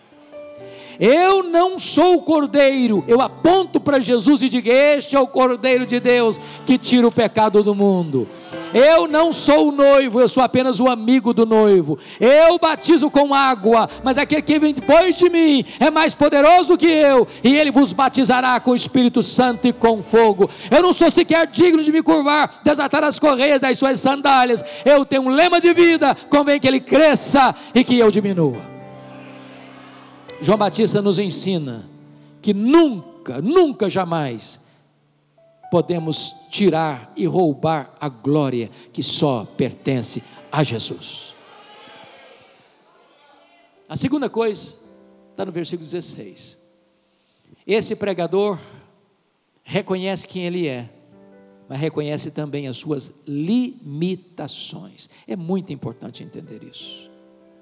Eu 0.99 1.43
não 1.43 1.79
sou 1.79 2.17
o 2.17 2.23
cordeiro, 2.23 3.05
eu 3.07 3.21
aponto 3.21 3.81
para 3.81 4.01
Jesus 4.01 4.43
e 4.43 4.49
digo: 4.49 4.69
Este 4.69 5.17
é 5.17 5.21
o 5.21 5.27
cordeiro 5.27 5.87
de 5.87 5.99
Deus 5.99 6.41
que 6.65 6.79
tira 6.79 7.07
o 7.07 7.13
pecado 7.13 7.63
do 7.63 7.75
mundo. 7.75 8.29
Eu 8.75 9.07
não 9.07 9.33
sou 9.33 9.69
o 9.69 9.73
noivo, 9.73 10.21
eu 10.21 10.29
sou 10.29 10.43
apenas 10.43 10.81
o 10.81 10.89
amigo 10.89 11.35
do 11.35 11.45
noivo. 11.45 11.99
Eu 12.19 12.59
batizo 12.59 13.11
com 13.11 13.35
água, 13.35 13.89
mas 14.03 14.17
aquele 14.17 14.43
que 14.43 14.59
vem 14.59 14.73
depois 14.73 15.17
de 15.17 15.29
mim 15.29 15.65
é 15.79 15.91
mais 15.91 16.15
poderoso 16.15 16.79
que 16.79 16.87
eu, 16.87 17.29
e 17.45 17.55
ele 17.55 17.71
vos 17.71 17.93
batizará 17.93 18.59
com 18.61 18.71
o 18.71 18.77
Espírito 18.77 19.23
Santo 19.23 19.69
e 19.69 19.73
com 19.73 20.03
fogo. 20.03 20.49
Eu 20.71 20.83
não 20.83 20.95
sou 20.95 21.11
sequer 21.11 21.47
digno 21.47 21.83
de 21.83 21.93
me 21.93 22.03
curvar, 22.03 22.61
desatar 22.65 23.05
as 23.05 23.19
correias 23.19 23.61
das 23.61 23.79
suas 23.79 24.01
sandálias. 24.01 24.65
Eu 24.85 25.05
tenho 25.05 25.23
um 25.23 25.29
lema 25.29 25.61
de 25.61 25.73
vida, 25.75 26.17
convém 26.31 26.59
que 26.59 26.67
ele 26.67 26.81
cresça 26.81 27.55
e 27.75 27.85
que 27.85 27.99
eu 27.99 28.11
diminua. 28.11 28.72
João 30.43 30.59
Batista 30.59 31.01
nos 31.01 31.21
ensina 31.21 31.89
que 32.43 32.53
nunca, 32.53 33.41
nunca 33.41 33.89
jamais 33.89 34.59
podemos 35.71 36.35
tirar 36.51 37.13
e 37.17 37.25
roubar 37.27 37.95
a 38.01 38.09
glória 38.09 38.69
que 38.93 39.05
só 39.05 39.45
pertence 39.45 40.21
a 40.51 40.65
Jesus. 40.65 41.33
A 43.89 43.97
segunda 43.97 44.29
coisa 44.29 44.75
está 45.31 45.47
no 45.47 45.53
versículo 45.53 45.89
16. 45.89 46.59
Esse 47.65 47.95
pregador 47.95 48.59
reconhece 49.63 50.27
quem 50.27 50.45
ele 50.45 50.67
é, 50.67 50.91
mas 51.69 51.79
reconhece 51.79 52.33
também 52.33 52.67
as 52.67 52.77
suas 52.77 53.15
limitações. 53.29 55.09
É 55.29 55.37
muito 55.37 55.73
importante 55.73 56.25
entender 56.25 56.65
isso. 56.65 57.09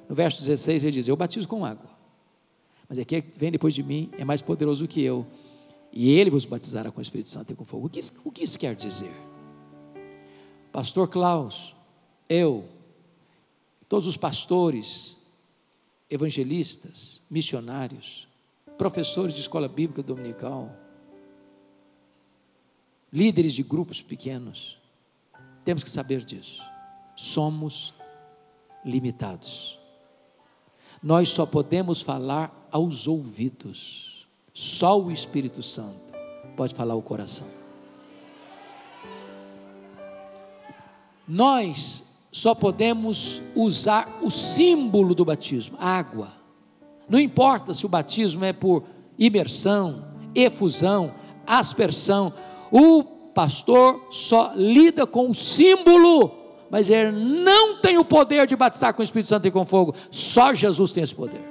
No 0.08 0.14
verso 0.14 0.40
16 0.40 0.82
ele 0.82 0.92
diz: 0.92 1.08
Eu 1.08 1.16
batizo 1.16 1.46
com 1.46 1.62
água, 1.62 1.99
mas 2.90 2.98
aquele 2.98 3.22
que 3.22 3.38
vem 3.38 3.52
depois 3.52 3.72
de 3.72 3.84
mim 3.84 4.10
é 4.18 4.24
mais 4.24 4.42
poderoso 4.42 4.88
que 4.88 5.00
eu, 5.00 5.24
e 5.92 6.10
ele 6.10 6.28
vos 6.28 6.44
batizará 6.44 6.90
com 6.90 6.98
o 6.98 7.02
Espírito 7.02 7.28
Santo 7.28 7.52
e 7.52 7.56
com 7.56 7.64
fogo. 7.64 7.86
O 7.86 7.88
que, 7.88 8.00
o 8.24 8.32
que 8.32 8.42
isso 8.42 8.58
quer 8.58 8.74
dizer? 8.74 9.12
Pastor 10.72 11.08
Klaus, 11.08 11.72
eu, 12.28 12.68
todos 13.88 14.08
os 14.08 14.16
pastores, 14.16 15.16
evangelistas, 16.10 17.22
missionários, 17.30 18.26
professores 18.76 19.34
de 19.34 19.40
escola 19.40 19.68
bíblica 19.68 20.02
dominical, 20.02 20.76
líderes 23.12 23.52
de 23.52 23.62
grupos 23.62 24.02
pequenos, 24.02 24.76
temos 25.64 25.84
que 25.84 25.90
saber 25.90 26.24
disso. 26.24 26.60
Somos 27.14 27.94
limitados. 28.84 29.79
Nós 31.02 31.30
só 31.30 31.46
podemos 31.46 32.02
falar 32.02 32.68
aos 32.70 33.08
ouvidos. 33.08 34.26
Só 34.52 35.00
o 35.00 35.10
Espírito 35.10 35.62
Santo 35.62 36.12
pode 36.56 36.74
falar 36.74 36.94
ao 36.94 37.02
coração. 37.02 37.46
Nós 41.26 42.04
só 42.30 42.54
podemos 42.54 43.40
usar 43.54 44.18
o 44.20 44.30
símbolo 44.30 45.14
do 45.14 45.24
batismo, 45.24 45.76
água. 45.80 46.32
Não 47.08 47.18
importa 47.18 47.72
se 47.72 47.86
o 47.86 47.88
batismo 47.88 48.44
é 48.44 48.52
por 48.52 48.84
imersão, 49.18 50.04
efusão, 50.34 51.14
aspersão, 51.46 52.32
o 52.70 53.02
pastor 53.02 54.06
só 54.10 54.52
lida 54.54 55.06
com 55.06 55.30
o 55.30 55.34
símbolo, 55.34 56.39
mas 56.70 56.88
ele 56.88 57.10
não 57.10 57.78
tem 57.80 57.98
o 57.98 58.04
poder 58.04 58.46
de 58.46 58.54
batizar 58.54 58.94
com 58.94 59.00
o 59.00 59.04
Espírito 59.04 59.28
Santo 59.28 59.46
e 59.48 59.50
com 59.50 59.66
fogo, 59.66 59.94
só 60.10 60.54
Jesus 60.54 60.92
tem 60.92 61.02
esse 61.02 61.14
poder. 61.14 61.49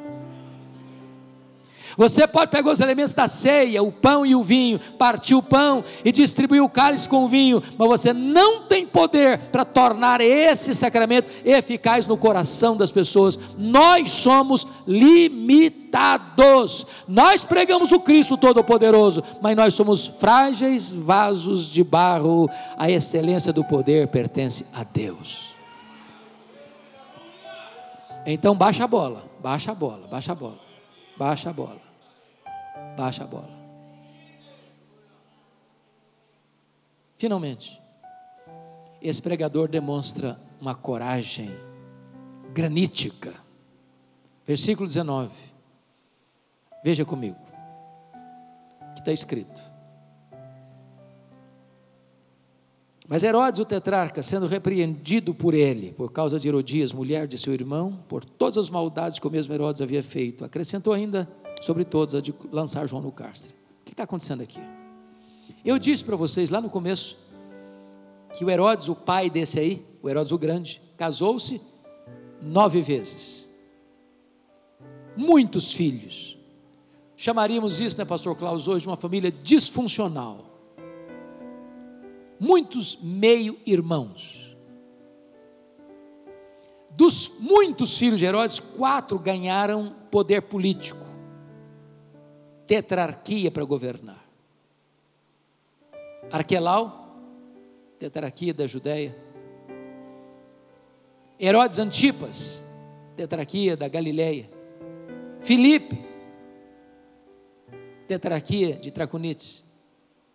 Você 2.00 2.26
pode 2.26 2.50
pegar 2.50 2.72
os 2.72 2.80
elementos 2.80 3.14
da 3.14 3.28
ceia, 3.28 3.84
o 3.84 3.92
pão 3.92 4.26
e 4.26 4.34
o 4.34 4.42
vinho, 4.42 4.80
partir 4.98 5.36
o 5.36 5.44
pão 5.44 5.84
e 6.06 6.14
distribuir 6.14 6.64
o 6.64 6.70
cálice 6.70 7.10
com 7.10 7.26
o 7.26 7.28
vinho, 7.28 7.62
mas 7.78 7.90
você 7.90 8.14
não 8.14 8.62
tem 8.62 8.88
poder 8.88 9.50
para 9.52 9.66
tornar 9.66 10.22
esse 10.22 10.74
sacramento 10.74 11.30
eficaz 11.44 12.08
no 12.08 12.16
coração 12.16 12.78
das 12.78 12.90
pessoas. 12.90 13.38
Nós 13.58 14.12
somos 14.12 14.66
limitados. 14.88 16.86
Nós 17.06 17.44
pregamos 17.44 17.92
o 17.92 18.00
Cristo 18.00 18.38
Todo-Poderoso, 18.38 19.22
mas 19.42 19.58
nós 19.58 19.74
somos 19.74 20.08
frágeis 20.08 20.90
vasos 20.94 21.70
de 21.70 21.84
barro. 21.84 22.50
A 22.78 22.90
excelência 22.90 23.52
do 23.52 23.66
poder 23.66 24.08
pertence 24.08 24.66
a 24.74 24.86
Deus. 24.86 25.54
Então 28.26 28.56
baixa 28.56 28.86
a 28.86 28.88
bola, 28.88 29.26
baixa 29.44 29.74
a 29.74 29.76
bola, 29.76 30.08
baixa 30.08 30.32
a 30.32 30.36
bola, 30.36 30.60
baixa 31.18 31.50
a 31.50 31.54
bola. 31.54 31.89
Baixa 32.98 33.24
a 33.24 33.28
bola. 33.28 33.60
Finalmente, 37.18 37.82
esse 39.02 39.22
pregador 39.22 39.68
demonstra 39.68 40.40
uma 40.60 40.76
coragem 40.76 41.52
granítica. 42.54 43.34
Versículo 44.46 44.88
19. 44.88 45.32
Veja 46.84 47.06
comigo. 47.06 47.38
Que 48.94 49.00
está 49.00 49.12
escrito. 49.12 49.70
Mas 53.08 53.24
Herodes, 53.24 53.60
o 53.60 53.66
tetrarca, 53.66 54.22
sendo 54.22 54.46
repreendido 54.46 55.34
por 55.34 55.56
ele, 55.56 55.92
por 55.94 56.12
causa 56.12 56.40
de 56.40 56.48
Herodias, 56.48 56.94
mulher 56.94 57.28
de 57.28 57.40
seu 57.40 57.54
irmão, 57.54 58.04
por 58.08 58.24
todas 58.24 58.56
as 58.56 58.70
maldades 58.70 59.18
que 59.18 59.28
o 59.28 59.32
mesmo 59.32 59.52
Herodes 59.52 59.82
havia 59.82 60.04
feito, 60.04 60.46
acrescentou 60.46 60.94
ainda 60.94 61.28
sobre 61.62 61.84
todos 61.84 62.16
a 62.16 62.22
de 62.22 62.34
lançar 62.52 62.88
João 62.88 63.02
no 63.02 63.12
cárcere. 63.12 63.54
O 63.82 63.86
que 63.86 63.92
está 63.92 64.04
acontecendo 64.04 64.42
aqui? 64.42 64.62
Eu 65.64 65.78
disse 65.78 66.04
para 66.04 66.16
vocês 66.16 66.50
lá 66.50 66.62
no 66.62 66.70
começo 66.70 67.18
que 68.34 68.46
o 68.46 68.50
Herodes, 68.50 68.88
o 68.88 68.96
pai 68.96 69.30
desse 69.30 69.60
aí, 69.60 69.86
o 70.02 70.10
Herodes 70.10 70.32
o 70.32 70.38
Grande, 70.38 70.82
casou-se 70.98 71.62
nove 72.42 72.82
vezes. 72.82 73.50
Muitos 75.18 75.74
filhos. 75.74 76.38
Chamaríamos 77.18 77.82
isso, 77.82 77.98
né, 77.98 78.06
Pastor 78.06 78.36
Klaus, 78.36 78.68
hoje, 78.68 78.84
de 78.84 78.90
uma 78.90 78.96
família 78.96 79.32
disfuncional. 79.32 80.46
Muitos 82.40 82.98
meio-irmãos. 83.02 84.56
Dos 86.92 87.30
muitos 87.40 87.98
filhos 87.98 88.20
de 88.20 88.26
Herodes, 88.26 88.60
quatro 88.60 89.20
ganharam 89.20 89.94
poder 90.10 90.44
político 90.44 91.09
tetrarquia 92.70 93.50
para 93.50 93.64
governar. 93.64 94.24
Arquelau, 96.32 97.18
tetrarquia 97.98 98.54
da 98.54 98.68
Judéia. 98.68 99.18
Herodes 101.40 101.80
Antipas, 101.80 102.64
tetrarquia 103.18 103.76
da 103.76 103.88
Galileia. 103.88 104.48
Filipe, 105.42 105.98
tetrarquia 108.08 108.76
de 108.76 108.92
Traconites. 108.92 109.68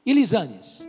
E 0.04 0.12
Lisânias. 0.12 0.86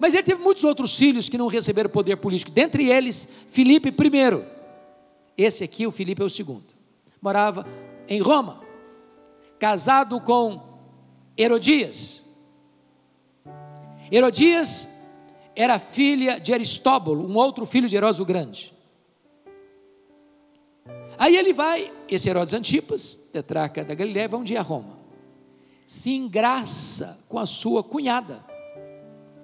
Mas 0.00 0.14
ele 0.14 0.22
teve 0.22 0.42
muitos 0.42 0.64
outros 0.64 0.96
filhos 0.96 1.28
que 1.28 1.38
não 1.38 1.48
receberam 1.48 1.90
poder 1.90 2.16
político. 2.16 2.50
Dentre 2.50 2.90
eles, 2.90 3.28
Filipe 3.48 3.92
primeiro. 3.92 4.46
Esse 5.36 5.62
aqui, 5.62 5.86
o 5.86 5.92
Filipe 5.92 6.22
é 6.22 6.24
o 6.24 6.30
segundo. 6.30 6.72
Morava 7.20 7.66
em 8.08 8.20
Roma 8.20 8.71
casado 9.62 10.20
com 10.20 10.60
Herodias. 11.38 12.20
Herodias 14.10 14.88
era 15.54 15.78
filha 15.78 16.40
de 16.40 16.52
Aristóbulo, 16.52 17.24
um 17.24 17.36
outro 17.36 17.64
filho 17.64 17.88
de 17.88 17.94
Herodes 17.94 18.18
o 18.18 18.24
Grande. 18.24 18.74
Aí 21.16 21.36
ele 21.36 21.52
vai, 21.52 21.92
esse 22.08 22.28
Herodes 22.28 22.52
Antipas, 22.52 23.14
tetraca 23.32 23.84
da 23.84 23.94
Galiléia, 23.94 24.28
vai 24.28 24.40
um 24.40 24.42
dia 24.42 24.58
a 24.58 24.64
Roma. 24.64 24.98
Se 25.86 26.10
engraça 26.12 27.16
com 27.28 27.38
a 27.38 27.46
sua 27.46 27.84
cunhada, 27.84 28.44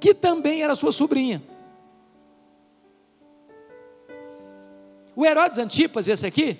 que 0.00 0.12
também 0.12 0.64
era 0.64 0.74
sua 0.74 0.90
sobrinha. 0.90 1.40
O 5.14 5.24
Herodes 5.24 5.58
Antipas, 5.58 6.08
esse 6.08 6.26
aqui, 6.26 6.58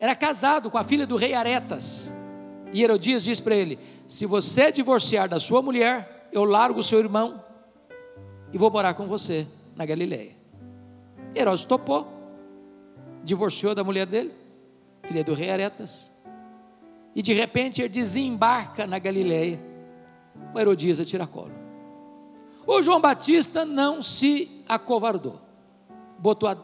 era 0.00 0.16
casado 0.16 0.68
com 0.68 0.78
a 0.78 0.82
filha 0.82 1.06
do 1.06 1.14
rei 1.14 1.32
Aretas. 1.32 2.12
E 2.72 2.82
Herodias 2.82 3.22
diz 3.22 3.40
para 3.40 3.54
ele: 3.54 3.78
Se 4.06 4.24
você 4.26 4.72
divorciar 4.72 5.28
da 5.28 5.38
sua 5.38 5.60
mulher, 5.60 6.28
eu 6.32 6.44
largo 6.44 6.80
o 6.80 6.82
seu 6.82 6.98
irmão 6.98 7.44
e 8.52 8.58
vou 8.58 8.70
morar 8.70 8.94
com 8.94 9.06
você 9.06 9.46
na 9.76 9.84
Galileia. 9.84 10.36
Herodes 11.34 11.64
topou, 11.64 12.06
divorciou 13.22 13.74
da 13.74 13.84
mulher 13.84 14.06
dele, 14.06 14.32
filha 15.02 15.22
do 15.22 15.34
rei 15.34 15.50
Aretas. 15.50 16.10
E 17.14 17.22
de 17.22 17.32
repente 17.32 17.82
ele 17.82 17.88
desembarca 17.88 18.86
na 18.86 18.98
Galileia. 18.98 19.60
O 20.54 20.58
Herodias 20.58 20.98
a 20.98 21.04
tiracolo. 21.04 21.52
O 22.66 22.80
João 22.80 23.00
Batista 23.00 23.64
não 23.64 24.00
se 24.00 24.62
acovardou, 24.68 25.40
botou 26.18 26.48
a, 26.48 26.56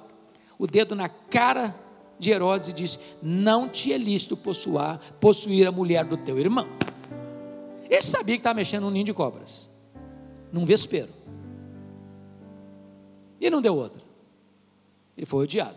o 0.59 0.67
dedo 0.67 0.95
na 0.95 1.09
cara 1.09 1.75
de 2.19 2.31
Herodes 2.31 2.69
e 2.69 2.73
disse: 2.73 2.99
Não 3.23 3.69
te 3.69 3.93
é 3.93 3.99
lícito 3.99 4.37
possuar, 4.37 4.99
possuir 5.21 5.67
a 5.67 5.73
mulher 5.73 6.05
do 6.05 6.17
teu 6.17 6.39
irmão. 6.39 6.67
Ele 7.89 8.03
sabia 8.03 8.37
que 8.37 8.41
estava 8.41 8.57
mexendo 8.57 8.83
num 8.83 8.91
ninho 8.91 9.05
de 9.05 9.15
cobras, 9.15 9.71
num 10.53 10.65
vespeiro. 10.65 11.11
E 13.41 13.49
não 13.49 13.63
deu 13.63 13.77
outra. 13.77 14.03
Ele 15.17 15.27
foi 15.27 15.45
odiado. 15.45 15.77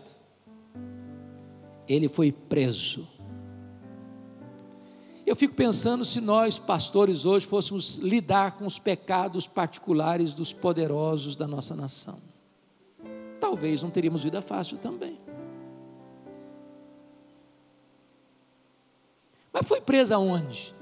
Ele 1.88 2.08
foi 2.08 2.30
preso. 2.32 3.08
Eu 5.24 5.36
fico 5.36 5.54
pensando 5.54 6.04
se 6.04 6.20
nós, 6.20 6.58
pastores, 6.58 7.24
hoje 7.24 7.46
fôssemos 7.46 7.96
lidar 7.96 8.58
com 8.58 8.66
os 8.66 8.78
pecados 8.78 9.46
particulares 9.46 10.32
dos 10.32 10.52
poderosos 10.52 11.36
da 11.36 11.46
nossa 11.46 11.74
nação. 11.74 12.18
Talvez 13.40 13.82
não 13.82 13.90
teríamos 13.90 14.24
vida 14.24 14.42
fácil 14.42 14.78
também. 14.78 15.11
Mas 19.62 19.68
foi 19.68 19.80
presa 19.80 20.18
onde? 20.18 20.74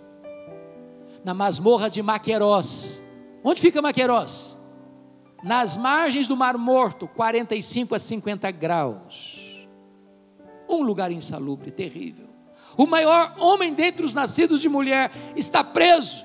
Na 1.22 1.35
masmorra 1.35 1.91
de 1.91 2.01
Maquerós. 2.01 3.03
Onde 3.45 3.61
fica 3.61 3.83
Maquerós? 3.83 4.57
Nas 5.45 5.76
margens 5.76 6.26
do 6.26 6.35
Mar 6.35 6.57
Morto, 6.57 7.07
45 7.07 7.95
a 7.95 7.99
50 7.99 8.51
graus. 8.51 9.68
um 10.66 10.83
lugar 10.83 11.11
insalubre, 11.12 11.70
terrível. 11.70 12.28
O 12.74 12.87
maior 12.87 13.35
homem 13.39 13.74
dentre 13.74 14.07
os 14.07 14.14
nascidos 14.14 14.62
de 14.62 14.68
mulher 14.68 15.11
está 15.37 15.62
preso 15.62 16.24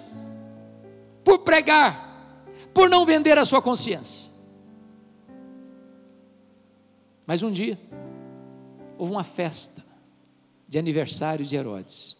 por 1.25 1.39
pregar, 1.39 2.47
por 2.73 2.87
não 2.89 3.05
vender 3.05 3.37
a 3.37 3.43
sua 3.43 3.61
consciência. 3.61 4.31
Mas 7.25 7.41
um 7.43 7.51
dia, 7.51 7.77
houve 8.97 9.11
uma 9.11 9.23
festa 9.25 9.83
de 10.69 10.77
aniversário 10.77 11.43
de 11.43 11.55
Herodes. 11.55 12.15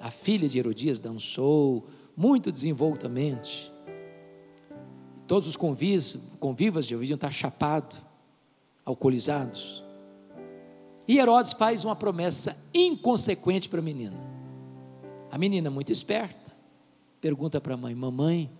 A 0.00 0.10
filha 0.10 0.48
de 0.48 0.58
Herodias 0.58 0.98
dançou 0.98 1.88
muito 2.16 2.52
desenvoltamente. 2.52 3.72
Todos 5.26 5.48
os 5.48 5.56
convivas, 5.56 6.18
convivas 6.38 6.86
deviam 6.86 7.14
estar 7.14 7.32
chapados, 7.32 7.96
alcoolizados. 8.84 9.84
E 11.08 11.18
Herodes 11.18 11.52
faz 11.52 11.84
uma 11.84 11.96
promessa 11.96 12.56
inconsequente 12.72 13.68
para 13.68 13.80
a 13.80 13.82
menina. 13.82 14.16
A 15.30 15.38
menina, 15.38 15.70
muito 15.70 15.92
esperta, 15.92 16.52
pergunta 17.20 17.60
para 17.60 17.74
a 17.74 17.76
mãe: 17.76 17.94
Mamãe, 17.94 18.50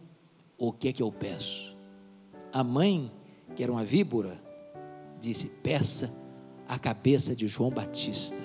o 0.58 0.72
que 0.72 0.88
é 0.88 0.92
que 0.92 1.02
eu 1.02 1.12
peço? 1.12 1.76
A 2.52 2.62
mãe, 2.64 3.10
que 3.54 3.62
era 3.62 3.72
uma 3.72 3.84
víbora, 3.84 4.40
disse: 5.20 5.48
Peça 5.48 6.12
a 6.68 6.78
cabeça 6.78 7.34
de 7.34 7.46
João 7.46 7.70
Batista, 7.70 8.36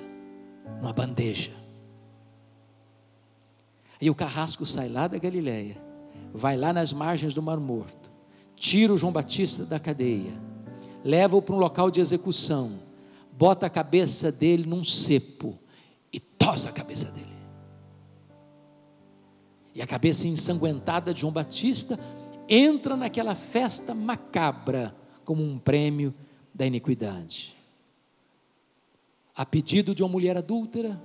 numa 0.80 0.94
bandeja. 0.94 1.61
E 4.02 4.10
o 4.10 4.16
carrasco 4.16 4.66
sai 4.66 4.90
lá 4.90 5.08
da 5.08 5.18
Galileia, 5.18 5.78
vai 6.34 6.58
lá 6.58 6.74
nas 6.74 6.92
margens 6.92 7.34
do 7.34 7.42
Mar 7.42 7.60
Morto, 7.60 8.12
tira 8.56 8.92
o 8.92 8.98
João 8.98 9.14
Batista 9.14 9.64
da 9.64 9.80
cadeia, 9.80 10.34
leva-o 11.04 11.42
para 11.42 11.56
um 11.56 11.60
local 11.60 11.92
de 11.92 12.02
execução 12.02 12.80
bota 13.42 13.66
a 13.66 13.70
cabeça 13.72 14.32
dele 14.32 14.68
num 14.68 14.84
cepo 14.84 15.58
e 16.14 16.20
tosa 16.20 16.70
a 16.70 16.72
cabeça 16.72 17.10
dele. 17.10 17.26
E 19.74 19.82
a 19.82 19.88
cabeça 19.88 20.28
ensanguentada 20.28 21.12
de 21.12 21.22
João 21.22 21.34
Batista 21.34 22.00
entra 22.48 22.96
naquela 22.96 23.34
festa 23.34 23.96
macabra 23.96 24.96
como 25.26 25.42
um 25.42 25.58
prêmio 25.58 26.14
da 26.54 26.68
iniquidade. 26.68 27.56
A 29.36 29.44
pedido 29.44 29.96
de 29.96 30.04
uma 30.04 30.10
mulher 30.10 30.38
adúltera, 30.38 31.02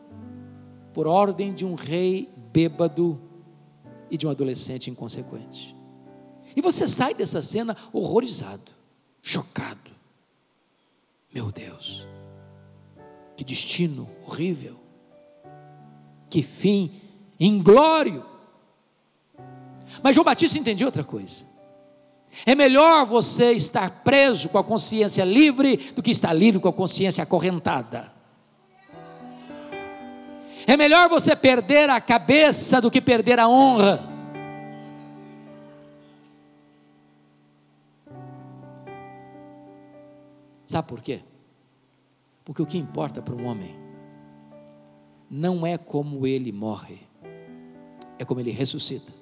por 0.93 1.07
ordem 1.07 1.55
de 1.55 1.65
um 1.65 1.75
rei 1.75 2.29
bêbado 2.57 3.21
e 4.11 4.17
de 4.17 4.27
um 4.27 4.31
adolescente 4.31 4.89
inconsequente. 4.89 5.77
E 6.57 6.63
você 6.63 6.89
sai 6.89 7.13
dessa 7.13 7.43
cena 7.43 7.77
horrorizado, 7.93 8.73
chocado. 9.21 9.91
Meu 11.35 11.53
Deus, 11.53 12.07
que 13.37 13.45
destino 13.45 14.09
horrível. 14.27 14.79
Que 16.31 16.43
fim 16.43 16.99
inglório. 17.39 18.25
Mas 20.03 20.15
João 20.15 20.25
Batista 20.25 20.59
entendia 20.59 20.87
outra 20.87 21.05
coisa. 21.05 21.45
É 22.47 22.55
melhor 22.55 23.05
você 23.05 23.53
estar 23.53 24.03
preso 24.03 24.49
com 24.49 24.57
a 24.57 24.65
consciência 24.65 25.25
livre 25.25 25.93
do 25.95 26.03
que 26.03 26.11
estar 26.11 26.33
livre 26.33 26.59
com 26.59 26.69
a 26.69 26.73
consciência 26.73 27.23
acorrentada. 27.23 28.16
É 30.67 30.77
melhor 30.77 31.09
você 31.09 31.37
perder 31.37 31.89
a 31.89 32.01
cabeça 32.01 32.81
do 32.81 32.91
que 32.91 33.01
perder 33.01 33.39
a 33.39 33.49
honra. 33.49 34.17
Sabe 40.67 40.89
por 40.89 41.01
quê? 41.01 41.23
Porque 42.45 42.61
o 42.61 42.67
que 42.67 42.77
importa 42.77 43.23
para 43.23 43.35
um 43.35 43.47
homem 43.47 43.77
não 45.31 45.65
é 45.65 45.79
como 45.79 46.27
ele 46.27 46.51
morre, 46.51 47.01
é 48.19 48.25
como 48.25 48.41
ele 48.41 48.51
ressuscita. 48.51 49.13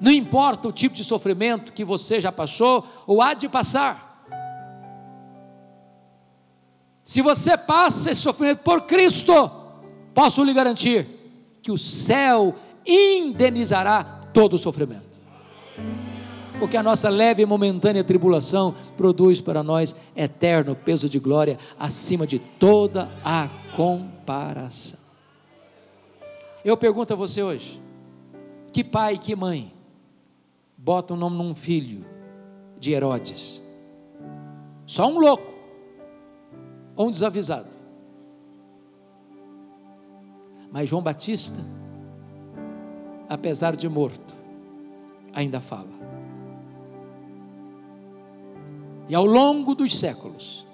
Não 0.00 0.10
importa 0.10 0.68
o 0.68 0.72
tipo 0.72 0.94
de 0.94 1.04
sofrimento 1.04 1.72
que 1.72 1.84
você 1.84 2.20
já 2.20 2.30
passou 2.30 2.86
ou 3.06 3.22
há 3.22 3.34
de 3.34 3.48
passar. 3.48 4.03
Se 7.04 7.22
você 7.22 7.56
passa 7.56 8.10
esse 8.10 8.22
sofrimento 8.22 8.60
por 8.60 8.82
Cristo, 8.82 9.50
posso 10.12 10.42
lhe 10.42 10.52
garantir 10.52 11.06
que 11.62 11.70
o 11.70 11.78
céu 11.78 12.54
indenizará 12.84 14.22
todo 14.32 14.54
o 14.54 14.58
sofrimento 14.58 15.14
porque 16.58 16.76
a 16.76 16.82
nossa 16.82 17.08
leve 17.08 17.42
e 17.42 17.46
momentânea 17.46 18.04
tribulação 18.04 18.74
produz 18.96 19.40
para 19.40 19.62
nós 19.62 19.94
eterno 20.14 20.74
peso 20.74 21.08
de 21.08 21.18
glória 21.18 21.58
acima 21.78 22.26
de 22.26 22.38
toda 22.38 23.10
a 23.24 23.48
comparação. 23.76 24.98
Eu 26.64 26.76
pergunto 26.76 27.12
a 27.12 27.16
você 27.16 27.42
hoje: 27.42 27.82
que 28.72 28.82
pai, 28.82 29.18
que 29.18 29.34
mãe 29.34 29.74
bota 30.76 31.14
o 31.14 31.16
nome 31.16 31.36
num 31.36 31.54
filho 31.54 32.04
de 32.78 32.92
Herodes? 32.92 33.62
Só 34.86 35.06
um 35.08 35.18
louco 35.18 35.53
ou 36.96 37.08
um 37.08 37.10
desavisado. 37.10 37.68
Mas 40.70 40.88
João 40.88 41.02
Batista, 41.02 41.58
apesar 43.28 43.76
de 43.76 43.88
morto, 43.88 44.34
ainda 45.32 45.60
fala. 45.60 45.94
e 49.08 49.14
ao 49.14 49.24
longo 49.24 49.74
dos 49.74 49.98
séculos 49.98 50.66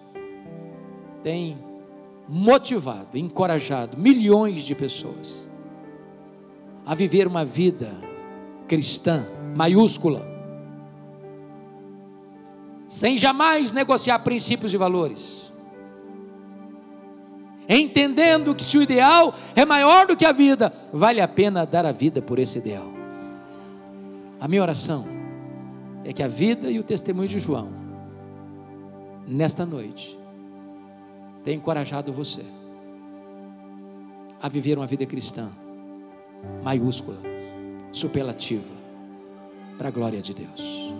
tem 1.23 1.59
motivado, 2.29 3.19
encorajado 3.19 3.99
milhões 3.99 4.63
de 4.63 4.75
pessoas 4.75 5.49
a 6.87 6.95
viver 6.95 7.27
uma 7.27 7.45
vida 7.45 7.93
cristã 8.67 9.27
maiúscula, 9.55 10.27
sem 12.87 13.19
jamais 13.19 13.73
negociar 13.73 14.21
princípios 14.21 14.73
e 14.73 14.77
valores, 14.77 15.50
entendendo 17.79 18.55
que 18.55 18.65
se 18.65 18.79
o 18.79 18.83
ideal 18.83 19.35
é 19.55 19.65
maior 19.65 20.07
do 20.07 20.17
que 20.17 20.27
a 20.27 20.33
vida, 20.33 20.73
vale 20.93 21.21
a 21.21 21.29
pena 21.29 21.65
dar 21.65 21.87
a 21.87 21.93
vida 21.93 22.21
por 22.21 22.39
esse 22.39 22.59
ideal. 22.59 22.91
A 24.41 24.49
minha 24.49 24.63
oração 24.63 25.07
é 26.05 26.13
que 26.13 26.23
a 26.23 26.29
vida 26.29 26.71
e 26.71 26.79
o 26.79 26.85
testemunho 26.85 27.29
de 27.29 27.39
João 27.39 27.81
nesta 29.31 29.65
noite, 29.65 30.19
tem 31.45 31.57
encorajado 31.57 32.13
você 32.13 32.45
a 34.43 34.49
viver 34.49 34.77
uma 34.77 34.87
vida 34.87 35.07
cristã 35.07 35.51
maiúscula, 36.63 37.19
superlativa, 37.93 38.81
para 39.79 39.89
a 39.89 39.91
glória 39.91 40.21
de 40.21 40.35
Deus. 40.35 41.00